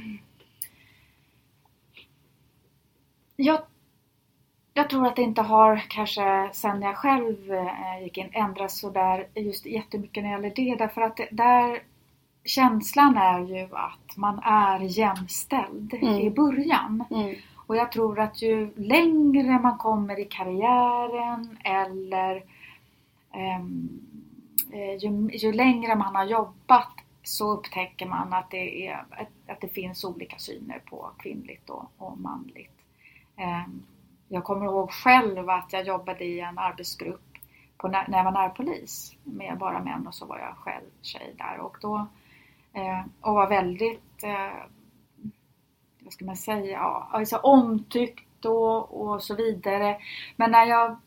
Jag, 3.35 3.61
jag 4.73 4.89
tror 4.89 5.07
att 5.07 5.15
det 5.15 5.21
inte 5.21 5.41
har 5.41 5.83
kanske 5.89 6.49
sen 6.53 6.81
jag 6.81 6.97
själv 6.97 7.53
eh, 7.53 8.03
gick 8.03 8.17
in 8.17 8.29
ändrats 8.31 8.79
sådär 8.79 9.27
just 9.35 9.65
jättemycket 9.65 10.23
när 10.23 10.29
det 10.29 10.35
gäller 10.35 10.55
det. 10.55 10.83
Därför 10.83 11.01
att 11.01 11.17
det, 11.17 11.27
där 11.31 11.79
känslan 12.43 13.17
är 13.17 13.39
ju 13.39 13.63
att 13.71 14.17
man 14.17 14.39
är 14.43 14.79
jämställd 14.79 15.93
Mm. 15.93 16.13
i 16.15 16.29
början. 16.29 17.03
Mm. 17.11 17.35
Och 17.67 17.75
jag 17.75 17.91
tror 17.91 18.19
att 18.19 18.41
ju 18.41 18.73
längre 18.75 19.59
man 19.59 19.77
kommer 19.77 20.19
i 20.19 20.25
karriären 20.25 21.57
eller 21.63 22.43
ehm, 23.31 23.89
eh, 24.71 24.95
ju, 24.95 25.29
ju 25.31 25.53
längre 25.53 25.95
man 25.95 26.15
har 26.15 26.25
jobbat 26.25 26.91
så 27.23 27.51
upptäcker 27.51 28.05
man 28.05 28.33
att 28.33 28.51
det, 28.51 28.87
är, 28.87 29.05
att 29.47 29.61
det 29.61 29.67
finns 29.67 30.03
olika 30.03 30.37
syner 30.37 30.79
på 30.85 31.11
kvinnligt 31.17 31.69
och, 31.69 31.91
och 31.97 32.17
manligt. 32.17 32.81
Ehm, 33.35 33.83
jag 34.27 34.43
kommer 34.43 34.65
ihåg 34.65 34.91
själv 34.91 35.49
att 35.49 35.73
jag 35.73 35.87
jobbade 35.87 36.23
i 36.23 36.39
en 36.39 36.57
arbetsgrupp 36.57 37.21
på, 37.77 37.87
när 37.87 38.17
jag 38.17 38.23
var 38.23 38.31
närpolis 38.31 39.15
med 39.23 39.57
bara 39.57 39.83
män 39.83 40.07
och 40.07 40.15
så 40.15 40.25
var 40.25 40.39
jag 40.39 40.57
själv 40.57 40.89
tjej 41.01 41.35
där 41.37 41.59
och 41.59 41.77
då 41.81 42.07
eh, 42.73 43.01
och 43.21 43.33
var 43.33 43.47
väldigt 43.47 44.23
eh, 44.23 44.65
vad 46.05 46.13
ska 46.13 46.25
man 46.25 46.35
säga, 46.35 46.71
ja, 46.71 47.09
alltså 47.11 47.37
omtyckt 47.37 48.45
och, 48.45 49.01
och 49.01 49.23
så 49.23 49.35
vidare. 49.35 49.97
Men 50.35 50.51
när 50.51 50.65
jag 50.65 50.97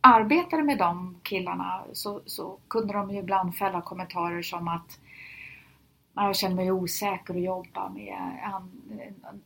arbetade 0.00 0.62
med 0.62 0.78
de 0.78 1.20
killarna 1.22 1.84
så, 1.92 2.22
så 2.26 2.58
kunde 2.68 2.92
de 2.92 3.10
ju 3.10 3.18
ibland 3.18 3.56
fälla 3.56 3.80
kommentarer 3.80 4.42
som 4.42 4.68
att 4.68 4.98
jag 6.24 6.36
känner 6.36 6.56
mig 6.56 6.72
osäker 6.72 7.34
att 7.34 7.40
jobba 7.40 7.88
med 7.88 8.16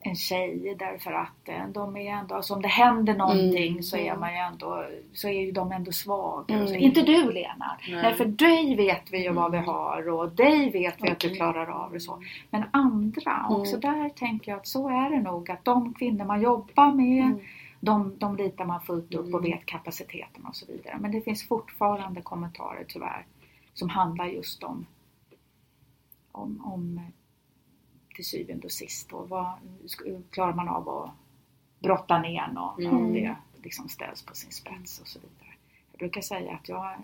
en, 0.00 0.16
tjej 0.16 0.76
därför 0.78 1.12
att 1.12 1.48
eh, 1.48 1.68
de 1.68 1.96
är 1.96 2.10
ändå, 2.10 2.34
alltså 2.34 2.54
om 2.54 2.62
det 2.62 2.68
händer 2.68 3.14
någonting 3.14 3.70
mm. 3.70 3.82
så 3.82 3.96
är 3.96 4.16
man 4.16 4.32
ju 4.32 4.38
ändå, 4.38 4.84
så 5.12 5.28
är 5.28 5.40
ju 5.40 5.52
de 5.52 5.72
ändå 5.72 5.92
svaga. 5.92 6.54
Mm. 6.54 6.74
Inte 6.74 7.02
du 7.02 7.32
Lena! 7.32 7.76
Nej. 7.88 8.02
Nej. 8.02 8.14
för 8.14 8.24
dig 8.24 8.76
vet 8.76 9.12
vi 9.12 9.24
ju 9.24 9.32
vad 9.32 9.50
vi 9.50 9.58
mm. 9.58 9.68
har 9.68 10.08
och 10.08 10.28
dig 10.28 10.70
vet 10.70 10.94
vi 10.98 11.02
okay. 11.02 11.10
att 11.10 11.20
du 11.20 11.34
klarar 11.34 11.66
av 11.66 11.92
det 11.92 12.00
så. 12.00 12.22
Men 12.50 12.64
andra, 12.70 13.46
mm. 13.48 13.60
också 13.60 13.76
där 13.76 14.08
tänker 14.08 14.50
jag 14.50 14.58
att 14.58 14.66
så 14.66 14.88
är 14.88 15.10
det 15.10 15.20
nog 15.20 15.50
att 15.50 15.64
de 15.64 15.94
kvinnor 15.94 16.24
man 16.24 16.42
jobbar 16.42 16.92
med 16.92 17.24
mm. 17.24 17.40
de, 17.80 18.18
de 18.18 18.36
litar 18.36 18.64
man 18.64 18.80
fullt 18.80 19.14
upp 19.14 19.34
och 19.34 19.40
mm. 19.40 19.50
vet 19.50 19.66
kapaciteten 19.66 20.46
och 20.46 20.56
så 20.56 20.66
vidare. 20.66 20.96
Men 21.00 21.12
det 21.12 21.20
finns 21.20 21.48
fortfarande 21.48 22.22
kommentarer 22.22 22.84
tyvärr 22.88 23.26
som 23.74 23.88
handlar 23.88 24.26
just 24.26 24.62
om 24.62 24.86
om, 26.34 26.64
om 26.64 27.00
till 28.14 28.24
syvende 28.24 28.64
och 28.64 28.72
sist 28.72 29.10
då, 29.10 29.22
vad 29.22 29.52
klarar 30.30 30.54
man 30.54 30.68
av 30.68 30.88
att 30.88 31.10
brotta 31.78 32.18
ner 32.18 32.48
någon 32.52 32.84
mm. 32.84 32.96
om 32.96 33.12
det 33.12 33.36
liksom 33.62 33.88
ställs 33.88 34.22
på 34.22 34.34
sin 34.34 34.50
spets 34.50 35.00
och 35.00 35.06
så 35.06 35.18
vidare. 35.18 35.54
Jag 35.92 35.98
brukar 35.98 36.20
säga 36.20 36.52
att 36.52 36.68
jag 36.68 36.96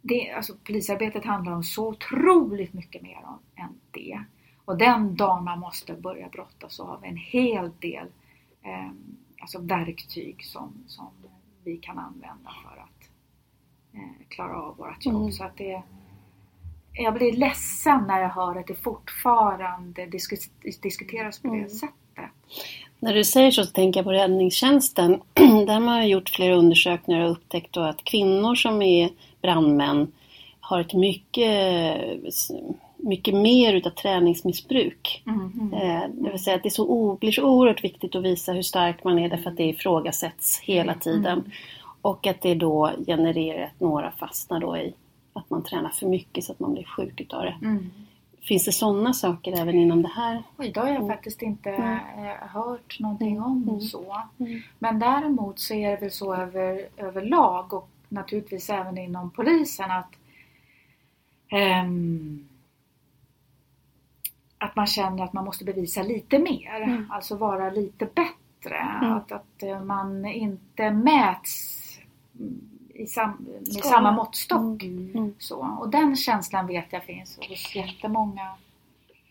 det, 0.00 0.30
alltså, 0.32 0.56
polisarbetet 0.64 1.24
handlar 1.24 1.52
om 1.52 1.64
så 1.64 1.88
otroligt 1.88 2.72
mycket 2.72 3.02
mer 3.02 3.24
om, 3.24 3.38
än 3.54 3.80
det. 3.90 4.24
Och 4.64 4.78
den 4.78 5.16
dagen 5.16 5.44
man 5.44 5.58
måste 5.58 5.94
börja 5.94 6.28
brotta 6.28 6.68
så 6.68 6.86
har 6.86 6.98
vi 6.98 7.08
en 7.08 7.16
hel 7.16 7.70
del 7.78 8.06
eh, 8.62 8.90
alltså 9.40 9.58
verktyg 9.58 10.44
som, 10.44 10.84
som 10.86 11.10
vi 11.64 11.76
kan 11.76 11.98
använda 11.98 12.54
för 12.64 12.80
att 12.80 12.97
Eh, 12.97 12.97
klara 14.28 14.62
av 14.62 14.76
vårt 14.76 15.06
jobb. 15.06 15.16
Mm. 15.16 15.32
Så 15.32 15.44
att 15.44 15.56
det, 15.56 15.82
jag 16.92 17.14
blir 17.14 17.32
ledsen 17.32 18.04
när 18.06 18.20
jag 18.20 18.28
hör 18.28 18.58
att 18.58 18.66
det 18.66 18.74
fortfarande 18.74 20.06
diskuteras 20.80 21.38
på 21.38 21.48
det 21.48 21.54
mm. 21.54 21.68
sättet. 21.68 21.94
När 23.00 23.14
du 23.14 23.24
säger 23.24 23.50
så, 23.50 23.64
så 23.64 23.72
tänker 23.72 23.98
jag 24.00 24.04
på 24.04 24.12
räddningstjänsten. 24.12 25.20
Där 25.66 25.72
har 25.72 25.80
man 25.80 26.08
gjort 26.08 26.28
flera 26.28 26.54
undersökningar 26.54 27.24
och 27.24 27.30
upptäckt 27.30 27.76
att 27.76 28.04
kvinnor 28.04 28.54
som 28.54 28.82
är 28.82 29.10
brandmän 29.42 30.12
har 30.60 30.80
ett 30.80 30.94
mycket, 30.94 32.00
mycket 32.96 33.34
mer 33.34 33.74
utav 33.74 33.90
träningsmissbruk. 33.90 35.22
Mm, 35.26 35.70
mm, 35.72 36.22
det 36.22 36.30
vill 36.30 36.44
säga 36.44 36.56
att 36.56 36.62
det 36.62 36.70
så, 36.70 37.16
blir 37.20 37.32
så 37.32 37.42
oerhört 37.42 37.84
viktigt 37.84 38.14
att 38.14 38.22
visa 38.22 38.52
hur 38.52 38.62
stark 38.62 39.04
man 39.04 39.18
är 39.18 39.28
därför 39.28 39.50
att 39.50 39.56
det 39.56 39.64
ifrågasätts 39.64 40.60
hela 40.60 40.94
tiden. 40.94 41.52
Mm. 42.08 42.16
Och 42.16 42.26
att 42.26 42.42
det 42.42 42.54
då 42.54 42.92
genererar 43.06 43.64
att 43.66 43.80
några 43.80 44.10
fastnar 44.10 44.60
då 44.60 44.76
i 44.76 44.94
att 45.32 45.50
man 45.50 45.62
tränar 45.62 45.90
för 45.90 46.06
mycket 46.06 46.44
så 46.44 46.52
att 46.52 46.60
man 46.60 46.72
blir 46.72 46.84
sjuk 46.84 47.20
utav 47.20 47.42
det. 47.42 47.58
Mm. 47.62 47.90
Finns 48.40 48.64
det 48.64 48.72
sådana 48.72 49.12
saker 49.12 49.60
även 49.60 49.74
inom 49.74 50.02
det 50.02 50.08
här? 50.08 50.42
Oj, 50.56 50.70
det 50.74 50.80
har 50.80 50.86
jag 50.86 50.96
mm. 50.96 51.08
faktiskt 51.08 51.42
inte 51.42 51.70
mm. 51.70 51.98
hört 52.40 53.00
någonting 53.00 53.40
om 53.40 53.62
mm. 53.68 53.80
så. 53.80 54.22
Mm. 54.38 54.60
Men 54.78 54.98
däremot 54.98 55.58
så 55.58 55.74
är 55.74 55.90
det 55.90 55.96
väl 55.96 56.10
så 56.10 56.34
över, 56.34 56.88
överlag 56.96 57.74
och 57.74 57.88
naturligtvis 58.08 58.70
även 58.70 58.98
inom 58.98 59.30
polisen 59.30 59.90
att 59.90 60.12
um, 61.84 62.48
att 64.58 64.76
man 64.76 64.86
känner 64.86 65.24
att 65.24 65.32
man 65.32 65.44
måste 65.44 65.64
bevisa 65.64 66.02
lite 66.02 66.38
mer. 66.38 66.80
Mm. 66.82 67.10
Alltså 67.10 67.36
vara 67.36 67.70
lite 67.70 68.04
bättre. 68.06 68.80
Att, 69.00 69.32
att 69.32 69.62
eh, 69.62 69.82
man 69.82 70.26
inte 70.26 70.90
mäts 70.90 71.77
i 72.98 73.06
sam, 73.06 73.46
med 73.48 73.68
Skala. 73.68 73.94
samma 73.94 74.12
måttstock. 74.12 74.82
Mm. 74.82 75.10
Mm. 75.14 75.34
Så. 75.38 75.76
Och 75.80 75.88
den 75.88 76.16
känslan 76.16 76.66
vet 76.66 76.86
jag 76.90 77.04
finns 77.04 77.38
hos 77.48 77.74
jättemånga 77.76 78.54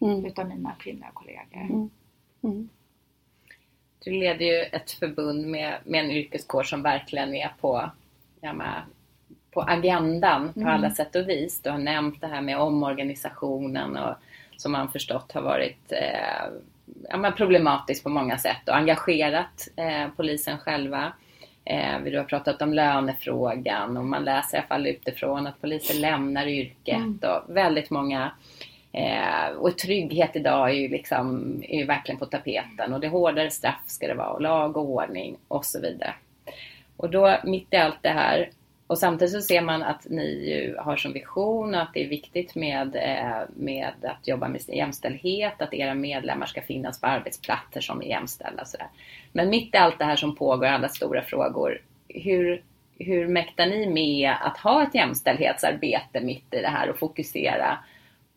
mm. 0.01 0.25
utav 0.25 0.47
mina 0.47 0.75
kvinnliga 0.79 1.11
kollegor. 1.13 1.61
Mm. 1.61 1.89
Mm. 2.43 2.69
Du 4.03 4.11
leder 4.11 4.45
ju 4.45 4.61
ett 4.61 4.91
förbund 4.91 5.47
med, 5.47 5.77
med 5.85 6.05
en 6.05 6.11
yrkeskår 6.11 6.63
som 6.63 6.81
verkligen 6.81 7.33
är 7.33 7.53
på, 7.61 7.89
ja, 8.41 8.53
med, 8.53 8.81
på 9.51 9.61
agendan 9.61 10.53
på 10.53 10.59
mm. 10.59 10.73
alla 10.73 10.89
sätt 10.91 11.15
och 11.15 11.29
vis. 11.29 11.61
Du 11.61 11.69
har 11.69 11.77
nämnt 11.77 12.21
det 12.21 12.27
här 12.27 12.41
med 12.41 12.59
omorganisationen 12.59 13.97
och 13.97 14.15
som 14.57 14.71
man 14.71 14.91
förstått 14.91 15.31
har 15.31 15.41
varit 15.41 15.91
eh, 15.91 16.59
ja, 17.09 17.31
problematiskt 17.31 18.03
på 18.03 18.09
många 18.09 18.37
sätt 18.37 18.69
och 18.69 18.75
engagerat 18.75 19.67
eh, 19.75 20.07
polisen 20.15 20.57
själva. 20.57 21.13
Eh, 21.69 21.99
vi 21.99 22.17
har 22.17 22.23
pratat 22.23 22.61
om 22.61 22.73
lönefrågan 22.73 23.97
och 23.97 24.05
man 24.05 24.25
läser 24.25 24.57
i 24.57 24.59
alla 24.59 24.67
fall 24.67 24.87
utifrån 24.87 25.47
att 25.47 25.61
poliser 25.61 25.99
lämnar 25.99 26.47
yrket 26.47 26.95
mm. 26.95 27.19
och 27.21 27.55
väldigt 27.55 27.89
många 27.89 28.31
eh, 28.91 29.49
och 29.57 29.77
trygghet 29.77 30.35
idag 30.35 30.69
är 30.69 30.73
ju, 30.73 30.87
liksom, 30.87 31.55
är 31.67 31.77
ju 31.77 31.85
verkligen 31.85 32.19
på 32.19 32.25
tapeten 32.25 32.93
och 32.93 32.99
det 32.99 33.07
hårdare 33.07 33.49
straff 33.49 33.81
ska 33.85 34.07
det 34.07 34.13
vara 34.13 34.29
och 34.29 34.41
lag 34.41 34.77
och 34.77 34.89
ordning 34.89 35.37
och 35.47 35.65
så 35.65 35.81
vidare. 35.81 36.13
Och 36.97 37.09
då 37.09 37.37
mitt 37.43 37.73
i 37.73 37.77
allt 37.77 38.01
det 38.01 38.09
här 38.09 38.49
och 38.87 38.97
samtidigt 38.97 39.33
så 39.33 39.41
ser 39.41 39.61
man 39.61 39.83
att 39.83 40.07
ni 40.09 40.25
ju 40.25 40.77
har 40.77 40.97
som 40.97 41.13
vision 41.13 41.75
att 41.75 41.93
det 41.93 42.03
är 42.05 42.09
viktigt 42.09 42.55
med, 42.55 42.95
eh, 42.95 43.41
med 43.55 43.93
att 44.01 44.27
jobba 44.27 44.47
med 44.47 44.61
jämställdhet, 44.67 45.61
att 45.61 45.73
era 45.73 45.93
medlemmar 45.93 46.45
ska 46.45 46.61
finnas 46.61 47.01
på 47.01 47.07
arbetsplatser 47.07 47.81
som 47.81 48.01
är 48.01 48.05
jämställda. 48.05 48.65
Sådär. 48.65 48.87
Men 49.31 49.49
mitt 49.49 49.75
i 49.75 49.77
allt 49.77 49.99
det 49.99 50.05
här 50.05 50.15
som 50.15 50.35
pågår, 50.35 50.65
alla 50.65 50.89
stora 50.89 51.21
frågor, 51.21 51.81
hur, 52.09 52.63
hur 52.99 53.27
mäktar 53.27 53.65
ni 53.65 53.89
med 53.89 54.33
att 54.41 54.57
ha 54.57 54.83
ett 54.83 54.95
jämställdhetsarbete 54.95 56.21
mitt 56.21 56.53
i 56.53 56.61
det 56.61 56.67
här 56.67 56.89
och 56.89 56.99
fokusera 56.99 57.77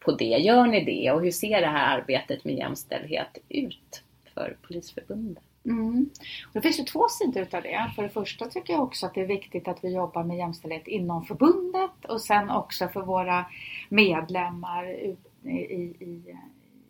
på 0.01 0.13
det? 0.13 0.25
Gör 0.25 0.67
ni 0.67 0.85
det? 0.85 1.11
Och 1.11 1.23
hur 1.23 1.31
ser 1.31 1.61
det 1.61 1.67
här 1.67 1.99
arbetet 1.99 2.45
med 2.45 2.55
jämställdhet 2.55 3.39
ut 3.49 4.03
för 4.35 4.57
Polisförbundet? 4.63 5.45
Mm. 5.65 6.11
Och 6.47 6.53
det 6.53 6.61
finns 6.61 6.81
ju 6.81 6.85
två 6.85 7.09
sidor 7.09 7.43
utav 7.43 7.63
det. 7.63 7.93
För 7.97 8.03
det 8.03 8.09
första 8.09 8.47
tycker 8.47 8.73
jag 8.73 8.83
också 8.83 9.07
att 9.07 9.15
det 9.15 9.21
är 9.21 9.27
viktigt 9.27 9.69
att 9.69 9.85
vi 9.85 9.95
jobbar 9.95 10.25
med 10.25 10.37
jämställdhet 10.37 10.89
inom 10.89 11.25
förbundet 11.25 12.05
och 12.09 12.21
sen 12.21 12.51
också 12.51 12.89
för 12.89 13.01
våra 13.01 13.47
medlemmar 13.89 14.91
i, 14.91 15.17
i, 15.45 15.83
i 16.05 16.37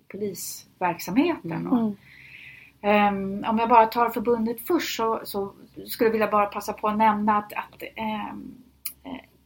polisverksamheten. 0.08 1.66
Mm. 1.66 1.96
Um, 2.82 3.44
om 3.48 3.58
jag 3.58 3.68
bara 3.68 3.86
tar 3.86 4.10
förbundet 4.10 4.66
först 4.66 4.96
så, 4.96 5.20
så, 5.24 5.52
skulle 5.86 6.08
jag 6.08 6.12
vilja 6.12 6.30
bara 6.30 6.46
passa 6.46 6.72
på 6.72 6.88
att 6.88 6.98
nämna 6.98 7.38
att, 7.38 7.52
att 7.52 7.82
um, 8.32 8.54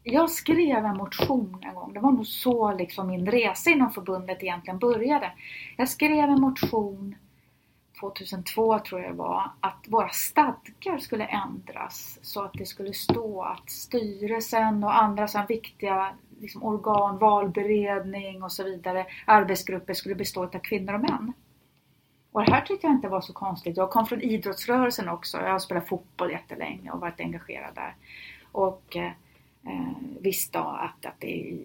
jag 0.03 0.31
skrev 0.31 0.85
en 0.85 0.97
motion 0.97 1.59
en 1.63 1.75
gång. 1.75 1.93
Det 1.93 2.01
var 2.01 2.13
nog 2.13 2.27
så 2.27 2.73
liksom 2.73 3.07
min 3.07 3.27
resa 3.27 3.71
inom 3.71 3.91
förbundet 3.91 4.43
egentligen 4.43 4.79
började. 4.79 5.33
Jag 5.77 5.89
skrev 5.89 6.31
en 6.31 6.41
motion 6.41 7.15
2002 8.01 8.79
tror 8.79 9.01
jag 9.01 9.11
det 9.11 9.17
var, 9.17 9.51
att 9.61 9.85
våra 9.89 10.09
stadgar 10.09 10.99
skulle 10.99 11.25
ändras 11.25 12.19
så 12.23 12.43
att 12.43 12.53
det 12.53 12.67
skulle 12.67 12.93
stå 12.93 13.43
att 13.43 13.71
styrelsen 13.71 14.85
och 14.85 15.03
andra 15.03 15.29
så 15.29 15.43
viktiga 15.49 16.15
liksom, 16.41 16.63
organ, 16.63 17.19
valberedning 17.19 18.43
och 18.43 18.53
så 18.53 18.65
vidare, 18.65 19.07
arbetsgrupper 19.27 19.95
skulle 19.95 20.15
bestå 20.15 20.45
av 20.45 20.59
kvinnor 20.59 20.95
och 20.95 21.01
män. 21.01 21.33
Och 22.33 22.45
det 22.45 22.53
här 22.53 22.61
tyckte 22.61 22.87
jag 22.87 22.97
inte 22.97 23.09
var 23.09 23.21
så 23.21 23.33
konstigt. 23.33 23.77
Jag 23.77 23.91
kom 23.91 24.07
från 24.07 24.21
idrottsrörelsen 24.23 25.09
också. 25.09 25.39
Jag 25.39 25.53
har 25.53 25.59
spelat 25.59 25.89
fotboll 25.89 26.31
jättelänge 26.31 26.91
och 26.91 27.01
varit 27.01 27.21
engagerad 27.21 27.75
där. 27.75 27.95
Och 28.53 28.97
eh, 28.97 29.13
eh 29.67 29.93
visste 30.21 30.61
att, 30.61 31.07
att, 31.07 31.21
det, 31.21 31.59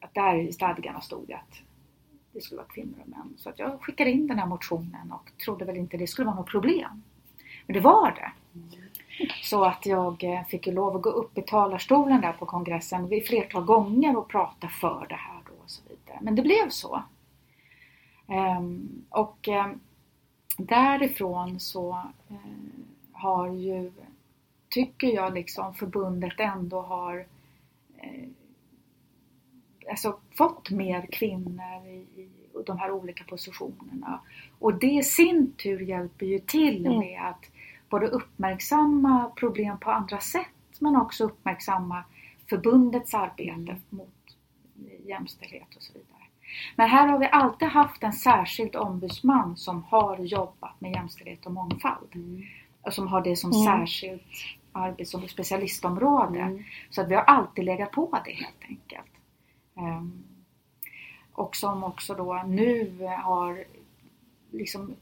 att 0.00 0.14
där 0.14 0.34
i 0.34 0.52
stadgarna 0.52 1.00
stod 1.00 1.32
att 1.32 1.62
det 2.38 2.42
skulle 2.42 2.58
vara 2.58 2.68
kvinnor 2.68 2.96
och 3.02 3.08
män. 3.08 3.34
Så 3.36 3.48
att 3.48 3.58
jag 3.58 3.80
skickade 3.80 4.10
in 4.10 4.26
den 4.26 4.38
här 4.38 4.46
motionen 4.46 5.12
och 5.12 5.30
trodde 5.44 5.64
väl 5.64 5.76
inte 5.76 5.96
det 5.96 6.06
skulle 6.06 6.26
vara 6.26 6.36
något 6.36 6.50
problem. 6.50 7.02
Men 7.66 7.74
det 7.74 7.80
var 7.80 8.10
det. 8.10 8.32
Så 9.42 9.64
att 9.64 9.86
jag 9.86 10.24
eh, 10.24 10.44
fick 10.44 10.66
ju 10.66 10.72
lov 10.72 10.96
att 10.96 11.02
gå 11.02 11.10
upp 11.10 11.38
i 11.38 11.42
talarstolen 11.42 12.20
där 12.20 12.32
på 12.32 12.46
kongressen 12.46 13.08
vid 13.08 13.26
flertal 13.26 13.64
gånger 13.64 14.16
och 14.16 14.28
prata 14.28 14.68
för 14.68 15.06
det 15.08 15.14
här 15.14 15.40
då 15.46 15.52
och 15.64 15.70
så 15.70 15.82
vidare. 15.88 16.18
Men 16.20 16.34
det 16.34 16.42
blev 16.42 16.68
så. 16.68 17.02
Ehm, 18.28 19.04
och 19.08 19.48
ehm, 19.48 19.80
därifrån 20.56 21.60
så 21.60 22.02
eh, 22.28 22.36
har 23.12 23.48
ju 23.48 23.92
tycker 24.68 25.08
jag 25.08 25.34
liksom 25.34 25.74
förbundet 25.74 26.40
ändå 26.40 26.80
har 26.80 27.26
eh, 27.98 28.28
alltså 29.90 30.16
fått 30.36 30.70
mer 30.70 31.06
kvinnor 31.12 31.86
i, 31.86 32.20
i 32.20 32.28
de 32.66 32.78
här 32.78 32.90
olika 32.90 33.24
positionerna. 33.24 34.20
Och 34.58 34.74
det 34.74 34.86
i 34.92 35.02
sin 35.02 35.52
tur 35.52 35.80
hjälper 35.80 36.26
ju 36.26 36.38
till 36.38 36.86
Mm. 36.86 36.98
med 36.98 37.22
att 37.26 37.44
både 37.88 38.06
uppmärksamma 38.06 39.30
problem 39.36 39.78
på 39.78 39.90
andra 39.90 40.20
sätt 40.20 40.46
men 40.78 40.96
också 40.96 41.24
uppmärksamma 41.24 42.04
förbundets 42.50 43.14
arbete 43.14 43.76
mot 43.90 44.08
jämställdhet 45.06 45.76
och 45.76 45.82
så 45.82 45.92
vidare. 45.92 46.04
Men 46.76 46.88
här 46.88 47.06
har 47.08 47.18
vi 47.18 47.28
alltid 47.32 47.68
haft 47.68 48.02
en 48.02 48.12
särskild 48.12 48.76
ombudsman 48.76 49.56
som 49.56 49.82
har 49.82 50.18
jobbat 50.18 50.80
med 50.80 50.92
jämställdhet 50.92 51.46
och 51.46 51.52
mångfald. 51.52 52.08
Och 52.82 52.94
som 52.94 53.08
har 53.08 53.20
det 53.20 53.36
som 53.36 53.50
Mm. 53.52 53.64
särskilt 53.64 54.22
arbets 54.72 55.14
och 55.14 55.30
specialistområde. 55.30 56.40
Mm. 56.40 56.64
Så 56.90 57.00
att 57.00 57.08
vi 57.08 57.14
har 57.14 57.22
alltid 57.22 57.64
legat 57.64 57.92
på 57.92 58.18
det 58.24 58.32
helt 58.32 58.62
enkelt. 58.68 59.10
Ehm, 59.78 60.24
och 61.32 61.56
som 61.56 61.84
också 61.84 62.14
då 62.14 62.42
nu 62.46 62.98
har 63.22 63.64
liksom 64.50 64.96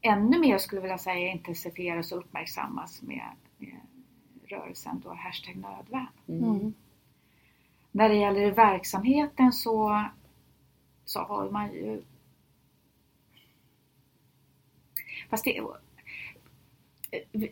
ännu 0.00 0.38
mer 0.38 0.58
skulle 0.58 0.78
jag 0.78 0.82
vilja 0.82 0.98
säga 0.98 1.32
intensifieras 1.32 2.12
och 2.12 2.18
uppmärksammas 2.18 3.02
med, 3.02 3.30
med 3.58 3.80
rörelsen 4.48 5.00
då 5.04 5.14
hashtag 5.14 5.56
nödvärn. 5.56 6.06
Mm. 6.28 6.74
När 7.92 8.08
det 8.08 8.14
gäller 8.14 8.50
verksamheten 8.50 9.52
så, 9.52 10.04
så 11.04 11.20
har 11.20 11.50
man 11.50 11.72
ju... 11.72 12.02
Fast 15.30 15.44
det, 15.44 15.60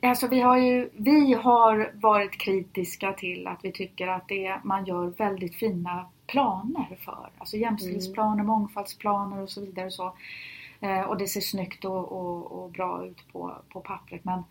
alltså 0.02 0.28
vi, 0.28 0.40
har 0.40 0.58
ju, 0.58 0.90
vi 0.92 1.32
har 1.32 1.92
varit 1.94 2.38
kritiska 2.38 3.12
till 3.12 3.46
att 3.46 3.64
vi 3.64 3.72
tycker 3.72 4.08
att 4.08 4.28
det, 4.28 4.60
man 4.64 4.84
gör 4.86 5.06
väldigt 5.06 5.54
fina 5.54 6.08
planer 6.28 6.96
för. 7.00 7.30
Alltså 7.38 7.56
jämställdhetsplaner, 7.56 8.44
mångfaldsplaner 8.44 9.38
och 9.42 9.50
så 9.50 9.60
vidare. 9.60 9.86
Och, 9.86 9.92
så. 9.92 10.14
Eh, 10.80 11.00
och 11.00 11.18
det 11.18 11.26
ser 11.28 11.40
snyggt 11.40 11.84
och, 11.84 12.12
och, 12.12 12.52
och 12.52 12.70
bra 12.70 13.04
ut 13.06 13.32
på, 13.32 13.54
på 13.68 13.80
pappret. 13.80 14.24
Men 14.24 14.42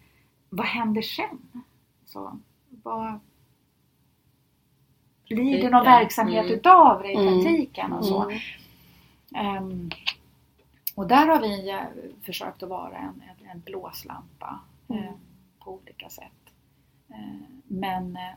vad 0.50 0.66
händer 0.66 1.02
sen? 1.02 1.64
Så, 2.06 2.40
vad, 2.84 3.20
blir 5.28 5.62
det 5.62 5.70
någon 5.70 5.82
Mm. 5.88 5.94
verksamhet 6.00 6.46
utav 6.52 7.02
det 7.02 7.12
i 7.12 7.16
Mm. 7.16 7.44
praktiken 7.44 7.94
och 7.94 8.06
så. 8.06 8.24
Mm. 8.30 8.40
Ehm, 9.36 9.90
och 10.96 11.08
där 11.08 11.28
har 11.28 11.40
vi 11.42 11.70
eh, 11.70 11.82
försökt 12.24 12.64
att 12.64 12.70
vara 12.70 12.98
en, 12.98 13.24
en, 13.42 13.50
en 13.50 13.60
blåslampa 13.60 14.60
Mm. 14.90 15.04
eh, 15.04 15.12
på 15.60 15.74
olika 15.74 16.10
sätt. 16.10 16.54
Eh, 17.10 17.48
men 17.68 18.16
eh, 18.16 18.34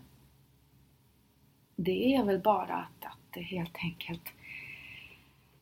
det 1.77 2.15
är 2.15 2.25
väl 2.25 2.41
bara 2.41 2.75
att, 2.77 3.05
att 3.05 3.20
helt 3.37 3.77
enkelt 3.83 4.33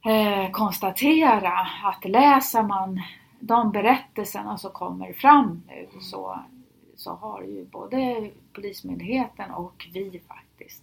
eh, 0.07 0.51
konstatera 0.51 1.67
att 1.85 2.05
läser 2.05 2.63
man 2.63 3.03
de 3.41 3.73
berättelserna 3.73 4.59
som 4.59 4.71
kommer 4.71 5.13
fram 5.13 5.63
nu 5.69 5.89
så, 6.01 6.41
så 6.97 7.11
har 7.11 7.43
ju 7.43 7.65
både 7.65 8.31
Polismyndigheten 8.53 9.51
och 9.51 9.87
vi 9.93 10.21
faktiskt 10.29 10.83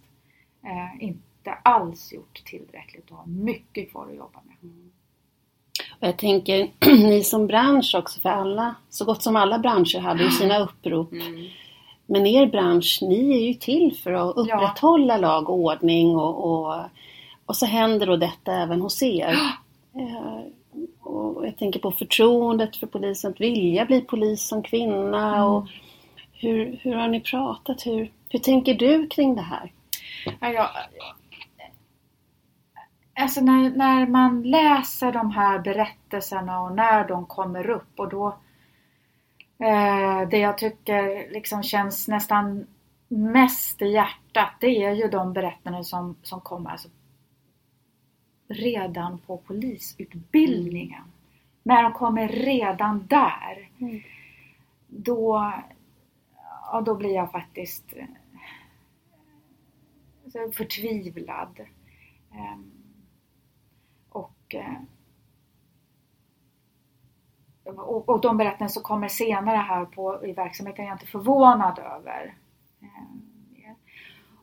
eh, 0.64 1.04
inte 1.04 1.52
alls 1.62 2.12
gjort 2.12 2.44
tillräckligt 2.44 3.10
och 3.10 3.16
har 3.16 3.26
mycket 3.26 3.90
kvar 3.90 4.06
att 4.08 4.16
jobba 4.16 4.40
med. 4.44 4.56
Och 6.00 6.08
jag 6.08 6.18
tänker, 6.18 6.70
ni 7.08 7.24
som 7.24 7.46
bransch 7.46 7.94
också, 7.98 8.20
för 8.20 8.28
alla, 8.28 8.74
så 8.90 9.04
gott 9.04 9.22
som 9.22 9.36
alla 9.36 9.58
branscher 9.58 9.98
hade 9.98 10.22
ju 10.22 10.30
sina 10.30 10.58
upprop. 10.58 11.12
Mm. 11.12 11.46
Men 12.06 12.26
er 12.26 12.46
bransch, 12.46 12.98
ni 13.02 13.36
är 13.36 13.46
ju 13.46 13.54
till 13.54 13.96
för 14.02 14.12
att 14.12 14.36
upprätthålla 14.36 15.16
lag 15.16 15.50
och 15.50 15.58
ordning 15.58 16.16
och, 16.16 16.44
och, 16.44 16.74
och 17.46 17.56
så 17.56 17.66
händer 17.66 18.06
då 18.06 18.16
detta 18.16 18.52
även 18.52 18.80
hos 18.80 19.02
er. 19.02 19.36
Eh, 19.94 20.40
och 21.00 21.46
jag 21.46 21.56
tänker 21.56 21.80
på 21.80 21.90
förtroendet 21.90 22.76
för 22.76 22.86
polisen, 22.86 23.30
att 23.30 23.40
vilja 23.40 23.84
bli 23.84 24.00
polis 24.00 24.48
som 24.48 24.62
kvinna. 24.62 25.46
Och 25.46 25.66
hur, 26.32 26.80
hur 26.82 26.94
har 26.94 27.08
ni 27.08 27.20
pratat? 27.20 27.86
Hur, 27.86 28.10
hur 28.28 28.38
tänker 28.38 28.74
du 28.74 29.06
kring 29.06 29.34
det 29.34 29.42
här? 29.42 29.72
Ja, 30.40 30.70
alltså 33.20 33.40
när, 33.40 33.70
när 33.70 34.06
man 34.06 34.42
läser 34.42 35.12
de 35.12 35.30
här 35.30 35.58
berättelserna 35.58 36.60
och 36.60 36.76
när 36.76 37.08
de 37.08 37.26
kommer 37.26 37.70
upp 37.70 38.00
och 38.00 38.08
då 38.08 38.36
eh, 39.58 40.28
det 40.28 40.38
jag 40.38 40.58
tycker 40.58 41.30
liksom 41.30 41.62
känns 41.62 42.08
nästan 42.08 42.66
mest 43.08 43.82
i 43.82 43.86
hjärtat 43.86 44.50
det 44.60 44.84
är 44.84 44.92
ju 44.92 45.08
de 45.08 45.32
berättelser 45.32 45.82
som, 45.82 46.16
som 46.22 46.40
kommer 46.40 46.70
alltså, 46.70 46.88
redan 48.48 49.18
på 49.18 49.36
polisutbildningen. 49.36 51.02
När 51.62 51.82
de 51.82 51.92
kommer 51.92 52.28
redan 52.28 53.06
där 53.06 53.70
Mm. 53.78 54.00
då, 54.86 55.52
ja, 56.72 56.80
då 56.80 56.94
blir 56.94 57.14
jag 57.14 57.32
faktiskt 57.32 57.84
eh, 57.96 58.06
förtvivlad. 60.52 61.60
Ehm, 62.32 62.70
och, 64.08 64.54
eh, 64.54 64.80
och, 67.66 68.08
och 68.08 68.20
de 68.20 68.36
berättelser 68.36 68.74
som 68.74 68.82
kommer 68.82 69.08
senare 69.08 69.56
här 69.56 69.84
på, 69.84 70.26
i 70.26 70.32
verksamheten 70.32 70.84
är 70.84 70.88
jag 70.88 70.94
inte 70.94 71.06
förvånad 71.06 71.78
över. 71.78 72.34
Ehm, 72.82 73.22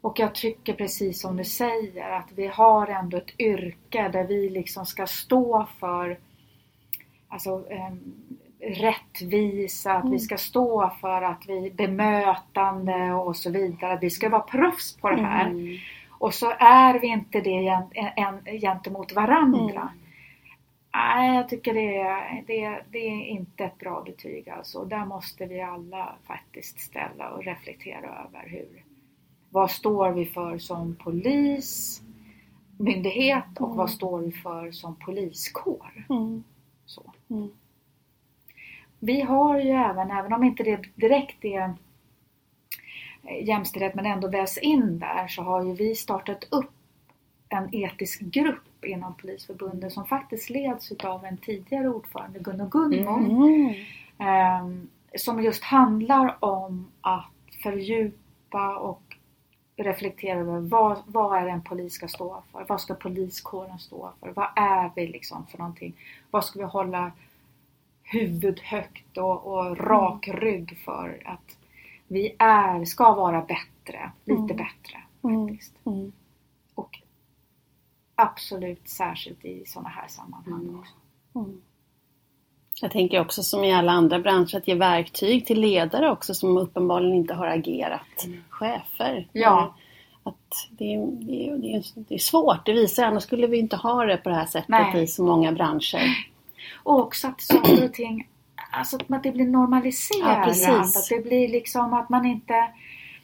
Och 0.01 0.19
jag 0.19 0.36
tycker 0.36 0.74
precis 0.74 1.21
som 1.21 1.38
du 1.38 1.43
säger 1.43 2.09
att 2.09 2.32
vi 2.36 2.47
har 2.47 2.88
ändå 2.88 3.17
ett 3.17 3.39
yrke 3.39 4.09
där 4.09 4.24
vi 4.24 4.49
liksom 4.49 4.86
ska 4.86 5.07
stå 5.07 5.65
för 5.80 6.19
alltså, 7.28 7.63
ehm, 7.69 7.99
rättvisa, 8.59 9.93
att 9.93 10.09
vi 10.09 10.19
ska 10.19 10.38
stå 10.38 10.91
för 11.01 11.21
att 11.21 11.45
vi 11.47 11.71
bemötande 11.71 13.13
och 13.13 13.36
så 13.36 13.51
vidare. 13.51 13.97
Vi 14.01 14.09
ska 14.09 14.30
vara 14.30 14.41
proffs 14.41 14.97
på 14.97 15.09
det 15.09 15.21
här. 15.21 15.45
Mm. 15.45 15.78
Och 16.09 16.34
så 16.34 16.51
är 16.59 16.99
vi 16.99 17.07
inte 17.07 17.41
det 17.41 17.49
gen- 17.63 17.91
en, 17.93 18.09
en, 18.45 18.59
gentemot 18.59 19.13
varandra. 19.13 19.89
Nej, 20.95 21.35
jag 21.35 21.49
tycker 21.49 21.73
det 21.73 21.97
är, 21.97 22.43
det, 22.47 22.83
det 22.91 23.07
är 23.07 23.25
inte 23.25 23.63
ett 23.63 23.77
bra 23.77 24.01
betyg 24.01 24.49
alltså. 24.49 24.85
Där 24.85 25.05
måste 25.05 25.45
vi 25.45 25.61
alla 25.61 26.15
faktiskt 26.23 26.79
ställa 26.79 27.29
och 27.29 27.43
reflektera 27.43 28.27
över 28.27 28.49
hur, 28.49 28.83
vad 29.49 29.71
står 29.71 30.11
vi 30.11 30.25
för 30.25 30.57
som 30.57 30.95
polismyndighet 30.95 33.59
och 33.59 33.75
vad 33.75 33.89
står 33.89 34.19
vi 34.19 34.31
för 34.31 34.71
som 34.71 34.95
poliskår. 34.95 36.05
Mm. 36.09 36.43
Så. 36.85 37.13
Mm. 37.29 37.49
Vi 38.99 39.21
har 39.21 39.59
ju 39.59 39.69
även, 39.69 40.11
även 40.11 40.33
om 40.33 40.43
inte 40.43 40.63
det 40.63 40.81
direkt 40.95 41.45
är 41.45 41.73
eh, 43.23 43.47
jämställdhet 43.47 43.95
men 43.95 44.05
ändå 44.05 44.27
vävs 44.27 44.57
in 44.57 44.99
där 44.99 45.27
så 45.27 45.41
har 45.41 45.65
ju 45.65 45.73
vi 45.73 45.95
startat 45.95 46.47
upp 46.51 46.71
en 47.49 47.75
etisk 47.75 48.19
grupp 48.19 48.63
inom 48.86 49.13
Polisförbundet 49.15 49.93
som 49.93 50.05
faktiskt 50.05 50.49
leds 50.49 50.91
utav 50.91 51.25
en 51.25 51.38
tidigare 51.38 51.89
ordförande, 51.89 52.39
Gunnar 52.39 52.67
Gunmo. 52.67 53.17
Mm. 53.17 53.73
Ehm, 54.17 54.88
som 55.17 55.43
just 55.43 55.63
handlar 55.63 56.36
om 56.39 56.91
att 57.01 57.25
fördjupa 57.63 58.77
och 58.77 59.01
reflektera 59.75 60.39
över 60.39 60.59
vad, 60.59 60.97
vad 61.07 61.38
är 61.38 61.45
det 61.45 61.51
en 61.51 61.61
polis 61.63 61.93
ska 61.93 62.07
stå 62.07 62.43
för? 62.51 62.65
Vad 62.67 62.81
ska 62.81 62.93
poliskåren 62.93 63.79
stå 63.79 64.11
för? 64.19 64.29
Vad 64.29 64.47
är 64.55 64.91
vi 64.95 65.07
liksom 65.07 65.45
för 65.47 65.57
någonting? 65.57 65.93
Vad 66.31 66.45
ska 66.45 66.59
vi 66.59 66.65
hålla 66.65 67.11
huvud 68.03 68.59
högt 68.59 69.17
och, 69.17 69.47
och 69.47 69.77
rak 69.77 70.27
rygg 70.27 70.77
för? 70.86 71.21
Att 71.25 71.57
vi 72.07 72.36
är, 72.39 72.86
ska 72.86 73.13
vara 73.13 73.41
bättre, 73.41 74.11
lite 74.25 74.41
Mm. 74.41 74.47
bättre 74.57 74.99
Mm. 75.23 75.47
faktiskt. 75.47 75.73
Mm. 75.86 76.11
Absolut 78.16 78.89
särskilt 78.89 79.45
i 79.45 79.64
sådana 79.66 79.89
här 79.89 80.07
sammanhang 80.07 80.61
Mm. 80.61 80.80
också. 80.80 80.93
Mm. 81.36 81.61
Jag 82.82 82.91
tänker 82.91 83.20
också 83.20 83.43
som 83.43 83.64
i 83.64 83.74
alla 83.74 83.91
andra 83.91 84.20
branscher 84.20 84.57
att 84.57 84.68
ge 84.68 84.76
verktyg 84.76 85.45
till 85.45 85.59
ledare 85.59 86.11
också 86.11 86.34
som 86.34 86.57
uppenbarligen 86.57 87.16
inte 87.16 87.34
har 87.34 87.47
agerat. 87.47 88.28
Chefer. 88.49 89.28
Ja. 89.32 89.76
Att 90.24 90.70
det, 90.70 90.93
är, 90.93 91.07
det, 91.07 91.49
är, 91.49 91.57
det, 91.57 91.74
är, 91.74 91.84
det 91.95 92.16
är 92.16 92.20
svårt, 92.20 92.66
det 92.66 92.74
visar 92.74 93.03
annars 93.03 93.24
skulle 93.24 93.47
vi 93.47 93.57
inte 93.57 93.76
ha 93.76 94.05
det 94.05 94.18
på 94.18 94.30
det 94.30 94.36
här 94.36 94.45
sättet 94.45 94.70
Nej. 94.70 95.03
i 95.03 95.07
så 95.07 95.24
många 95.24 95.51
branscher. 95.51 96.01
Och 96.84 96.99
också 96.99 97.28
att 97.28 97.41
saker 97.41 97.86
och 97.86 97.93
ting, 97.93 98.28
alltså 98.72 98.97
att 99.09 99.24
det 99.24 99.32
blir 99.32 99.45
normaliserat. 99.47 100.57
Ja, 100.57 100.80
att 100.80 101.09
det 101.09 101.24
blir 101.24 101.47
liksom 101.49 101.93
att 101.93 102.09
man 102.09 102.26
inte 102.26 102.68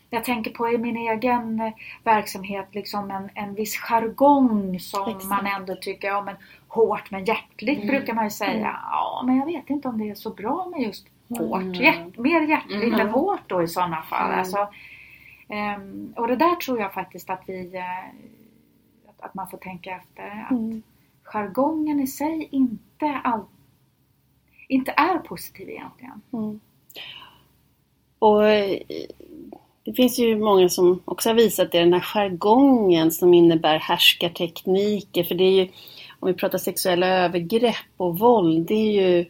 jag 0.10 0.24
tänker 0.24 0.52
på 0.52 0.70
i 0.70 0.78
min 0.78 0.98
egen 0.98 1.60
eh, 1.60 1.74
verksamhet 2.04 2.68
liksom 2.72 3.12
en, 3.12 3.30
en 3.36 3.54
viss 3.56 3.78
jargong 3.78 4.80
som 4.80 5.10
Exakt. 5.10 5.26
man 5.26 5.46
ändå 5.48 5.76
tycker, 5.76 6.08
ja 6.08 6.22
men 6.22 6.36
hårt 6.68 7.12
men 7.12 7.26
hjärtligt 7.26 7.78
Mm. 7.84 7.88
brukar 7.88 8.14
man 8.14 8.24
ju 8.24 8.30
säga. 8.30 8.52
Mm. 8.70 8.76
Ja 8.92 9.24
men 9.26 9.38
jag 9.38 9.46
vet 9.46 9.70
inte 9.70 9.88
om 9.88 9.98
det 9.98 10.10
är 10.10 10.16
så 10.16 10.30
bra 10.30 10.68
med 10.72 10.82
just 10.82 11.08
hårt. 11.30 11.62
Mm. 11.62 11.74
Hjärt, 11.74 12.18
mer 12.18 12.42
hjärtligt 12.42 12.84
Mm. 12.94 13.00
än 13.00 13.10
hårt 13.10 13.42
då 13.48 13.64
i 13.64 13.68
sådana 13.68 14.02
fall. 14.02 14.28
Mm. 14.28 14.40
Alltså, 14.40 14.68
ehm, 15.50 16.14
och 16.18 16.28
det 16.28 16.36
där 16.36 16.56
tror 16.56 16.80
jag 16.80 16.94
faktiskt 16.94 17.30
att 17.30 17.42
vi 17.46 17.76
eh, 17.76 18.10
att, 19.20 19.34
man 19.34 19.50
får 19.50 19.58
tänka 19.58 19.96
efter. 19.96 20.46
Att 20.46 20.52
Mm. 20.52 20.82
jargongen 21.24 22.00
i 22.00 22.08
sig 22.08 22.48
inte, 22.52 23.22
all, 23.24 23.44
inte 24.68 24.92
är 24.92 25.18
positiv 25.20 25.70
egentligen. 25.70 26.22
Och 28.20 28.48
eh, 28.48 28.80
det 29.90 29.96
finns 29.96 30.20
ju 30.20 30.36
många 30.36 30.70
som 30.70 31.00
också 31.06 31.30
har 31.30 31.34
visat 31.34 31.72
det, 31.72 31.80
den 31.80 31.94
här 31.94 32.00
jargongen 32.00 33.12
som 33.12 33.34
innebär 33.34 33.80
härskartekniker. 33.80 35.24
För 35.24 35.36
det 35.36 35.44
är 35.44 35.52
ju, 35.52 35.68
om 36.20 36.28
vi 36.28 36.34
pratar 36.34 36.58
sexuella 36.58 37.08
övergrepp 37.08 37.76
och 37.98 38.20
våld, 38.20 38.68
det 38.68 38.74
är 38.74 38.92
ju, 38.92 39.26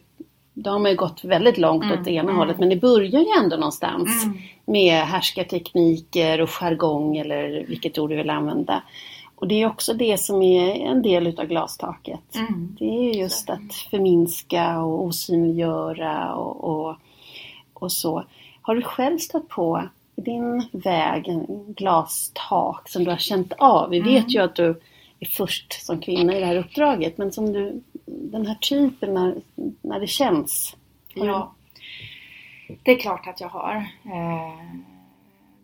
då 0.54 0.70
har 0.70 0.78
man 0.78 0.90
ju 0.90 0.96
gått 0.96 1.24
väldigt 1.24 1.58
långt 1.58 1.84
Mm, 1.84 1.98
åt 1.98 2.04
det 2.04 2.10
ena 2.10 2.22
mm. 2.22 2.36
hållet. 2.36 2.58
Men 2.58 2.68
det 2.68 2.76
börjar 2.76 3.20
ju 3.20 3.26
ändå 3.42 3.56
någonstans 3.56 4.24
Mm. 4.24 4.38
med 4.64 4.94
härskartekniker 4.94 6.40
och 6.40 6.50
jargong 6.50 7.16
eller 7.16 7.64
vilket 7.68 7.98
ord 7.98 8.10
du 8.10 8.16
vill 8.16 8.30
använda. 8.30 8.82
Och 9.34 9.48
det 9.48 9.62
är 9.62 9.66
också 9.66 9.94
det 9.94 10.20
som 10.20 10.42
är 10.42 10.74
en 10.74 11.02
del 11.02 11.26
utav 11.26 11.46
glastaket. 11.46 12.34
Mm. 12.34 12.76
Det 12.78 12.84
är 12.84 13.14
just 13.14 13.50
att 13.50 13.74
förminska 13.90 14.80
och 14.80 15.04
osynliggöra 15.04 16.34
och, 16.34 16.64
och, 16.64 16.96
och 17.74 17.92
så. 17.92 18.24
Har 18.62 18.74
du 18.74 18.82
själv 18.82 19.18
stött 19.18 19.48
på 19.48 19.82
din 20.24 20.68
väg 20.72 21.28
en 21.28 21.46
glastak 21.76 22.88
som 22.88 23.04
du 23.04 23.10
har 23.10 23.18
känt 23.18 23.52
av? 23.52 23.90
Vi 23.90 23.98
Mm. 23.98 24.14
vet 24.14 24.34
ju 24.34 24.42
att 24.42 24.54
du 24.54 24.80
är 25.20 25.26
först 25.26 25.86
som 25.86 26.00
kvinna 26.00 26.36
i 26.36 26.40
det 26.40 26.46
här 26.46 26.56
uppdraget 26.56 27.18
men 27.18 27.32
som 27.32 27.52
du, 27.52 27.80
den 28.06 28.46
här 28.46 28.54
typen 28.54 29.14
när, 29.14 29.34
när 29.82 30.00
det 30.00 30.06
känns. 30.06 30.76
Du- 31.14 31.24
Ja, 31.26 31.52
det 32.82 32.90
är 32.90 32.98
klart 32.98 33.26
att 33.26 33.40
jag 33.40 33.48
har. 33.48 33.74
Eh, 34.04 34.64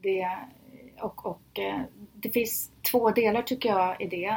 det, 0.02 0.28
och 1.00 1.26
och 1.26 1.58
eh, 1.58 1.80
det 2.14 2.30
finns 2.30 2.70
två 2.90 3.10
delar 3.10 3.42
tycker 3.42 3.68
jag 3.68 4.00
i 4.00 4.06
det. 4.06 4.36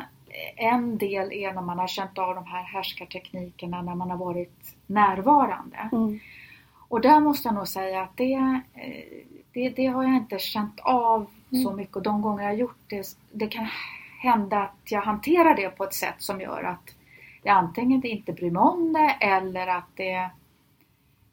En 0.55 0.97
del 0.97 1.32
är 1.34 1.53
när 1.53 1.61
man 1.61 1.80
har 1.80 1.88
känt 1.88 2.17
av 2.17 2.36
de 2.36 2.45
här 2.45 2.63
härskarteknikerna 2.63 3.82
när 3.82 3.95
man 3.95 4.09
har 4.09 4.17
varit 4.17 4.76
närvarande. 4.88 5.89
Mm. 5.91 6.20
Och 6.89 7.01
där 7.01 7.20
måste 7.20 7.47
jag 7.47 7.55
nog 7.55 7.67
säga 7.67 8.01
att 8.01 8.17
det, 8.17 8.34
eh, 8.74 9.03
det, 9.54 9.70
det 9.70 9.86
har 9.88 10.04
jag 10.04 10.16
inte 10.16 10.39
känt 10.39 10.80
av 10.80 11.26
Mm. 11.52 11.64
så 11.64 11.74
mycket. 11.74 11.95
Och 11.95 12.02
de 12.02 12.22
gånger 12.22 12.43
jag 12.43 12.50
har 12.50 12.56
gjort 12.58 12.78
det, 12.88 13.16
det 13.32 13.47
kan 13.47 13.68
hända 14.22 14.58
att 14.62 14.91
jag 14.91 15.02
hanterar 15.02 15.56
det 15.56 15.70
på 15.70 15.84
ett 15.84 15.93
sätt 15.93 16.16
som 16.18 16.41
gör 16.41 16.64
att 16.64 16.95
jag 17.43 17.58
antingen 17.58 18.06
inte 18.06 18.34
bryr 18.34 18.52
mig 18.52 18.62
om 18.62 18.93
det 18.93 19.16
eller 19.26 19.68
att 19.68 19.88
det, 19.95 20.30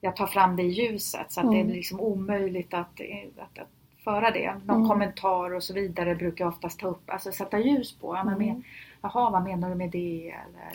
jag 0.00 0.16
tar 0.16 0.26
fram 0.26 0.56
det 0.56 0.62
i 0.62 0.68
ljuset. 0.68 1.32
Så 1.32 1.40
att 1.40 1.50
det 1.50 1.56
Mm. 1.58 1.70
är 1.70 1.74
liksom 1.74 2.00
omöjligt 2.00 2.74
att, 2.74 3.00
att, 3.38 3.58
att 3.58 3.68
föra 4.04 4.30
det. 4.30 4.54
Någon 4.64 4.76
Mm. 4.76 4.88
kommentar 4.88 5.54
och 5.54 5.62
så 5.62 5.74
vidare 5.74 6.14
brukar 6.14 6.44
jag 6.44 6.52
oftast 6.52 6.80
ta 6.80 6.86
upp, 6.88 7.10
alltså 7.10 7.32
sätta 7.32 7.58
ljus 7.58 7.92
på. 7.98 8.16
Ja, 8.16 8.24
men 8.24 8.34
Mm. 8.34 8.46
men, 8.48 8.64
jaha, 9.02 9.30
vad 9.30 9.42
menar 9.44 9.68
du 9.68 9.74
med 9.74 9.90
det? 9.90 10.30
Eller. 10.30 10.72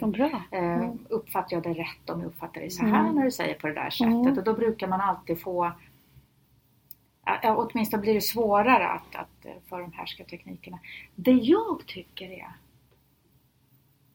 Eh, 0.52 0.90
uppfattar 1.10 1.56
jag 1.56 1.64
det 1.64 1.74
rätt 1.74 2.10
om 2.10 2.20
jag 2.22 2.28
uppfattar 2.28 2.62
det 2.62 2.70
så 2.70 2.86
här 2.86 3.00
Mm. 3.00 3.16
när 3.16 3.24
du 3.24 3.32
säger 3.32 3.54
på 3.56 3.68
det 3.68 3.74
där 3.74 3.90
sättet? 3.90 4.14
Mm. 4.14 4.38
Och 4.38 4.44
då 4.44 4.54
brukar 4.54 4.88
man 4.88 5.02
alltid 5.02 5.42
få 5.42 5.72
åtminstone 7.44 8.02
blir 8.02 8.14
det 8.14 8.22
svårare 8.22 8.88
att, 8.88 9.16
att 9.16 9.46
eh, 9.46 9.52
för 9.66 9.80
de 9.82 9.92
härskarteknikerna. 9.92 10.80
Det 11.16 11.32
jag 11.32 11.86
tycker 11.88 12.30
är 12.32 12.52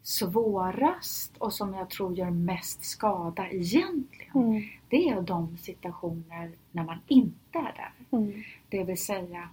svårast 0.03 1.37
och 1.37 1.53
som 1.53 1.75
jag 1.75 1.91
tror 1.91 2.15
gör 2.15 2.31
mest 2.31 2.85
skada 2.85 3.51
egentligen, 3.51 4.33
Mm. 4.35 4.63
det 4.89 5.09
är 5.09 5.23
de 5.23 5.57
situationer 5.57 6.53
när 6.73 6.85
man 6.85 6.99
inte 7.07 7.59
är 7.59 7.63
där. 7.63 7.93
Mm. 8.19 8.43
Det 8.69 8.85
vill 8.85 8.99
säga 8.99 9.49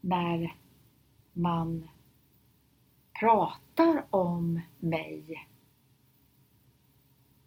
när 0.00 0.54
man 1.32 1.88
pratar 3.20 4.04
om 4.10 4.60
mig 4.78 5.46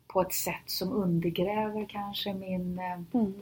på 0.07 0.21
ett 0.21 0.33
sätt 0.33 0.63
som 0.69 0.91
undergräver 0.91 1.85
kanske 1.89 2.33
min 2.33 2.79
eh, 2.79 2.99
Mm. 3.13 3.33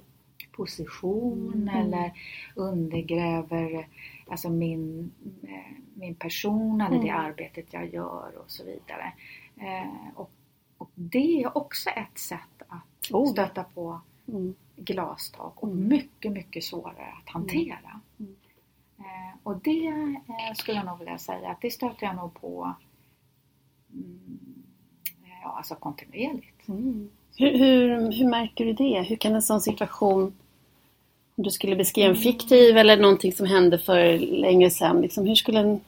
Position 0.60 1.52
Mm. 1.56 1.70
eller 1.76 2.12
undergräver 2.56 3.88
alltså 4.28 4.50
min, 4.50 5.12
eh, 5.44 5.74
min 5.94 6.16
person 6.16 6.82
eller 6.82 7.00
det 7.00 7.10
Mm. 7.10 7.26
arbetet 7.26 7.66
jag 7.72 7.94
gör 7.94 8.32
och 8.38 8.52
så 8.52 8.64
vidare. 8.64 9.14
Eh, 9.58 10.10
och, 10.16 10.32
och 10.78 10.90
det 10.96 11.44
är 11.44 11.58
också 11.58 11.90
ett 11.90 12.18
sätt 12.20 12.62
att 12.68 13.12
Oh. 13.12 13.32
stöta 13.32 13.64
på 13.64 14.02
Mm. 14.28 14.54
glastak 14.76 15.54
och 15.64 15.70
Mm. 15.70 15.88
mycket, 15.88 16.32
mycket 16.32 16.64
svårare 16.64 17.14
att 17.24 17.30
hantera. 17.30 18.00
Mm. 18.20 18.36
Eh, 19.00 19.38
och 19.44 19.58
det 19.58 19.88
eh, 19.88 20.54
skulle 20.56 20.78
jag 20.78 20.86
nog 20.86 20.98
vilja 21.00 21.18
säga 21.18 21.50
att 21.50 21.62
det 21.62 21.72
stöter 21.72 22.06
jag 22.06 22.16
nog 22.16 22.34
på 22.34 22.74
mm, 23.94 24.64
ja, 25.44 25.50
alltså 25.58 25.76
kontinuerligt. 25.76 26.68
Mm. 26.68 27.10
Hur, 27.38 27.58
hur, 27.58 28.12
hur 28.12 28.30
märker 28.30 28.66
du 28.66 28.74
det? 28.74 29.02
Hur 29.02 29.16
kan 29.16 29.36
en 29.36 29.42
sån 29.42 29.62
situation, 29.62 30.34
om 31.40 31.44
du 31.44 31.52
skulle 31.52 31.76
beskriva 31.76 32.10
en 32.10 32.16
fiktiv 32.16 32.78
eller 32.78 32.98
någonting 32.98 33.32
som 33.32 33.46
hände 33.46 33.80
för 33.80 34.18
länge 34.18 34.70
sedan, 34.70 35.02
liksom, 35.02 35.28
hur 35.28 35.36
skulle 35.36 35.60
en, 35.60 35.82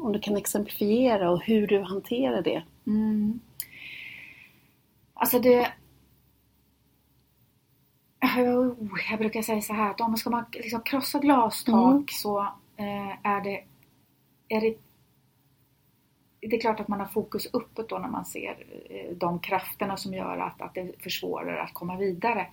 om 0.00 0.12
du 0.12 0.18
kan 0.18 0.36
exemplifiera 0.36 1.30
och 1.30 1.42
hur 1.42 1.66
du 1.66 1.80
hanterar 1.80 2.42
det? 2.42 2.62
Mm. 2.86 3.40
Alltså 5.14 5.38
det... 5.38 5.68
Oh, 8.22 8.74
Jag 9.10 9.18
brukar 9.18 9.42
säga 9.42 9.60
så 9.60 9.72
här 9.72 9.90
att 9.90 10.00
om 10.00 10.10
man 10.10 10.18
ska 10.18 10.30
man 10.30 10.44
liksom 10.52 10.80
krossa 10.80 11.18
glastak 11.18 11.92
Mm. 11.92 12.06
så 12.08 12.40
eh, 12.76 13.26
är 13.26 13.44
det, 13.44 13.64
är 14.48 14.60
det 14.60 14.74
det 16.40 16.56
är 16.56 16.60
klart 16.60 16.80
att 16.80 16.88
man 16.88 17.00
har 17.00 17.06
fokus 17.06 17.46
uppåt 17.52 17.88
då 17.88 17.98
när 17.98 18.08
man 18.08 18.24
ser 18.24 18.64
eh, 18.90 19.16
de 19.16 19.38
krafterna 19.38 19.96
som 19.96 20.14
gör 20.14 20.38
att, 20.38 20.62
att 20.62 20.74
det 20.74 20.92
försvårar 21.02 21.56
att 21.56 21.74
komma 21.74 21.96
vidare. 21.96 22.46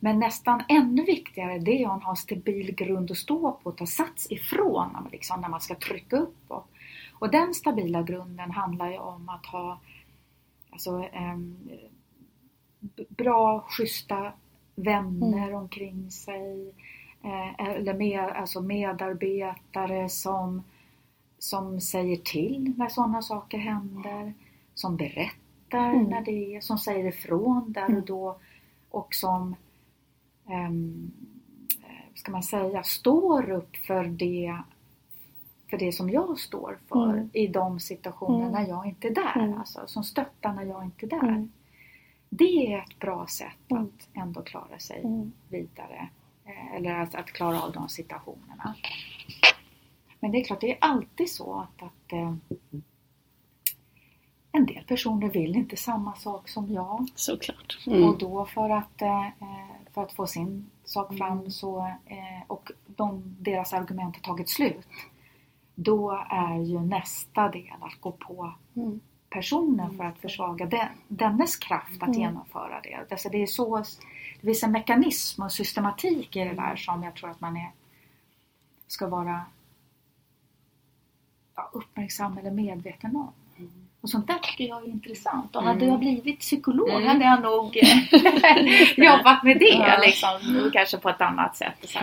Men 0.00 0.18
nästan 0.18 0.62
ännu 0.68 1.04
viktigare 1.04 1.58
det 1.58 1.82
är 1.82 1.88
att 1.96 2.02
ha 2.02 2.10
en 2.10 2.16
stabil 2.16 2.74
grund 2.74 3.10
att 3.10 3.16
stå 3.16 3.52
på 3.52 3.70
och 3.70 3.76
ta 3.76 3.86
sats 3.86 4.26
ifrån 4.32 5.08
liksom, 5.12 5.40
när 5.40 5.48
man 5.48 5.60
ska 5.60 5.74
trycka 5.74 6.16
uppåt. 6.16 6.66
Och 7.18 7.30
den 7.30 7.54
stabila 7.54 8.02
grunden 8.02 8.50
handlar 8.50 8.90
ju 8.90 8.98
om 8.98 9.28
att 9.28 9.46
ha 9.46 9.78
alltså, 10.70 11.08
b- 12.80 13.04
bra, 13.08 13.60
schyssta 13.68 14.32
vänner 14.74 15.54
omkring 15.54 16.10
sig. 16.10 16.74
Eh, 17.22 17.60
eller 17.60 17.94
med, 17.94 18.20
alltså 18.24 18.60
medarbetare 18.60 20.08
som, 20.08 20.62
som 21.38 21.80
säger 21.80 22.16
till 22.16 22.72
när 22.76 22.88
sådana 22.88 23.22
saker 23.22 23.58
händer. 23.58 24.34
Som 24.74 24.96
berättar 24.96 25.36
Mm. 25.72 26.04
när 26.04 26.20
det 26.20 26.56
är, 26.56 26.60
som 26.60 26.78
säger 26.78 27.04
ifrån 27.08 27.72
där 27.72 27.84
Mm. 27.86 27.96
och 27.96 28.06
då. 28.06 28.36
Och 28.90 29.14
som, 29.14 29.50
eh, 29.50 29.56
ska 32.14 32.32
man 32.32 32.42
säga, 32.42 32.82
står 32.82 33.50
upp 33.50 33.76
för 33.76 34.04
det 34.04 34.58
för 35.70 35.78
det 35.78 35.92
som 35.92 36.10
jag 36.10 36.38
står 36.38 36.78
för 36.88 37.12
Mm. 37.12 37.30
i 37.32 37.46
de 37.46 37.80
situationer 37.80 38.40
Mm. 38.48 38.52
när 38.52 38.68
jag 38.68 38.86
inte 38.86 39.08
är 39.08 39.14
där. 39.14 39.38
Mm. 39.38 39.58
Alltså, 39.58 39.80
som 39.86 40.04
stöttar 40.04 40.52
när 40.52 40.62
jag 40.64 40.84
inte 40.84 41.06
är 41.06 41.10
där. 41.10 41.28
Mm. 41.28 41.52
Det 42.28 42.72
är 42.72 42.78
ett 42.78 42.98
bra 42.98 43.26
sätt 43.26 43.70
Mm. 43.70 43.82
att 43.84 44.08
ändå 44.14 44.42
klara 44.42 44.78
sig 44.78 45.00
Mm. 45.04 45.32
vidare. 45.48 46.08
Eh, 46.44 46.74
Eller 46.74 46.94
att, 46.94 47.14
att 47.14 47.26
klara 47.26 47.62
av 47.62 47.72
de 47.72 47.88
situationerna. 47.88 48.74
Men 50.20 50.30
det 50.30 50.40
är 50.40 50.44
klart, 50.44 50.60
det 50.60 50.70
är 50.72 50.78
alltid 50.80 51.30
så 51.30 51.54
att, 51.60 51.82
att 51.82 52.12
eh, 52.12 52.34
en 54.52 54.66
del 54.66 54.84
personer 54.84 55.28
vill 55.28 55.56
inte 55.56 55.76
samma 55.76 56.14
sak 56.14 56.48
som 56.48 56.72
jag. 56.72 57.06
Såklart. 57.14 57.78
Och 57.86 57.92
Mm. 57.92 58.18
då 58.18 58.44
för 58.46 58.70
att, 58.70 59.02
eh, 59.02 59.26
för 59.96 60.02
att 60.02 60.12
få 60.12 60.26
sin 60.26 60.70
sak 60.84 61.10
Mm. 61.10 61.18
fram 61.18 61.50
så, 61.50 61.86
eh, 62.06 62.42
och 62.46 62.70
de, 62.86 63.36
deras 63.40 63.72
argument 63.72 64.16
har 64.16 64.22
tagit 64.22 64.48
slut. 64.48 64.88
Då 65.74 66.24
är 66.30 66.58
ju 66.58 66.80
nästa 66.80 67.48
del 67.48 67.72
att 67.80 68.00
gå 68.00 68.12
på 68.12 68.52
Mm. 68.76 69.00
personen 69.30 69.96
för 69.96 70.04
att 70.04 70.18
försvaga 70.18 70.66
den, 70.66 70.88
dennes 71.08 71.56
kraft 71.56 72.02
att 72.02 72.08
Mm. 72.08 72.20
genomföra 72.20 72.80
det. 72.82 73.06
Alltså 73.10 73.28
det, 73.28 73.42
är 73.42 73.46
så, 73.46 73.76
det 74.40 74.46
finns 74.46 74.62
en 74.62 74.72
mekanism 74.72 75.42
och 75.42 75.52
systematik 75.52 76.36
i 76.36 76.44
det 76.44 76.54
där 76.54 76.76
som 76.76 77.02
jag 77.02 77.14
tror 77.14 77.30
att 77.30 77.40
man 77.40 77.56
är, 77.56 77.70
ska 78.86 79.08
vara 79.08 79.44
ja, 81.54 81.70
uppmärksam 81.72 82.38
eller 82.38 82.50
medveten 82.50 83.16
om. 83.16 83.32
Och 84.00 84.10
sånt 84.10 84.26
där 84.26 84.34
tycker 84.42 84.64
jag 84.64 84.82
är 84.82 84.88
intressant. 84.88 85.56
Och 85.56 85.62
hade 85.62 85.76
Mm. 85.84 85.88
jag 85.88 85.98
blivit 85.98 86.40
psykolog 86.40 86.88
Mm. 86.90 87.06
hade 87.08 87.24
jag 87.24 87.42
nog 87.42 87.76
jobbat 88.96 89.42
med 89.44 89.58
det 89.58 89.68
Ja. 89.68 89.98
liksom, 90.06 90.30
kanske 90.72 90.96
på 90.96 91.08
ett 91.08 91.20
annat 91.20 91.56
sätt. 91.56 91.74
Så. 91.84 91.98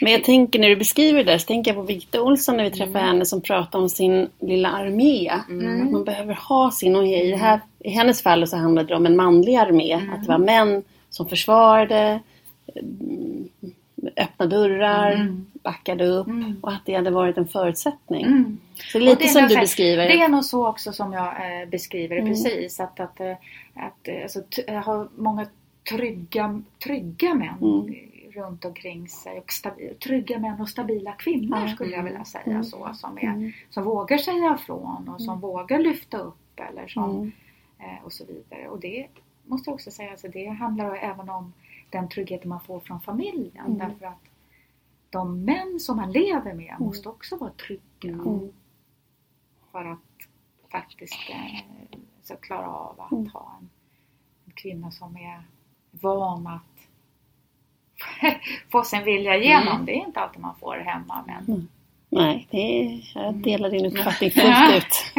Men 0.00 0.12
jag 0.12 0.24
tänker 0.24 0.58
när 0.58 0.68
du 0.68 0.76
beskriver 0.76 1.24
det 1.24 1.32
där 1.32 1.38
så 1.38 1.46
tänker 1.46 1.70
jag 1.70 1.76
på 1.76 1.82
Birgitta 1.86 2.22
Olsson 2.22 2.56
när 2.56 2.64
vi 2.64 2.70
träffade 2.70 2.98
Mm. 2.98 3.08
henne 3.08 3.26
som 3.26 3.40
pratade 3.40 3.82
om 3.82 3.88
sin 3.88 4.28
lilla 4.40 4.68
armé. 4.70 5.32
Mm. 5.48 5.82
Att 5.86 5.90
man 5.92 6.04
behöver 6.04 6.34
ha 6.34 6.70
sin, 6.70 6.96
och 6.96 7.06
i, 7.06 7.30
det 7.30 7.36
här, 7.36 7.60
i 7.78 7.90
hennes 7.90 8.22
fall 8.22 8.46
så 8.48 8.56
handlade 8.56 8.88
det 8.88 8.94
om 8.96 9.06
en 9.06 9.16
manlig 9.16 9.56
armé. 9.56 9.92
Mm. 9.92 10.12
Att 10.14 10.22
det 10.22 10.28
var 10.28 10.38
män 10.38 10.82
som 11.10 11.28
försvarade, 11.28 12.20
mm, 12.76 13.48
öppna 14.16 14.46
dörrar, 14.46 15.12
Mm. 15.12 15.46
Backade 15.66 16.06
upp 16.06 16.26
Mm. 16.26 16.56
och 16.62 16.72
att 16.72 16.82
det 16.86 16.94
hade 16.94 17.10
varit 17.10 17.38
en 17.38 17.48
förutsättning. 17.48 18.24
Mm. 18.26 18.58
Så 18.92 18.98
lite 18.98 19.22
det 19.22 19.28
som 19.28 19.48
du 19.48 19.56
beskriver. 19.56 20.06
Det 20.08 20.20
är 20.20 20.28
nog 20.28 20.44
så 20.44 20.68
också 20.68 20.92
som 20.92 21.12
jag 21.12 21.26
eh, 21.62 21.68
beskriver 21.68 22.14
det 22.16 22.20
Mm. 22.22 22.32
precis. 22.32 22.80
Att, 22.80 23.00
att, 23.00 23.20
eh, 23.20 23.36
att 23.74 24.08
eh, 24.08 24.22
alltså, 24.22 24.42
jag 24.66 24.82
har 24.82 25.08
många 25.16 25.46
trygga, 25.90 26.62
trygga 26.84 27.34
män 27.34 27.58
Mm. 27.62 27.94
runt 28.34 28.64
omkring 28.64 29.08
sig. 29.08 29.38
Och 29.38 29.50
stabi- 29.52 29.94
trygga 29.98 30.38
män 30.38 30.60
och 30.60 30.68
stabila 30.68 31.12
kvinnor 31.12 31.66
skulle 31.68 31.96
jag 31.96 32.02
vilja 32.04 32.24
säga. 32.24 32.44
Mm. 32.46 32.64
Så, 32.64 32.90
som, 32.94 33.18
är, 33.18 33.22
Mm. 33.22 33.52
som 33.70 33.84
vågar 33.84 34.18
säga 34.18 34.58
ifrån 34.60 35.08
och 35.14 35.22
som 35.22 35.40
vågar 35.40 35.78
lyfta 35.78 36.18
upp. 36.18 36.60
Eller 36.70 36.88
som, 36.88 37.10
Mm. 37.10 37.32
eh, 37.78 38.04
och 38.04 38.12
så 38.12 38.24
vidare. 38.24 38.68
Och 38.68 38.80
det 38.80 39.06
måste 39.44 39.70
jag 39.70 39.74
också 39.74 39.90
säga, 39.90 40.10
alltså, 40.10 40.28
det 40.28 40.46
handlar 40.46 40.96
även 40.96 41.30
om 41.30 41.52
den 41.90 42.08
tryggheten 42.08 42.48
man 42.48 42.60
får 42.60 42.80
från 42.80 43.00
familjen. 43.00 43.66
Mm. 43.66 43.78
Därför 43.78 44.06
att 44.06 44.22
de 45.10 45.44
män 45.44 45.80
som 45.80 45.96
man 45.96 46.12
lever 46.12 46.54
med 46.54 46.76
måste 46.78 47.08
också 47.08 47.36
vara 47.36 47.50
trygga 47.50 47.82
Mm. 48.02 48.52
för 49.72 49.84
att 49.84 49.98
faktiskt 50.72 51.30
eh, 51.30 51.60
så 52.22 52.36
klara 52.36 52.66
av 52.68 53.00
att 53.00 53.12
Mm. 53.12 53.26
ha 53.28 53.56
en, 53.60 53.68
en 54.46 54.52
kvinna 54.52 54.90
som 54.90 55.16
är 55.16 55.42
van 55.90 56.46
att 56.46 56.62
få 58.72 58.82
sin 58.84 59.04
vilja 59.04 59.36
igenom. 59.36 59.74
Mm. 59.74 59.86
Det 59.86 59.92
är 59.92 60.06
inte 60.06 60.20
alltid 60.20 60.40
man 60.40 60.56
får 60.56 60.76
hemma. 60.76 61.24
Men... 61.26 61.68
Nej, 62.08 62.46
det 62.50 62.56
är, 62.58 63.10
jag 63.14 63.34
delar 63.34 63.70
din 63.70 63.86
uppfattning 63.92 64.30
fullt 64.30 64.76
ut. 64.76 65.12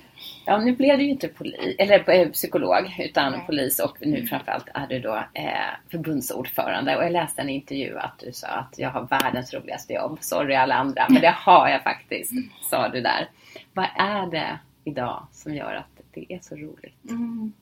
Ja, 0.48 0.58
nu 0.58 0.76
blev 0.76 0.98
du 0.98 1.04
ju 1.04 1.10
inte 1.10 1.28
poli, 1.28 1.76
eller, 1.78 2.10
eh, 2.10 2.28
psykolog 2.28 2.96
utan 2.98 3.32
Nej. 3.32 3.42
polis 3.46 3.78
och 3.78 3.96
nu 4.00 4.26
framförallt 4.26 4.68
är 4.74 4.86
du 4.86 5.00
då 5.00 5.14
eh, 5.34 5.50
förbundsordförande. 5.90 6.96
Och 6.96 7.04
jag 7.04 7.12
läste 7.12 7.42
en 7.42 7.48
intervju 7.48 7.98
att 7.98 8.18
du 8.18 8.32
sa 8.32 8.48
att 8.48 8.74
jag 8.78 8.90
har 8.90 9.06
världens 9.06 9.54
roligaste 9.54 9.92
jobb. 9.92 10.18
Sorry 10.20 10.54
alla 10.54 10.74
andra, 10.74 11.06
men 11.08 11.22
det 11.22 11.34
har 11.36 11.68
jag 11.68 11.82
faktiskt, 11.82 12.32
sa 12.70 12.88
du 12.88 13.00
där. 13.00 13.30
Vad 13.72 13.86
är 13.96 14.26
det 14.30 14.58
idag 14.84 15.26
som 15.32 15.54
gör 15.54 15.74
att 15.74 16.00
det 16.12 16.32
är 16.32 16.38
så 16.42 16.56
roligt? 16.56 17.10
Mm. 17.10 17.52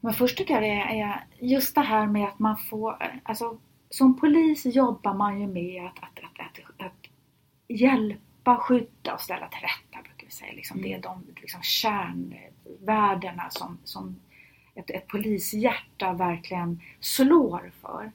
Men 0.00 0.14
först 0.14 0.38
tycker 0.38 0.54
jag 0.54 0.62
det 0.62 1.00
är 1.00 1.24
just 1.38 1.74
det 1.74 1.80
här 1.80 2.06
med 2.06 2.28
att 2.28 2.38
man 2.38 2.56
får, 2.56 3.20
alltså 3.22 3.58
som 3.90 4.20
polis 4.20 4.66
jobbar 4.66 5.14
man 5.14 5.40
ju 5.40 5.46
med 5.46 5.86
att, 5.86 5.98
att, 5.98 6.18
att, 6.18 6.58
att, 6.58 6.86
att 6.86 7.10
hjälpa, 7.68 8.56
skydda 8.56 9.14
och 9.14 9.20
ställa 9.20 9.48
till 9.48 9.60
rätta 9.60 9.87
vi 10.28 10.32
säga. 10.32 10.52
Liksom, 10.52 10.82
Det 10.82 10.92
är 10.92 11.02
de 11.02 11.26
liksom, 11.36 11.62
kärnvärdena 11.62 13.50
som, 13.50 13.78
som 13.84 14.16
ett, 14.74 14.90
ett 14.90 15.06
polishjärta 15.06 16.12
verkligen 16.12 16.80
slår 17.00 17.72
för. 17.80 18.12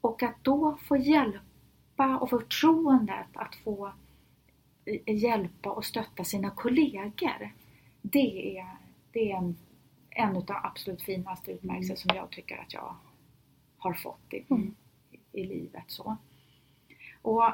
Och 0.00 0.22
att 0.22 0.44
då 0.44 0.78
få 0.82 0.96
hjälpa 0.96 2.18
och 2.18 2.30
förtroendet 2.30 3.26
att 3.32 3.54
få 3.54 3.92
hjälpa 5.06 5.70
och 5.70 5.84
stötta 5.84 6.24
sina 6.24 6.50
kollegor. 6.50 7.52
Det 8.02 8.58
är, 8.58 8.66
det 9.12 9.32
är 9.32 9.36
en, 9.36 9.56
en 10.10 10.36
av 10.36 10.44
de 10.44 10.60
absolut 10.62 11.02
finaste 11.02 11.52
utmärkelser 11.52 11.96
som 11.96 12.16
jag 12.16 12.30
tycker 12.30 12.56
att 12.56 12.72
jag 12.72 12.96
har 13.78 13.94
fått 13.94 14.34
i, 14.34 14.36
i, 15.10 15.20
i 15.32 15.46
livet. 15.46 15.84
Så. 15.86 16.16
Och 17.22 17.44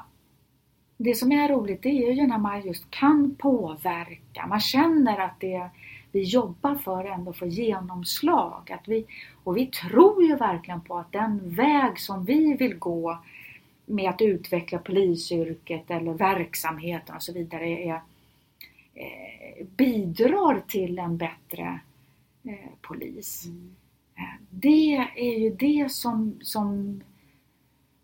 det 1.03 1.15
som 1.15 1.33
är 1.33 1.49
roligt 1.49 1.83
det 1.83 2.09
är 2.09 2.13
ju 2.13 2.27
när 2.27 2.39
man 2.39 2.61
just 2.63 2.91
kan 2.91 3.35
påverka. 3.35 4.47
Man 4.47 4.61
känner 4.61 5.19
att 5.19 5.41
det 5.41 5.71
vi 6.13 6.23
jobbar 6.23 6.75
för 6.75 7.05
ändå 7.05 7.33
får 7.33 7.49
genomslag. 7.49 8.73
Att 8.73 8.89
vi, 8.89 9.07
och 9.45 9.57
vi 9.57 9.67
tror 9.67 10.25
ju 10.25 10.37
verkligen 10.37 10.81
på 10.81 10.99
att 10.99 11.13
den 11.13 11.55
väg 11.55 11.99
som 11.99 12.25
vi 12.25 12.55
vill 12.55 12.79
gå 12.79 13.19
med 13.87 14.11
att 14.11 14.23
utveckla 14.23 14.79
polisyrket 14.79 15.91
eller 15.91 16.13
verksamheten 16.15 17.17
och 17.17 17.23
så 17.23 17.33
vidare 17.33 17.69
är, 17.69 18.01
eh, 18.95 19.67
bidrar 19.77 20.63
till 20.69 20.99
en 20.99 21.17
bättre 21.17 21.81
eh, 22.45 22.71
polis. 22.81 23.47
Eh, 24.17 24.23
Det 24.51 25.07
är 25.17 25.39
ju 25.39 25.51
det 25.51 25.91
som, 25.91 26.39
som, 26.43 27.01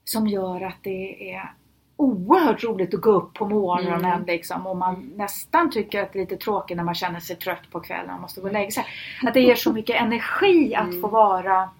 som 0.04 0.26
gör 0.26 0.60
att 0.60 0.82
det 0.82 1.32
är 1.34 1.52
oerhört 1.96 2.64
roligt 2.64 2.94
att 2.94 3.00
gå 3.00 3.10
upp 3.10 3.34
på 3.34 3.48
morgonen 3.48 4.04
Mm. 4.04 4.26
liksom, 4.26 4.66
och 4.66 4.76
man 4.76 5.12
nästan 5.16 5.70
tycker 5.70 6.02
att 6.02 6.12
det 6.12 6.18
är 6.18 6.20
lite 6.20 6.36
tråkigt 6.36 6.76
när 6.76 6.84
man 6.84 6.94
känner 6.94 7.20
sig 7.20 7.36
trött 7.36 7.70
på 7.70 7.80
kvällen 7.80 8.14
och 8.14 8.20
måste 8.20 8.40
gå 8.40 8.46
och 8.46 8.52
lägga 8.52 8.70
sig. 8.70 8.84
Att 9.22 9.34
det 9.34 9.40
ger 9.40 9.54
så 9.54 9.72
mycket 9.72 9.96
energi 9.96 10.74
att 10.74 11.00
få 11.00 11.08
vara 11.08 11.70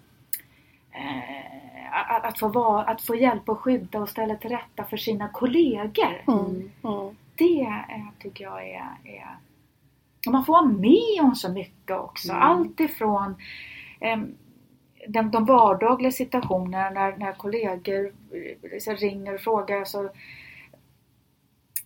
eh, 0.92 1.46
att, 1.92 2.24
att, 2.24 2.38
få 2.38 2.48
vara, 2.48 2.82
att 2.82 3.02
få 3.02 3.16
hjälpa 3.16 3.52
och 3.52 3.60
skydda 3.60 3.98
och 4.00 4.08
ställa 4.08 4.34
till 4.36 4.50
rätta 4.50 4.84
för 4.84 4.96
sina 4.96 5.28
kollegor. 5.28 6.22
Mm. 6.28 6.70
Mm. 6.84 7.16
Det 7.34 7.60
eh, 7.60 8.06
tycker 8.18 8.44
jag 8.44 8.68
är, 8.68 8.90
är... 9.04 9.36
Man 10.30 10.44
får 10.44 10.52
vara 10.52 10.64
med 10.64 11.20
om 11.20 11.34
så 11.34 11.52
mycket 11.52 11.96
också. 11.96 12.32
Mm. 12.32 12.42
Allt 12.42 12.80
ifrån 12.80 13.36
eh, 14.00 14.18
de, 15.08 15.30
de 15.30 15.44
vardagliga 15.44 16.12
situationerna 16.12 16.90
när, 16.90 17.16
när 17.16 17.32
kollegor 17.32 18.12
eh, 18.86 18.94
ringer 18.94 19.34
och 19.34 19.40
frågar 19.40 19.84
så 19.84 20.04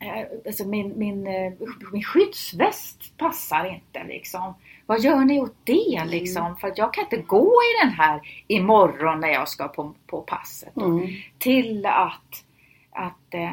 eh, 0.00 0.26
Alltså 0.46 0.64
min, 0.64 0.98
min, 0.98 1.26
eh, 1.26 1.52
min 1.92 2.02
skyddsväst 2.02 3.16
passar 3.16 3.74
inte 3.74 4.04
liksom. 4.04 4.54
Vad 4.86 5.00
gör 5.00 5.24
ni 5.24 5.40
åt 5.40 5.56
det 5.64 6.04
liksom? 6.04 6.56
För 6.56 6.68
att 6.68 6.78
jag 6.78 6.94
kan 6.94 7.04
inte 7.04 7.16
gå 7.16 7.46
i 7.52 7.84
den 7.84 7.92
här 7.92 8.20
imorgon 8.46 9.20
när 9.20 9.28
jag 9.28 9.48
ska 9.48 9.68
på, 9.68 9.94
på 10.06 10.20
passet. 10.20 10.76
Mm. 10.76 11.06
Till 11.38 11.86
att, 11.86 12.44
att 12.90 13.34
eh, 13.34 13.50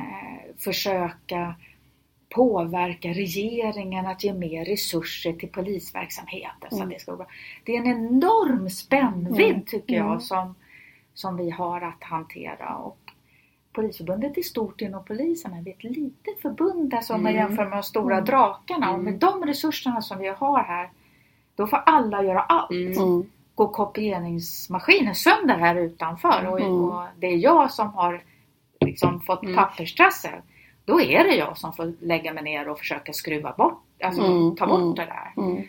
försöka 0.57 1.55
påverka 2.29 3.09
regeringen 3.09 4.05
att 4.05 4.23
ge 4.23 4.33
mer 4.33 4.65
resurser 4.65 5.33
till 5.33 5.49
polisverksamheten. 5.49 6.69
Så 6.69 6.75
Mm. 6.75 6.87
att 6.87 6.93
det, 6.93 6.99
ska 6.99 7.15
bra. 7.15 7.27
det 7.63 7.75
är 7.75 7.79
en 7.79 7.87
enorm 7.87 8.69
spännvidd 8.69 9.49
Mm. 9.49 9.65
tycker 9.65 9.95
jag 9.95 10.05
Mm. 10.07 10.19
som, 10.21 10.55
som 11.13 11.37
vi 11.37 11.49
har 11.49 11.81
att 11.81 12.03
hantera. 12.03 12.75
Och 12.75 12.97
Polisförbundet 13.73 14.37
är 14.37 14.41
stort 14.41 14.81
inom 14.81 15.05
polisen 15.05 15.51
men 15.51 15.63
vi 15.63 15.71
är 15.71 15.75
ett 15.75 15.83
litet 15.83 16.41
förbund 16.41 16.93
alltså, 16.93 17.13
om 17.13 17.23
man 17.23 17.31
Mm. 17.31 17.47
jämför 17.47 17.63
med 17.65 17.77
de 17.77 17.83
stora 17.83 18.13
Mm. 18.15 18.25
drakarna. 18.25 18.91
Och 18.93 18.99
med 18.99 19.13
de 19.13 19.45
resurserna 19.45 20.01
som 20.01 20.19
vi 20.19 20.27
har 20.27 20.63
här 20.63 20.89
då 21.55 21.67
får 21.67 21.77
alla 21.85 22.23
göra 22.23 22.41
allt. 22.41 22.69
Går 23.55 23.67
kopieringsmaskinen 23.67 25.15
sönder 25.15 25.57
här 25.57 25.75
utanför 25.75 26.47
och, 26.47 26.59
Mm. 26.59 26.73
och 26.73 27.03
det 27.19 27.27
är 27.27 27.37
jag 27.37 27.71
som 27.71 27.93
har 27.93 28.21
liksom 28.81 29.21
fått 29.21 29.43
Mm. 29.43 29.55
papperstrassel. 29.55 30.41
Då 30.87 31.01
är 31.01 31.23
det 31.23 31.35
jag 31.35 31.57
som 31.57 31.73
får 31.73 31.93
lägga 31.99 32.33
mig 32.33 32.43
ner 32.43 32.69
och 32.69 32.79
försöka 32.79 33.13
skruva 33.13 33.53
bort, 33.57 33.83
alltså 34.03 34.21
Mm. 34.21 34.55
ta 34.55 34.67
bort 34.67 34.81
Mm. 34.81 34.95
det 34.95 35.05
där. 35.05 35.33
Mm. 35.43 35.63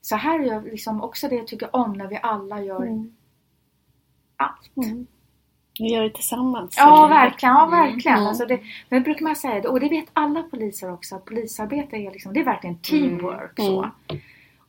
Så 0.00 0.16
här 0.16 0.40
är 0.40 0.44
jag 0.44 0.64
liksom 0.64 1.02
också 1.02 1.28
det 1.28 1.34
jag 1.34 1.46
tycker 1.46 1.76
om 1.76 1.92
när 1.92 2.06
vi 2.08 2.18
alla 2.22 2.62
gör 2.62 2.82
Mm. 2.82 3.16
allt. 4.36 4.76
Mm. 4.86 5.06
Vi 5.78 5.88
gör 5.94 6.02
det 6.02 6.10
tillsammans. 6.10 6.74
Ja, 6.78 7.06
verkligen. 7.06 7.54
Ja, 7.54 7.66
verkligen. 7.66 8.16
Mm. 8.18 8.28
Alltså 8.28 8.46
det, 8.46 8.60
det 8.88 9.00
brukar 9.00 9.22
man 9.24 9.36
säga, 9.36 9.70
och 9.70 9.80
det 9.80 9.88
vet 9.88 10.08
alla 10.12 10.42
poliser 10.42 10.92
också, 10.92 11.16
att 11.16 11.24
polisarbete 11.24 11.96
är, 11.96 12.10
liksom, 12.10 12.32
det 12.32 12.40
är 12.40 12.44
verkligen 12.44 12.78
teamwork. 12.78 13.58
Mm. 13.58 13.70
Så. 13.72 13.90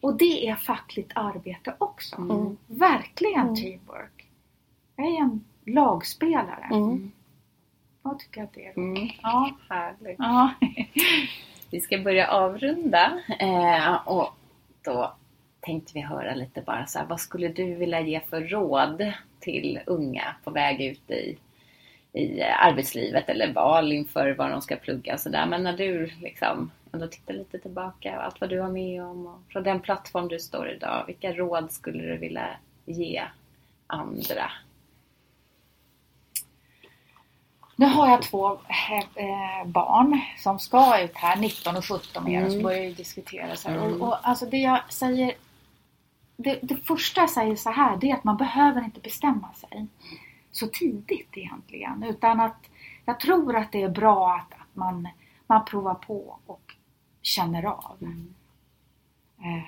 Och 0.01 0.17
det 0.17 0.47
är 0.49 0.55
fackligt 0.55 1.11
arbete 1.15 1.75
också. 1.77 2.15
Verkligen 2.67 3.55
teamwork. 3.55 4.25
Jag 4.95 5.05
är 5.07 5.19
en 5.21 5.43
lagspelare. 5.65 6.67
Jag 8.07 8.19
tycker 8.19 8.43
att 8.43 8.53
det 8.53 8.65
är 8.65 8.73
roligt. 8.73 8.97
Mm. 8.97 9.09
Ja. 9.21 9.57
Härligt. 9.69 10.15
Ja. 10.19 10.53
Vi 11.71 11.81
ska 11.81 11.97
börja 11.97 12.27
avrunda 12.27 13.19
eh, 13.39 14.07
och 14.07 14.33
då 14.81 15.13
tänkte 15.59 15.91
vi 15.93 16.01
höra 16.01 16.35
lite 16.35 16.61
bara 16.61 16.85
så 16.85 16.99
här, 16.99 17.05
vad 17.05 17.19
skulle 17.19 17.47
du 17.47 17.75
vilja 17.75 18.01
ge 18.01 18.19
för 18.19 18.41
råd 18.41 19.13
till 19.39 19.79
unga 19.85 20.35
på 20.43 20.51
väg 20.51 20.81
ut 20.81 21.11
i, 21.11 21.37
i 22.13 22.41
arbetslivet 22.41 23.29
eller 23.29 23.53
val 23.53 23.91
inför 23.91 24.31
vad 24.31 24.51
de 24.51 24.61
ska 24.61 24.75
plugga 24.75 25.13
och 25.13 25.19
sådär. 25.19 25.45
Men 25.45 25.63
när 25.63 25.77
du 25.77 26.11
liksom 26.21 26.71
ändå 26.93 27.07
tittar 27.07 27.33
lite 27.33 27.59
tillbaka 27.59 28.17
och 28.17 28.25
allt 28.25 28.41
vad 28.41 28.49
du 28.49 28.59
har 28.59 28.69
med 28.69 29.03
om 29.03 29.27
och 29.27 29.39
från 29.49 29.63
den 29.63 29.79
plattform 29.79 30.27
du 30.27 30.39
står 30.39 30.69
idag, 30.69 31.03
vilka 31.07 31.33
råd 31.33 31.71
skulle 31.71 32.03
du 32.03 32.17
vilja 32.17 32.47
ge 32.85 33.23
andra? 33.87 34.51
Nu 37.79 37.85
har 37.85 38.09
jag 38.09 38.21
två 38.21 38.51
eh, 39.15 39.67
barn 39.67 40.21
som 40.37 40.59
ska 40.59 41.01
ut 41.01 41.15
här, 41.15 41.37
19 41.37 41.77
och 41.77 41.85
17 41.85 42.23
med 42.23 42.41
mm. 42.41 42.51
så 42.51 42.63
börjar 42.63 42.83
ju 42.83 42.93
diskutera 42.93 43.55
så. 43.55 43.69
Mm. 43.69 44.01
Och, 44.01 44.07
och 44.07 44.27
alltså 44.27 44.45
det 44.45 44.57
jag 44.57 44.93
säger 44.93 45.33
det, 46.37 46.59
det 46.61 46.75
första 46.75 47.21
jag 47.21 47.29
säger 47.29 47.55
så 47.55 47.69
här 47.69 47.97
det 47.97 48.11
är 48.11 48.15
att 48.15 48.23
man 48.23 48.37
behöver 48.37 48.83
inte 48.83 48.99
bestämma 48.99 49.53
sig 49.53 49.87
så 50.51 50.67
tidigt 50.67 51.29
egentligen 51.37 52.03
utan 52.03 52.39
att 52.39 52.69
jag 53.05 53.19
tror 53.19 53.55
att 53.55 53.71
det 53.71 53.81
är 53.81 53.89
bra 53.89 54.35
att, 54.35 54.53
att 54.61 54.75
man, 54.75 55.07
man 55.47 55.65
provar 55.65 55.93
på 55.93 56.39
och 56.45 56.75
känner 57.21 57.65
av. 57.65 57.97
Mm. 58.01 58.33
Eh, 59.39 59.63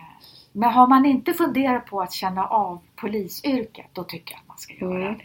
Men 0.52 0.70
har 0.70 0.88
man 0.88 1.06
inte 1.06 1.34
funderat 1.34 1.86
på 1.86 2.02
att 2.02 2.14
känna 2.14 2.46
av 2.46 2.80
polisyrket, 2.96 3.88
då 3.94 4.04
tycker 4.04 4.34
jag 4.34 4.42
att 4.42 4.48
man 4.48 4.58
ska 4.58 4.74
göra 4.74 5.16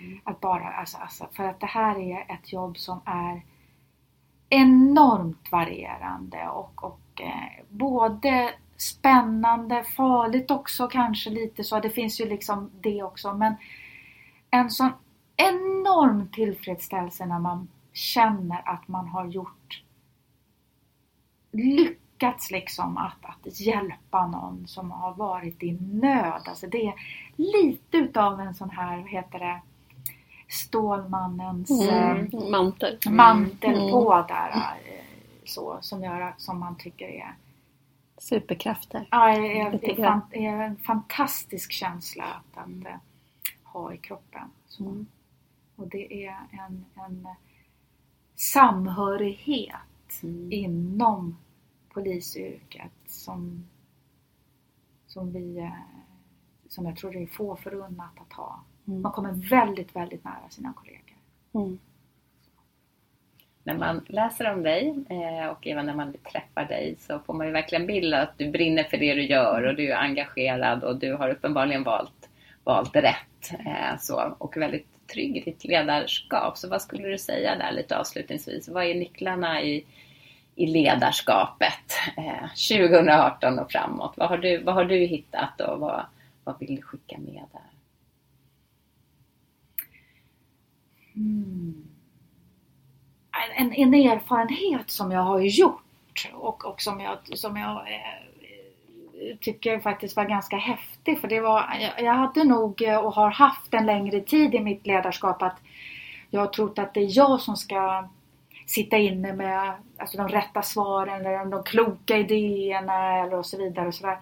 Mm. 0.00 0.20
Att 0.24 0.40
bara, 0.40 0.72
alltså, 0.72 0.98
alltså, 0.98 1.28
för 1.32 1.44
att 1.44 1.60
det 1.60 1.66
här 1.66 1.98
är 1.98 2.34
ett 2.34 2.52
jobb 2.52 2.78
som 2.78 3.00
är 3.04 3.42
enormt 4.48 5.52
varierande 5.52 6.48
och, 6.48 6.84
och 6.84 7.20
eh, 7.20 7.64
både 7.68 8.54
spännande, 8.76 9.84
farligt 9.84 10.50
också 10.50 10.88
kanske 10.88 11.30
lite 11.30 11.64
så. 11.64 11.80
Det 11.80 11.90
finns 11.90 12.20
ju 12.20 12.28
liksom 12.28 12.70
det 12.80 13.02
också. 13.02 13.34
Men 13.34 13.54
en 14.50 14.70
sån 14.70 14.90
enorm 15.36 16.28
tillfredsställelse 16.28 17.26
när 17.26 17.38
man 17.38 17.68
känner 17.92 18.68
att 18.68 18.88
man 18.88 19.08
har 19.08 19.26
gjort 19.26 19.82
lyckats 21.52 22.50
liksom 22.50 22.96
att, 22.96 23.24
att 23.24 23.60
hjälpa 23.60 24.26
någon 24.26 24.66
som 24.66 24.90
har 24.90 25.14
varit 25.14 25.62
i 25.62 25.72
nöd. 25.80 26.42
Alltså 26.46 26.66
det 26.66 26.86
är 26.86 26.94
lite 27.36 27.96
utav 27.96 28.40
en 28.40 28.54
sån 28.54 28.70
här, 28.70 28.96
vad 28.96 29.08
heter 29.08 29.38
det, 29.38 29.60
Stålmannens 30.50 31.70
eh, 31.70 32.10
Mm. 32.10 32.50
Mantel. 32.50 32.98
mantel 33.10 33.74
Mm. 33.74 33.90
på 33.90 34.24
där. 34.28 34.48
eh, 34.50 35.04
Så, 35.44 35.78
som, 35.80 36.02
gör, 36.04 36.34
som 36.38 36.58
man 36.60 36.76
tycker 36.78 37.08
är, 37.08 37.34
Superkrafter. 38.18 39.08
ja, 39.10 39.28
är, 39.30 39.40
är, 39.40 39.84
är, 39.90 39.94
fan, 40.04 40.20
är 40.30 40.52
en 40.62 40.76
fantastisk 40.76 41.72
känsla 41.72 42.24
att, 42.24 42.58
att 42.58 42.86
eh, 42.86 42.96
ha 43.64 43.94
i 43.94 43.98
kroppen. 43.98 44.48
Så. 44.66 44.84
Mm. 44.84 45.06
Och 45.76 45.88
det 45.88 46.26
är 46.26 46.36
en, 46.52 46.84
en 46.94 47.28
samhörighet 48.36 49.76
Mm. 50.22 50.52
inom 50.52 51.36
polisyrket 51.92 52.92
som, 53.06 53.66
som 55.06 55.32
vi 55.32 55.58
eh, 55.58 55.70
som 56.68 56.86
jag 56.86 56.96
tror 56.96 57.10
det 57.12 57.22
är 57.22 57.26
få 57.26 57.56
förunnat 57.56 58.10
att 58.20 58.32
ha. 58.32 58.60
Mm. 58.90 59.02
Man 59.02 59.12
kommer 59.12 59.32
väldigt, 59.32 59.96
väldigt 59.96 60.24
nära 60.24 60.48
sina 60.50 60.72
kollegor. 60.72 61.16
Mm. 61.54 61.78
När 63.64 63.74
man 63.74 64.04
läser 64.08 64.52
om 64.52 64.62
dig 64.62 64.94
eh, 65.08 65.46
och 65.46 65.66
även 65.66 65.86
när 65.86 65.94
man 65.94 66.14
träffar 66.32 66.64
dig 66.64 66.96
så 66.98 67.18
får 67.18 67.34
man 67.34 67.46
ju 67.46 67.52
verkligen 67.52 67.86
bild 67.86 68.14
av 68.14 68.20
att 68.20 68.38
du 68.38 68.50
brinner 68.50 68.84
för 68.84 68.96
det 68.96 69.14
du 69.14 69.22
gör 69.22 69.62
och 69.62 69.74
du 69.74 69.92
är 69.92 69.96
engagerad 69.96 70.84
och 70.84 70.96
du 70.96 71.12
har 71.14 71.28
uppenbarligen 71.28 71.82
valt, 71.82 72.28
valt 72.64 72.96
rätt. 72.96 73.52
Eh, 73.66 73.98
så, 73.98 74.34
och 74.38 74.56
väldigt 74.56 75.06
trygg 75.06 75.36
i 75.36 75.40
ditt 75.40 75.64
ledarskap. 75.64 76.58
Så 76.58 76.68
vad 76.68 76.82
skulle 76.82 77.08
du 77.08 77.18
säga 77.18 77.56
där 77.56 77.72
lite 77.72 77.98
avslutningsvis? 77.98 78.68
Vad 78.68 78.84
är 78.84 78.94
nycklarna 78.94 79.62
i, 79.62 79.84
i 80.54 80.66
ledarskapet 80.66 81.92
eh, 82.16 82.78
2018 82.78 83.58
och 83.58 83.72
framåt? 83.72 84.12
Vad 84.16 84.28
har 84.28 84.38
du, 84.38 84.62
vad 84.62 84.74
har 84.74 84.84
du 84.84 84.96
hittat 84.96 85.60
och 85.60 85.80
vad, 85.80 86.04
vad 86.44 86.58
vill 86.60 86.76
du 86.76 86.82
skicka 86.82 87.18
med 87.18 87.44
där? 87.52 87.79
Mm. 91.16 91.84
En, 93.56 93.72
en 93.72 93.94
erfarenhet 93.94 94.90
som 94.90 95.12
jag 95.12 95.20
har 95.20 95.40
gjort 95.40 96.30
och, 96.32 96.64
och 96.64 96.80
som 96.80 97.00
jag, 97.00 97.38
som 97.38 97.56
jag 97.56 97.76
eh, 97.76 99.36
tycker 99.40 99.80
faktiskt 99.80 100.16
var 100.16 100.24
ganska 100.24 100.56
häftig. 100.56 101.20
För 101.20 101.28
det 101.28 101.40
var, 101.40 101.64
jag, 101.80 102.06
jag 102.06 102.14
hade 102.14 102.44
nog 102.44 102.82
eh, 102.82 102.96
och 102.96 103.14
har 103.14 103.30
haft 103.30 103.74
en 103.74 103.86
längre 103.86 104.20
tid 104.20 104.54
i 104.54 104.60
mitt 104.60 104.86
ledarskap 104.86 105.42
att 105.42 105.56
jag 106.30 106.40
har 106.40 106.46
trott 106.46 106.78
att 106.78 106.94
det 106.94 107.00
är 107.00 107.16
jag 107.16 107.40
som 107.40 107.56
ska 107.56 108.08
sitta 108.66 108.98
inne 108.98 109.32
med 109.32 109.72
alltså, 109.98 110.16
de 110.16 110.28
rätta 110.28 110.62
svaren 110.62 111.26
eller 111.26 111.44
de 111.44 111.62
kloka 111.62 112.16
idéerna 112.16 113.16
eller 113.16 113.38
och 113.38 113.46
så 113.46 113.58
vidare. 113.58 113.88
Och 113.88 113.94
så 113.94 114.06
där. 114.06 114.18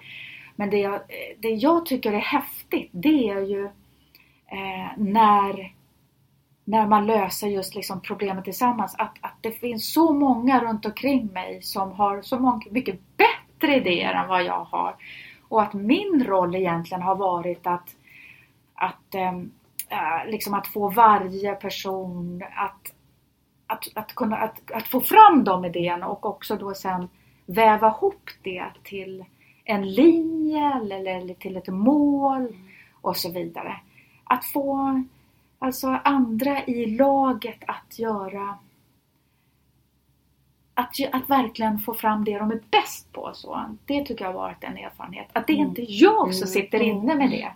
Men 0.57 0.71
det 0.71 0.79
jag, 0.79 0.95
eh, 0.95 1.37
det 1.39 1.51
jag 1.51 1.87
tycker 1.87 2.13
är 2.13 2.19
häftigt 2.19 2.91
det 2.93 3.31
är 3.31 3.41
ju 3.41 3.65
eh, 4.47 4.89
när 4.97 5.73
när 6.69 6.87
man 6.87 7.07
löser 7.07 7.49
just 7.49 7.75
liksom 7.75 8.01
problemet 8.01 8.45
tillsammans. 8.45 8.95
Att, 8.99 9.17
att 9.21 9.35
det 9.41 9.53
finns 9.53 9.93
så 9.93 10.13
många 10.13 10.65
runt 10.65 10.87
omkring 10.87 11.27
mig 11.27 11.63
som 11.63 11.93
har 11.93 12.23
så 12.23 12.39
många, 12.39 12.63
mycket 12.71 13.01
bättre 13.17 13.77
idéer 13.77 14.13
än 14.13 14.29
vad 14.29 14.45
jag 14.45 14.65
har. 14.65 14.95
Och 15.49 15.63
att 15.63 15.75
min 15.75 16.25
roll 16.27 16.55
egentligen 16.55 17.03
har 17.03 17.15
varit 17.15 17.67
att, 17.67 17.97
att, 18.75 19.15
äh, 19.15 20.31
liksom 20.31 20.55
att 20.55 20.67
få 20.67 20.89
varje 20.89 21.55
person 21.55 22.43
att, 22.57 22.95
att, 23.67 23.89
att, 23.95 24.15
kunna, 24.15 24.37
att, 24.37 24.71
att 24.71 24.87
få 24.87 25.01
fram 25.01 25.45
de 25.45 25.65
idéerna 25.65 26.09
och 26.09 26.27
också 26.27 26.57
då 26.57 26.75
sen 26.75 27.09
väva 27.47 27.89
ihop 27.89 28.31
det 28.43 28.65
till 28.83 29.25
en 29.65 29.93
linje 29.93 30.73
eller, 30.75 31.05
eller 31.05 31.35
till 31.35 31.57
ett 31.57 31.69
mål 31.69 32.57
och 33.01 33.17
så 33.17 33.33
vidare. 33.33 33.77
Att 34.25 34.45
få 34.45 35.03
Alltså 35.59 35.89
andra 36.05 36.65
i 36.65 36.87
laget 36.87 37.59
att 37.67 37.99
göra 37.99 38.59
att, 40.75 40.95
att 41.13 41.31
verkligen 41.31 41.79
få 41.79 41.95
fram 41.95 42.25
det 42.25 42.39
de 42.39 42.51
är 42.51 42.61
bäst 42.71 43.13
på. 43.13 43.31
Så. 43.35 43.77
Det 43.87 44.05
tycker 44.05 44.25
jag 44.25 44.33
har 44.33 44.39
varit 44.41 44.65
en 44.65 44.77
erfarenhet. 44.77 45.29
Att 45.33 45.47
det 45.47 45.53
är 45.53 45.57
inte 45.57 45.83
jag 45.83 46.35
som 46.35 46.49
sitter 46.49 46.83
inne 46.83 47.15
med 47.15 47.31
det. 47.31 47.53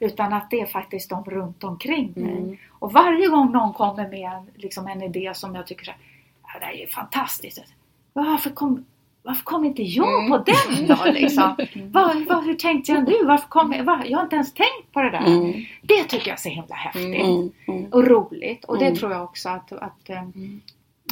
Utan 0.00 0.32
att 0.32 0.50
det 0.50 0.60
är 0.60 0.66
faktiskt 0.66 1.10
de 1.10 1.24
runt 1.24 1.64
omkring 1.64 2.12
mig. 2.16 2.60
Och 2.68 2.92
varje 2.92 3.28
gång 3.28 3.52
någon 3.52 3.72
kommer 3.72 4.08
med 4.08 4.46
liksom 4.54 4.86
en 4.86 5.02
idé 5.02 5.32
som 5.34 5.54
jag 5.54 5.66
tycker 5.66 5.84
så 5.84 5.90
här, 5.90 5.98
"Ja, 6.42 6.58
det 6.60 6.66
här 6.66 6.72
är 6.72 6.86
fantastiskt. 6.86 7.64
Varför 8.12 8.50
kom, 8.50 8.84
varför 9.28 9.44
kom 9.44 9.64
inte 9.64 9.82
jag 9.82 10.28
på 10.28 10.38
den 10.38 10.86
då? 10.86 10.98
Liksom? 11.04 11.56
Vad, 11.92 12.24
vad, 12.26 12.44
hur 12.44 12.54
tänkte 12.54 12.92
jag 12.92 13.08
nu? 13.08 13.24
Varför 13.24 13.48
kom 13.48 13.72
jag, 13.72 13.84
var, 13.84 14.02
jag 14.06 14.18
har 14.18 14.22
inte 14.24 14.36
ens 14.36 14.54
tänkt 14.54 14.92
på 14.92 15.02
det 15.02 15.10
där. 15.10 15.26
Mm. 15.26 15.52
Det 15.82 16.04
tycker 16.04 16.28
jag 16.28 16.34
är 16.34 16.40
så 16.40 16.48
himla 16.48 16.74
häftigt 16.74 17.04
Mm. 17.04 17.50
Mm. 17.68 17.92
och 17.92 18.06
roligt. 18.06 18.64
Och 18.64 18.78
det 18.78 18.84
Mm. 18.86 18.98
tror 18.98 19.12
jag 19.12 19.24
också 19.24 19.48
att, 19.48 19.72
att 19.72 20.10
eh, 20.10 20.22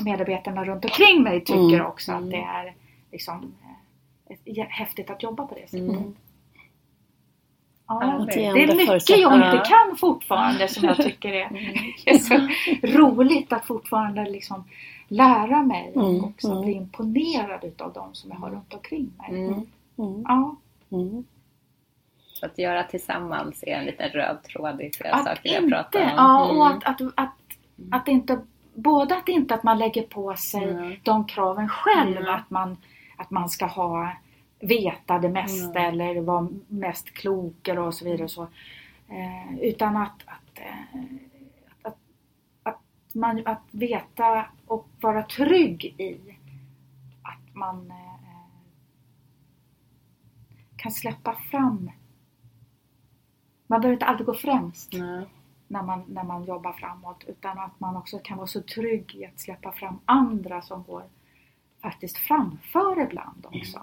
medarbetarna 0.03 0.65
runt 0.65 0.85
omkring 0.85 1.23
mig 1.23 1.41
tycker 1.41 1.61
Mm. 1.75 1.87
också 1.87 2.13
att 2.13 2.31
det 2.31 2.37
är 2.37 2.75
liksom, 3.13 3.55
eh, 4.57 4.67
häftigt 4.69 5.11
att 5.11 5.23
jobba 5.23 5.47
på 5.47 5.55
det 5.55 5.71
sättet. 5.71 5.81
Mm. 5.89 6.15
Ja, 7.89 8.27
det 8.35 8.45
är 8.47 8.77
mycket 8.77 9.19
jag 9.19 9.35
inte 9.35 9.63
kan 9.69 9.97
fortfarande 9.97 10.69
som 10.69 10.85
jag 10.85 10.97
tycker 10.97 11.33
är, 11.33 11.49
är 12.07 12.19
så 12.19 12.49
roligt 12.99 13.53
att 13.53 13.67
fortfarande 13.67 14.31
liksom 14.31 14.65
lära 15.09 15.63
mig 15.63 15.93
och 15.95 16.09
Mm, 16.11 16.25
också 16.25 16.49
mm. 16.51 16.61
bli 16.63 16.73
imponerad 16.73 17.65
utav 17.65 17.93
de 17.93 18.15
som 18.15 18.31
jag 18.31 18.37
har 18.39 18.51
runt 18.51 18.75
omkring 18.75 19.13
mig. 19.19 19.31
Mm. 19.31 19.53
Mm. 19.99 20.25
Ja, 20.29 20.57
Mm. 20.91 21.25
Så 22.35 22.47
att 22.47 22.59
göra 22.59 22.83
tillsammans 22.85 23.65
är 23.67 23.73
en 23.77 23.85
liten 23.85 24.09
röd 24.11 24.43
tråd 24.43 24.81
i 24.81 24.91
flera 24.91 25.15
att 25.15 25.25
saker 25.25 25.57
inte, 25.63 25.69
pratat 25.77 25.95
om. 26.03 26.09
ja, 26.17 26.45
Mm. 26.51 26.59
och 26.61 26.67
att, 26.67 26.85
att, 26.85 27.01
att, 27.15 27.33
att 27.91 28.09
inte 28.09 28.39
både 28.75 29.17
att 29.17 29.29
inte 29.29 29.55
att 29.55 29.63
man 29.63 29.79
lägger 29.79 30.03
på 30.03 30.35
sig 30.37 30.65
Mm. 30.71 30.95
de 31.03 31.25
kraven 31.27 31.69
själv 31.69 32.17
Mm. 32.17 32.35
att, 32.35 32.51
man, 32.51 32.77
att 33.17 33.31
man 33.31 33.49
ska 33.49 33.67
ha 33.67 34.13
veta 34.61 35.19
det 35.19 35.29
mesta 35.29 35.81
Mm. 35.81 35.93
eller 36.01 36.21
vara 36.21 36.49
mest 36.69 37.11
klok 37.15 37.69
och 37.79 37.95
så 37.95 38.05
vidare 38.05 38.25
och 38.25 38.31
så. 38.31 38.43
Eh, 39.09 39.59
utan 39.61 39.97
att, 39.97 40.23
att, 40.27 40.59
eh, 40.59 41.01
att, 41.83 41.97
att, 42.63 42.81
man, 43.15 43.43
att 43.47 43.63
veta 43.71 44.47
och 44.67 44.89
vara 45.01 45.23
trygg 45.23 45.85
i 45.85 46.21
att 47.23 47.55
man 47.55 47.91
eh, 47.91 47.97
kan 50.77 50.93
släppa 50.93 51.35
fram 51.51 51.91
man 53.67 53.81
behöver 53.81 53.93
inte 53.95 54.07
alltid 54.07 54.27
gå 54.27 54.35
främst 54.35 54.93
Nej. 54.93 55.27
när 55.69 55.83
man, 55.83 56.05
när 56.09 56.25
man 56.25 56.45
jobbar 56.45 56.73
framåt 56.73 57.25
utan 57.27 57.59
att 57.59 57.81
man 57.81 57.97
också 57.97 58.19
kan 58.19 58.37
vara 58.37 58.47
så 58.47 58.63
trygg 58.63 59.15
i 59.15 59.25
att 59.27 59.41
släppa 59.41 59.73
fram 59.73 59.99
andra 60.05 60.63
som 60.63 60.83
går 60.83 61.03
faktiskt 61.83 62.19
framför 62.19 63.01
ibland 63.03 63.47
också. 63.47 63.81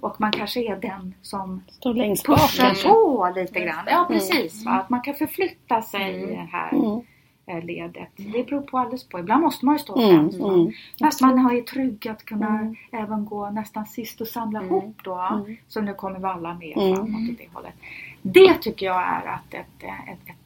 Och 0.00 0.20
man 0.20 0.32
kanske 0.32 0.60
är 0.60 0.76
den 0.80 1.14
som 1.22 1.62
Står 1.68 1.94
längst 1.94 2.26
pushar 2.26 2.88
på 2.88 3.32
lite 3.36 3.60
grann. 3.60 3.84
Ja 3.86 4.06
precis, 4.08 4.64
va? 4.64 4.70
att 4.70 4.90
man 4.90 5.00
kan 5.00 5.14
förflytta 5.14 5.82
sig 5.82 6.10
i 6.14 6.24
Mm. 6.34 6.46
här 6.46 6.72
Mm. 6.72 7.00
Eh, 7.46 7.64
ledet. 7.64 8.08
Det 8.16 8.46
beror 8.46 8.60
på 8.60 8.78
alldeles 8.78 9.04
på. 9.08 9.18
Ibland 9.18 9.42
måste 9.42 9.66
man 9.66 9.74
ju 9.74 9.78
stå 9.78 9.98
Mm. 10.00 10.16
främst. 10.16 10.38
Mm. 10.40 10.72
Fast 11.00 11.20
man 11.20 11.38
har 11.38 11.52
ju 11.52 11.62
trygg 11.62 12.08
att 12.08 12.24
kunna 12.24 12.48
Mm. 12.60 12.76
även 12.92 13.24
gå 13.24 13.50
nästan 13.50 13.86
sist 13.86 14.20
och 14.20 14.28
samla 14.28 14.58
Mm. 14.60 14.70
ihop 14.74 14.96
då. 15.04 15.14
Mm. 15.14 15.56
Så 15.68 15.80
nu 15.80 15.94
kommer 15.94 16.18
vi 16.18 16.24
alla 16.24 16.54
med 16.54 16.76
Mm. 16.78 16.96
framåt 16.96 17.30
åt 17.30 17.38
det 17.38 17.48
hållet. 17.54 17.74
Det 18.22 18.54
tycker 18.54 18.86
jag 18.86 19.02
är 19.02 19.26
att 19.26 19.54
ett, 19.54 19.82
ett, 19.82 20.28
ett 20.28 20.36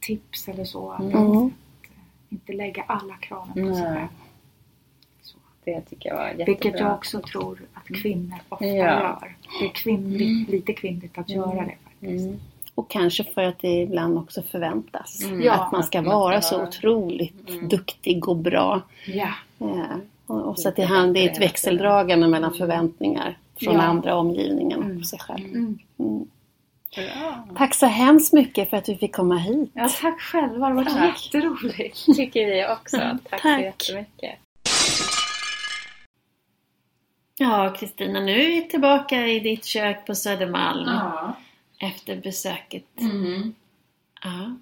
tips 0.00 0.48
eller 0.48 0.64
så. 0.64 0.90
Att, 0.90 1.00
Mm. 1.00 1.30
att 1.46 1.52
inte 2.28 2.52
lägga 2.52 2.82
alla 2.86 3.14
kraven 3.16 3.68
på 3.68 3.74
sig 3.74 3.84
själv. 3.94 4.08
Det 5.64 5.80
tycker 5.80 6.08
jag 6.08 6.16
var 6.16 6.24
jättebra. 6.26 6.44
Vilket 6.46 6.80
jag 6.80 6.94
också 6.94 7.20
tror 7.20 7.60
att 7.74 7.86
kvinnor 8.02 8.38
ofta 8.48 8.66
Ja. 8.66 8.74
gör. 8.74 9.36
Det 9.60 9.66
är 9.66 9.70
kvinnligt, 9.74 10.48
lite 10.50 10.72
kvinnligt 10.72 11.18
att 11.18 11.30
göra 11.30 11.54
det 11.66 11.74
faktiskt. 11.84 12.28
Mm. 12.80 12.84
Och 12.84 12.90
kanske 12.90 13.24
för 13.24 13.42
att 13.42 13.58
det 13.58 13.68
ibland 13.82 14.18
också 14.18 14.42
förväntas. 14.42 15.24
Mm. 15.24 15.42
Ja, 15.42 15.52
att 15.54 15.72
man 15.72 15.82
ska 15.84 16.02
vara 16.02 16.40
så 16.42 16.62
otroligt 16.62 17.48
Mm. 17.50 17.68
duktig 17.68 18.28
och 18.28 18.36
bra. 18.36 18.80
Ja. 19.06 19.28
Eh, 19.60 19.96
Och, 20.26 20.40
och 20.48 20.58
så 20.58 20.68
att 20.68 20.76
det, 20.76 20.84
hand, 20.84 21.14
det 21.14 21.20
är 21.26 21.30
ett 21.30 21.40
växeldragande 21.40 22.28
mellan 22.28 22.54
förväntningar 22.54 23.38
från 23.60 23.74
Ja. 23.74 23.80
andra 23.82 24.14
omgivningen 24.16 24.98
på 24.98 25.04
sig 25.04 25.18
själv. 25.18 25.44
Mm. 25.46 25.78
Mm. 25.98 26.26
Tack 27.56 27.74
så 27.74 27.86
hemskt 27.86 28.32
mycket 28.32 28.70
för 28.70 28.76
att 28.76 28.88
vi 28.88 28.96
fick 28.96 29.14
komma 29.16 29.36
hit. 29.36 29.70
Ja, 29.74 29.88
tack 30.00 30.20
själva. 30.20 30.68
Det 30.68 30.74
var 30.74 30.84
Tack. 30.84 31.24
jätteroligt. 31.32 32.04
tycker 32.16 32.46
vi 32.46 32.66
också. 32.80 32.96
Ja, 32.96 33.18
Tack, 33.30 33.42
tack. 33.42 33.74
så 33.82 33.92
jättemycket. 33.92 34.38
Ja, 37.38 37.74
Kristina, 37.78 38.20
nu 38.20 38.32
är 38.42 38.46
vi 38.46 38.68
tillbaka 38.68 39.26
i 39.26 39.40
ditt 39.40 39.64
kök 39.64 40.06
på 40.06 40.14
Södermalm 40.14 40.88
Ja. 40.88 41.36
Efter 41.80 42.16
besöket. 42.16 42.84
Mm. 43.00 43.54
Ja. 44.22 44.56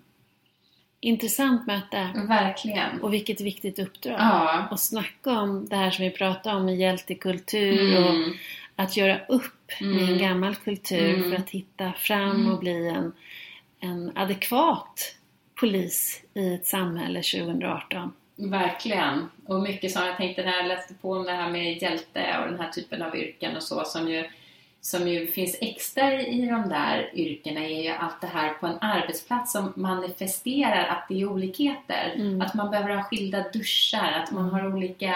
Intressant 1.00 1.66
möte 1.66 2.10
Verkligen. 2.28 3.00
och 3.00 3.12
vilket 3.14 3.40
viktigt 3.40 3.78
uppdrag. 3.78 4.16
Ja. 4.20 4.68
Och 4.70 4.80
snacka 4.80 5.30
om 5.40 5.68
det 5.68 5.76
här 5.76 5.90
som 5.90 6.04
vi 6.04 6.10
pratade 6.10 6.56
om 6.56 6.64
med 6.64 6.76
hjältekultur 6.76 7.98
och 8.04 8.10
Mm. 8.14 8.32
att 8.76 8.96
göra 8.96 9.18
upp 9.28 9.70
med 9.80 9.90
en 10.02 10.08
Mm. 10.08 10.18
gammal 10.18 10.54
kultur 10.56 11.14
Mm. 11.14 11.30
för 11.30 11.36
att 11.38 11.50
hitta 11.50 11.92
fram 11.92 12.52
och 12.52 12.58
bli 12.58 12.88
en, 12.88 13.12
en 13.80 14.12
adekvat 14.14 15.14
polis 15.60 16.22
i 16.34 16.54
ett 16.54 16.66
samhälle 16.66 17.22
2018. 17.22 18.12
Verkligen. 18.36 19.28
Och 19.46 19.60
mycket 19.60 19.90
som 19.92 20.06
jag 20.06 20.16
tänkte 20.16 20.44
när 20.44 20.56
jag 20.56 20.66
läste 20.66 20.94
på 20.94 21.12
om 21.12 21.24
det 21.24 21.32
här 21.32 21.50
med 21.50 21.82
hjälte 21.82 22.36
och 22.42 22.50
den 22.50 22.60
här 22.60 22.70
typen 22.70 23.02
av 23.02 23.16
yrken 23.16 23.56
och 23.56 23.62
så 23.62 23.84
som 23.84 24.08
ju, 24.08 24.24
som 24.80 25.08
ju 25.08 25.26
finns 25.26 25.56
extra 25.60 26.22
i 26.22 26.46
de 26.46 26.68
där 26.68 27.10
yrkena 27.14 27.60
är 27.60 27.82
ju 27.82 27.88
allt 27.88 28.20
det 28.20 28.26
här 28.26 28.54
på 28.54 28.66
en 28.66 28.78
arbetsplats 28.80 29.52
som 29.52 29.72
manifesterar 29.76 30.86
att 30.86 31.06
det 31.08 31.20
är 31.20 31.26
olikheter. 31.30 32.12
Mm. 32.16 32.40
Att 32.40 32.54
man 32.54 32.70
behöver 32.70 32.94
ha 32.96 33.02
skilda 33.02 33.44
duschar, 33.52 34.12
att 34.12 34.32
man 34.32 34.50
har 34.50 34.74
olika 34.74 35.14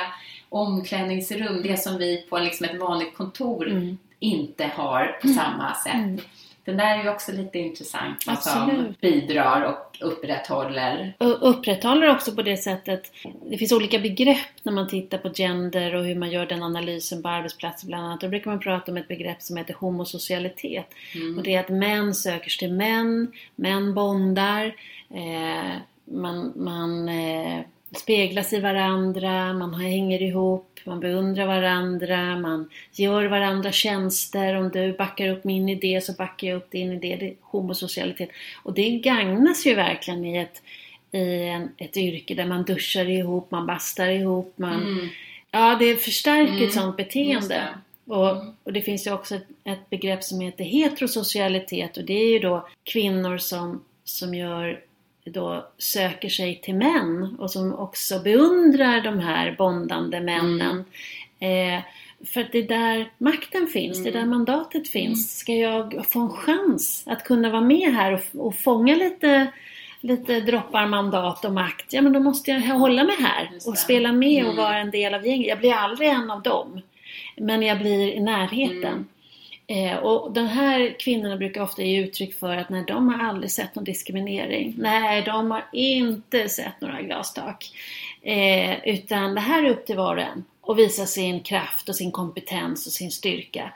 omklädningsrum. 0.48 1.62
Det 1.62 1.76
som 1.76 1.98
vi 1.98 2.26
på 2.30 2.38
liksom 2.38 2.66
ett 2.66 2.80
vanligt 2.80 3.16
kontor 3.16 3.68
Mm. 3.68 3.98
inte 4.18 4.64
har 4.66 5.18
på 5.22 5.28
samma 5.28 5.74
sätt. 5.74 6.24
Den 6.64 6.76
där 6.76 6.98
är 6.98 7.02
ju 7.02 7.10
också 7.10 7.32
lite 7.32 7.58
intressant. 7.58 8.26
vad 8.26 8.38
Som 8.38 8.94
bidrar 9.00 9.62
och 9.62 9.98
upprätthåller. 10.00 11.14
Och 11.18 11.48
upprätthåller 11.50 12.10
också 12.10 12.32
på 12.34 12.42
det 12.42 12.56
sättet, 12.56 13.12
det 13.50 13.58
finns 13.58 13.72
olika 13.72 13.98
begrepp 13.98 14.38
när 14.62 14.72
man 14.72 14.88
tittar 14.88 15.18
på 15.18 15.28
gender 15.28 15.94
och 15.94 16.04
hur 16.04 16.14
man 16.14 16.30
gör 16.30 16.46
den 16.46 16.62
analysen 16.62 17.22
på 17.22 17.28
arbetsplatser 17.28 17.86
bland 17.86 18.04
annat. 18.04 18.20
Då 18.20 18.28
brukar 18.28 18.50
man 18.50 18.60
prata 18.60 18.90
om 18.90 18.96
ett 18.96 19.08
begrepp 19.08 19.42
som 19.42 19.56
heter 19.56 19.74
homosocialitet. 19.74 20.86
Mm. 21.14 21.38
Och 21.38 21.44
det 21.44 21.54
är 21.54 21.60
att 21.60 21.68
män 21.68 22.14
söker 22.14 22.50
sig 22.50 22.58
till 22.58 22.76
män, 22.76 23.32
män 23.56 23.94
bondar, 23.94 24.74
eh, 25.10 25.76
man, 26.04 26.52
man 26.56 27.08
eh, 27.08 27.60
speglas 27.96 28.52
i 28.52 28.60
varandra, 28.60 29.52
man 29.52 29.74
hänger 29.74 30.22
ihop, 30.22 30.80
man 30.84 31.00
beundrar 31.00 31.46
varandra, 31.46 32.38
man 32.38 32.68
gör 32.92 33.24
varandra 33.24 33.72
tjänster. 33.72 34.54
Om 34.54 34.68
du 34.68 34.92
backar 34.92 35.28
upp 35.28 35.44
min 35.44 35.68
idé 35.68 36.00
så 36.00 36.12
backar 36.12 36.48
jag 36.48 36.56
upp 36.56 36.70
din 36.70 36.92
idé. 36.92 37.16
Det 37.20 37.26
är 37.28 37.34
homosocialitet. 37.40 38.28
Och 38.62 38.72
det 38.72 38.90
gagnas 38.90 39.66
ju 39.66 39.74
verkligen 39.74 40.24
i 40.24 40.38
ett, 40.38 40.62
i 41.12 41.44
en, 41.48 41.68
ett 41.76 41.96
yrke 41.96 42.34
där 42.34 42.46
man 42.46 42.62
duschar 42.64 43.08
ihop, 43.10 43.50
man 43.50 43.66
bastar 43.66 44.08
ihop, 44.08 44.52
man... 44.56 44.82
Mm. 44.82 45.08
Ja, 45.54 45.76
det 45.80 45.96
förstärker 45.96 46.52
Mm, 46.52 46.64
ett 46.64 46.72
sånt 46.72 46.96
beteende. 46.96 47.48
det. 47.48 47.68
Och, 48.14 48.30
Mm. 48.30 48.52
och 48.64 48.72
det 48.72 48.82
finns 48.82 49.06
ju 49.06 49.12
också 49.12 49.34
ett, 49.34 49.46
ett 49.64 49.90
begrepp 49.90 50.24
som 50.24 50.40
heter 50.40 50.64
heterosocialitet 50.64 51.96
och 51.96 52.04
det 52.04 52.12
är 52.12 52.28
ju 52.32 52.38
då 52.38 52.68
kvinnor 52.84 53.38
som, 53.38 53.84
som 54.04 54.34
gör 54.34 54.80
då 55.24 55.66
söker 55.78 56.28
sig 56.28 56.60
till 56.60 56.74
män 56.74 57.36
och 57.38 57.50
som 57.50 57.74
också 57.74 58.18
beundrar 58.18 59.00
de 59.00 59.18
här 59.18 59.54
bondande 59.58 60.20
männen. 60.20 60.84
Eh, 61.38 61.80
för 62.26 62.40
att 62.40 62.52
det 62.52 62.58
är 62.58 62.68
där 62.68 63.10
makten 63.18 63.66
finns, 63.66 64.02
det 64.02 64.08
är 64.10 64.12
där 64.12 64.24
mandatet 64.26 64.88
finns. 64.88 65.38
Ska 65.38 65.52
jag 65.52 66.06
få 66.08 66.20
en 66.20 66.30
chans 66.30 67.02
att 67.06 67.24
kunna 67.24 67.50
vara 67.50 67.60
med 67.60 67.94
här 67.94 68.12
och, 68.12 68.46
och 68.46 68.54
fånga 68.54 68.94
lite, 68.96 69.46
lite 70.00 70.40
droppar 70.40 70.86
mandat 70.86 71.44
och 71.44 71.52
makt, 71.52 71.92
ja 71.92 72.02
men 72.02 72.12
då 72.12 72.20
måste 72.20 72.50
jag 72.50 72.60
hålla 72.60 73.04
mig 73.04 73.16
här 73.18 73.50
och 73.66 73.78
spela 73.78 74.12
med 74.12 74.44
och 74.44 74.52
Mm. 74.52 74.64
vara 74.64 74.78
en 74.78 74.90
del 74.90 75.14
av 75.14 75.26
gänget. 75.26 75.48
Jag 75.48 75.58
blir 75.58 75.72
aldrig 75.72 76.08
en 76.08 76.30
av 76.30 76.42
dem. 76.42 76.80
Men 77.36 77.62
jag 77.62 77.78
blir 77.78 78.12
i 78.12 78.20
närheten. 78.20 79.06
Mm. 79.72 79.86
Eh, 79.88 79.96
och 79.96 80.32
de 80.32 80.46
här 80.46 80.96
kvinnorna 80.98 81.36
brukar 81.36 81.62
ofta 81.62 81.82
ge 81.82 82.00
uttryck 82.00 82.34
för 82.34 82.56
att 82.56 82.68
nej, 82.68 82.84
de 82.86 83.08
har 83.08 83.28
aldrig 83.28 83.50
sett 83.50 83.74
någon 83.74 83.84
diskriminering. 83.84 84.74
Nej, 84.78 85.22
de 85.22 85.50
har 85.50 85.64
inte 85.72 86.48
sett 86.48 86.80
några 86.80 87.02
glastak. 87.02 87.70
Eh, 88.22 88.88
utan 88.88 89.34
det 89.34 89.40
här 89.40 89.64
är 89.64 89.70
upp 89.70 89.86
till 89.86 89.96
var 89.96 90.16
och 90.16 90.22
en. 90.22 90.44
Och 90.60 90.78
visa 90.78 91.06
sin 91.06 91.40
kraft 91.40 91.88
och 91.88 91.96
sin 91.96 92.12
kompetens 92.12 92.86
och 92.86 92.92
sin 92.92 93.10
styrka. 93.10 93.72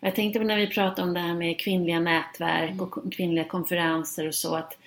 Jag 0.00 0.14
tänkte 0.14 0.38
på 0.38 0.44
när 0.44 0.56
vi 0.56 0.66
pratade 0.66 1.02
om 1.08 1.14
det 1.14 1.20
här 1.20 1.34
med 1.34 1.60
kvinnliga 1.60 2.00
nätverk 2.00 2.80
och 2.82 2.90
ko- 2.90 3.10
kvinnliga 3.10 3.44
konferenser 3.44 4.28
och 4.28 4.34
så 4.34 4.54
att 4.54 4.78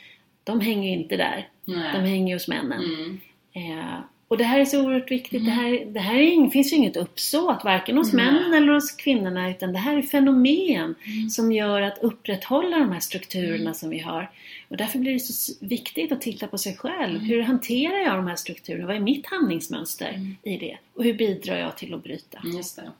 de 0.43 0.61
hänger 0.61 0.89
ju 0.89 0.95
inte 0.95 1.17
där. 1.17 1.47
Nej. 1.65 1.89
De 1.93 1.99
hänger 1.99 2.27
ju 2.27 2.33
hos 2.35 2.47
männen. 2.47 2.83
Mm. 2.83 3.19
Eh, 3.53 3.95
och 4.27 4.37
det 4.37 4.43
här 4.43 4.59
är 4.59 4.65
så 4.65 4.85
oerhört 4.85 5.11
viktigt. 5.11 5.45
Det 5.45 5.51
här, 5.51 5.85
det 5.85 5.99
här 5.99 6.15
är, 6.15 6.49
finns 6.49 6.73
ju 6.73 6.75
inget 6.75 6.97
uppsåt, 6.97 7.63
varken 7.63 7.97
hos 7.97 8.13
männen 8.13 8.53
eller 8.53 8.73
hos 8.73 8.91
kvinnorna, 8.91 9.49
utan 9.49 9.73
det 9.73 9.79
här 9.79 9.97
är 9.97 10.01
fenomen 10.01 10.95
som 11.31 11.51
gör 11.51 11.81
att 11.81 11.97
upprätthålla 11.97 12.79
de 12.79 12.91
här 12.91 12.99
strukturerna 12.99 13.73
som 13.73 13.89
vi 13.89 13.99
har. 13.99 14.31
Och 14.69 14.77
därför 14.77 14.99
blir 14.99 15.13
det 15.13 15.19
så 15.19 15.65
viktigt 15.65 16.11
att 16.11 16.21
titta 16.21 16.47
på 16.47 16.57
sig 16.57 16.77
själv. 16.77 17.19
Hur 17.19 17.41
hanterar 17.41 17.97
jag 17.97 18.15
de 18.15 18.27
här 18.27 18.35
strukturerna? 18.35 18.87
Vad 18.87 18.95
är 18.95 18.99
mitt 18.99 19.25
handlingsmönster 19.25 20.35
i 20.43 20.57
det? 20.57 20.77
Och 20.95 21.03
hur 21.03 21.13
bidrar 21.13 21.57
jag 21.57 21.77
till 21.77 21.93
att 21.93 22.03
bryta? 22.03 22.41
Just 22.55 22.75
det. 22.75 22.91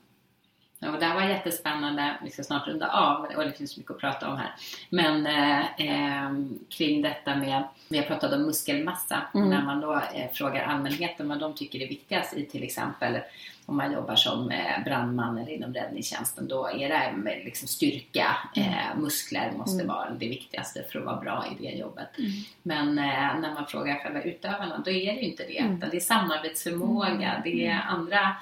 Och 0.94 1.00
det 1.00 1.06
här 1.06 1.16
var 1.16 1.22
jättespännande. 1.22 2.16
Vi 2.24 2.30
ska 2.30 2.44
snart 2.44 2.68
runda 2.68 2.92
av 2.92 3.26
och 3.38 3.44
det 3.44 3.52
finns 3.52 3.78
mycket 3.78 3.92
att 3.92 4.00
prata 4.00 4.30
om 4.30 4.38
här. 4.38 4.56
Men 4.90 5.28
eh, 5.28 5.60
eh, 5.60 6.32
kring 6.70 7.02
detta 7.02 7.36
med, 7.36 7.64
vi 7.90 7.98
har 7.98 8.06
pratat 8.06 8.34
om 8.34 8.42
muskelmassa. 8.42 9.22
Mm. 9.34 9.50
När 9.50 9.62
man 9.62 9.82
då 9.82 9.94
eh, 9.94 10.32
frågar 10.34 10.64
allmänheten 10.64 11.30
vad 11.30 11.40
de 11.40 11.54
tycker 11.54 11.82
är 11.82 11.88
viktigast 11.88 12.34
i 12.34 12.46
till 12.46 12.64
exempel 12.64 13.18
om 13.66 13.78
man 13.78 13.94
jobbar 13.94 14.16
som 14.16 14.52
eh, 14.52 14.84
brandman 14.84 15.38
eller 15.38 15.52
inom 15.52 15.74
räddningstjänsten. 15.74 16.48
Då 16.48 16.68
är 16.68 16.90
det 16.90 17.18
med 17.18 17.42
liksom 17.46 17.68
styrka, 17.68 18.38
eh, 18.56 18.98
muskler 18.98 19.52
måste 19.52 19.86
vara 19.86 20.10
det 20.10 20.28
viktigaste 20.28 20.84
för 20.92 21.00
att 21.00 21.06
vara 21.06 21.22
bra 21.22 21.46
i 21.52 21.64
det 21.64 21.78
jobbet. 21.78 22.08
Men 22.64 22.98
eh, 22.98 23.40
när 23.40 23.54
man 23.54 23.66
frågar 23.68 23.96
själva 23.96 24.22
utövarna 24.22 24.82
då 24.86 24.92
är 24.92 25.14
det 25.14 25.22
ju 25.22 25.28
inte 25.28 25.44
det. 25.44 25.76
Utan 25.78 25.90
det 25.90 25.98
är 25.98 26.02
samarbetsförmåga, 26.02 27.42
det 27.44 27.68
är 27.68 27.82
andra 27.88 28.36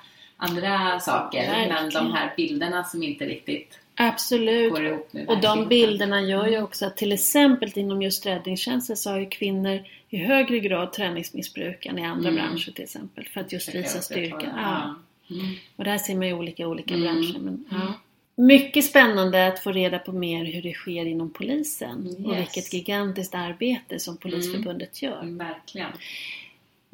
andra 0.49 0.99
saker. 0.99 1.47
Men 1.51 1.69
Verkligen. 1.69 2.05
de 2.05 2.13
här 2.13 2.33
bilderna 2.37 2.83
som 2.83 3.03
inte 3.03 3.25
riktigt 3.25 3.79
Absolut. 3.95 4.71
går 4.71 4.85
ihop 4.85 5.13
med 5.13 5.27
Och 5.29 5.41
de 5.41 5.67
bilderna 5.67 6.21
gör 6.21 6.47
ju 6.47 6.61
också 6.61 6.85
att 6.85 6.97
till 6.97 7.11
exempel 7.11 7.71
inom 7.75 8.01
just 8.01 8.25
räddningstjänsten 8.25 8.97
så 8.97 9.09
har 9.09 9.19
ju 9.19 9.25
kvinnor 9.25 9.83
i 10.09 10.17
högre 10.17 10.59
grad 10.59 10.93
träningsmissbruk 10.93 11.85
än 11.85 11.99
i 11.99 12.05
andra 12.05 12.29
Mm. 12.29 12.43
branscher 12.43 12.71
till 12.71 12.83
exempel. 12.83 13.25
För 13.33 13.41
att 13.41 13.51
just 13.51 13.75
visa 13.75 14.01
styrka. 14.01 14.53
Ja. 14.57 14.95
Mm. 15.35 15.45
Och 15.75 15.83
där 15.83 15.97
ser 15.97 16.15
man 16.15 16.27
ju 16.27 16.33
olika 16.33 16.67
olika 16.67 16.93
Mm. 16.93 17.03
branscher. 17.05 17.39
Men, 17.39 17.65
ja. 17.71 17.93
Mycket 18.35 18.85
spännande 18.85 19.47
att 19.47 19.59
få 19.59 19.71
reda 19.71 19.99
på 19.99 20.11
mer 20.11 20.45
hur 20.45 20.61
det 20.61 20.73
sker 20.73 21.05
inom 21.05 21.29
polisen. 21.29 22.15
Och 22.25 22.33
Yes. 22.33 22.39
vilket 22.39 22.73
gigantiskt 22.73 23.35
arbete 23.35 23.99
som 23.99 24.17
Polisförbundet 24.17 25.01
gör. 25.01 25.21
Verkligen. 25.23 25.89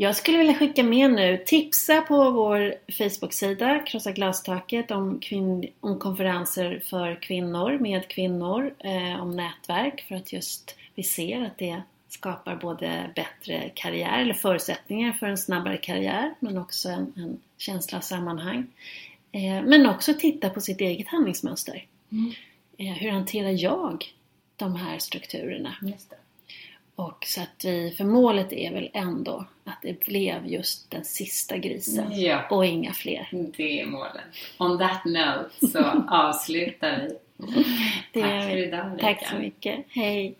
Jag 0.01 0.15
skulle 0.15 0.37
vilja 0.37 0.53
skicka 0.53 0.83
med 0.83 1.11
nu, 1.11 1.43
tipsa 1.45 2.01
på 2.01 2.31
vår 2.31 2.75
Facebook-sida 2.91 3.79
Krossa 3.79 4.11
glastaket 4.11 4.91
om, 4.91 5.19
kvinn- 5.19 5.71
om 5.79 5.99
konferenser 5.99 6.83
för 6.85 7.21
kvinnor, 7.21 7.77
med 7.79 8.07
kvinnor, 8.07 8.73
eh, 8.79 9.21
om 9.21 9.31
nätverk 9.31 10.05
för 10.07 10.15
att 10.15 10.33
just 10.33 10.75
vi 10.95 11.03
ser 11.03 11.45
att 11.45 11.57
det 11.57 11.81
skapar 12.09 12.55
både 12.55 13.11
bättre 13.15 13.71
karriär 13.75 14.21
eller 14.21 14.33
förutsättningar 14.33 15.11
för 15.11 15.27
en 15.27 15.37
snabbare 15.37 15.77
karriär 15.77 16.33
men 16.39 16.57
också 16.57 16.89
en, 16.89 17.13
en 17.15 17.39
känsla 17.57 17.97
av 17.97 18.01
sammanhang. 18.01 18.67
Eh, 19.31 19.63
men 19.63 19.85
också 19.85 20.13
titta 20.13 20.49
på 20.49 20.61
sitt 20.61 20.81
eget 20.81 21.07
handlingsmönster. 21.07 21.85
Mm. 22.11 22.31
Eh, 22.77 22.93
hur 22.93 23.11
hanterar 23.11 23.63
jag 23.63 24.05
de 24.55 24.75
här 24.75 24.99
strukturerna? 24.99 25.75
Och 26.99 27.25
så 27.25 27.41
att 27.41 27.65
vi, 27.65 27.93
för 27.97 28.03
målet 28.03 28.53
är 28.53 28.73
väl 28.73 28.89
ändå 28.93 29.45
att 29.63 29.81
det 29.81 30.05
blev 30.05 30.47
just 30.47 30.91
den 30.91 31.05
sista 31.05 31.57
grisen 31.57 32.21
ja. 32.21 32.41
och 32.49 32.65
inga 32.65 32.93
fler. 32.93 33.27
Det 33.31 33.81
är 33.81 33.85
målet. 33.85 34.21
On 34.57 34.77
that 34.79 35.05
note 35.05 35.67
så 35.71 35.79
avslutar 36.09 36.97
vi. 36.97 37.17
Det 38.13 38.21
tack 38.21 38.43
för 38.43 38.57
idag 38.57 38.85
Ulrika. 38.85 39.07
Tack 39.07 39.27
så 39.27 39.35
mycket. 39.35 39.85
Hej. 39.89 40.35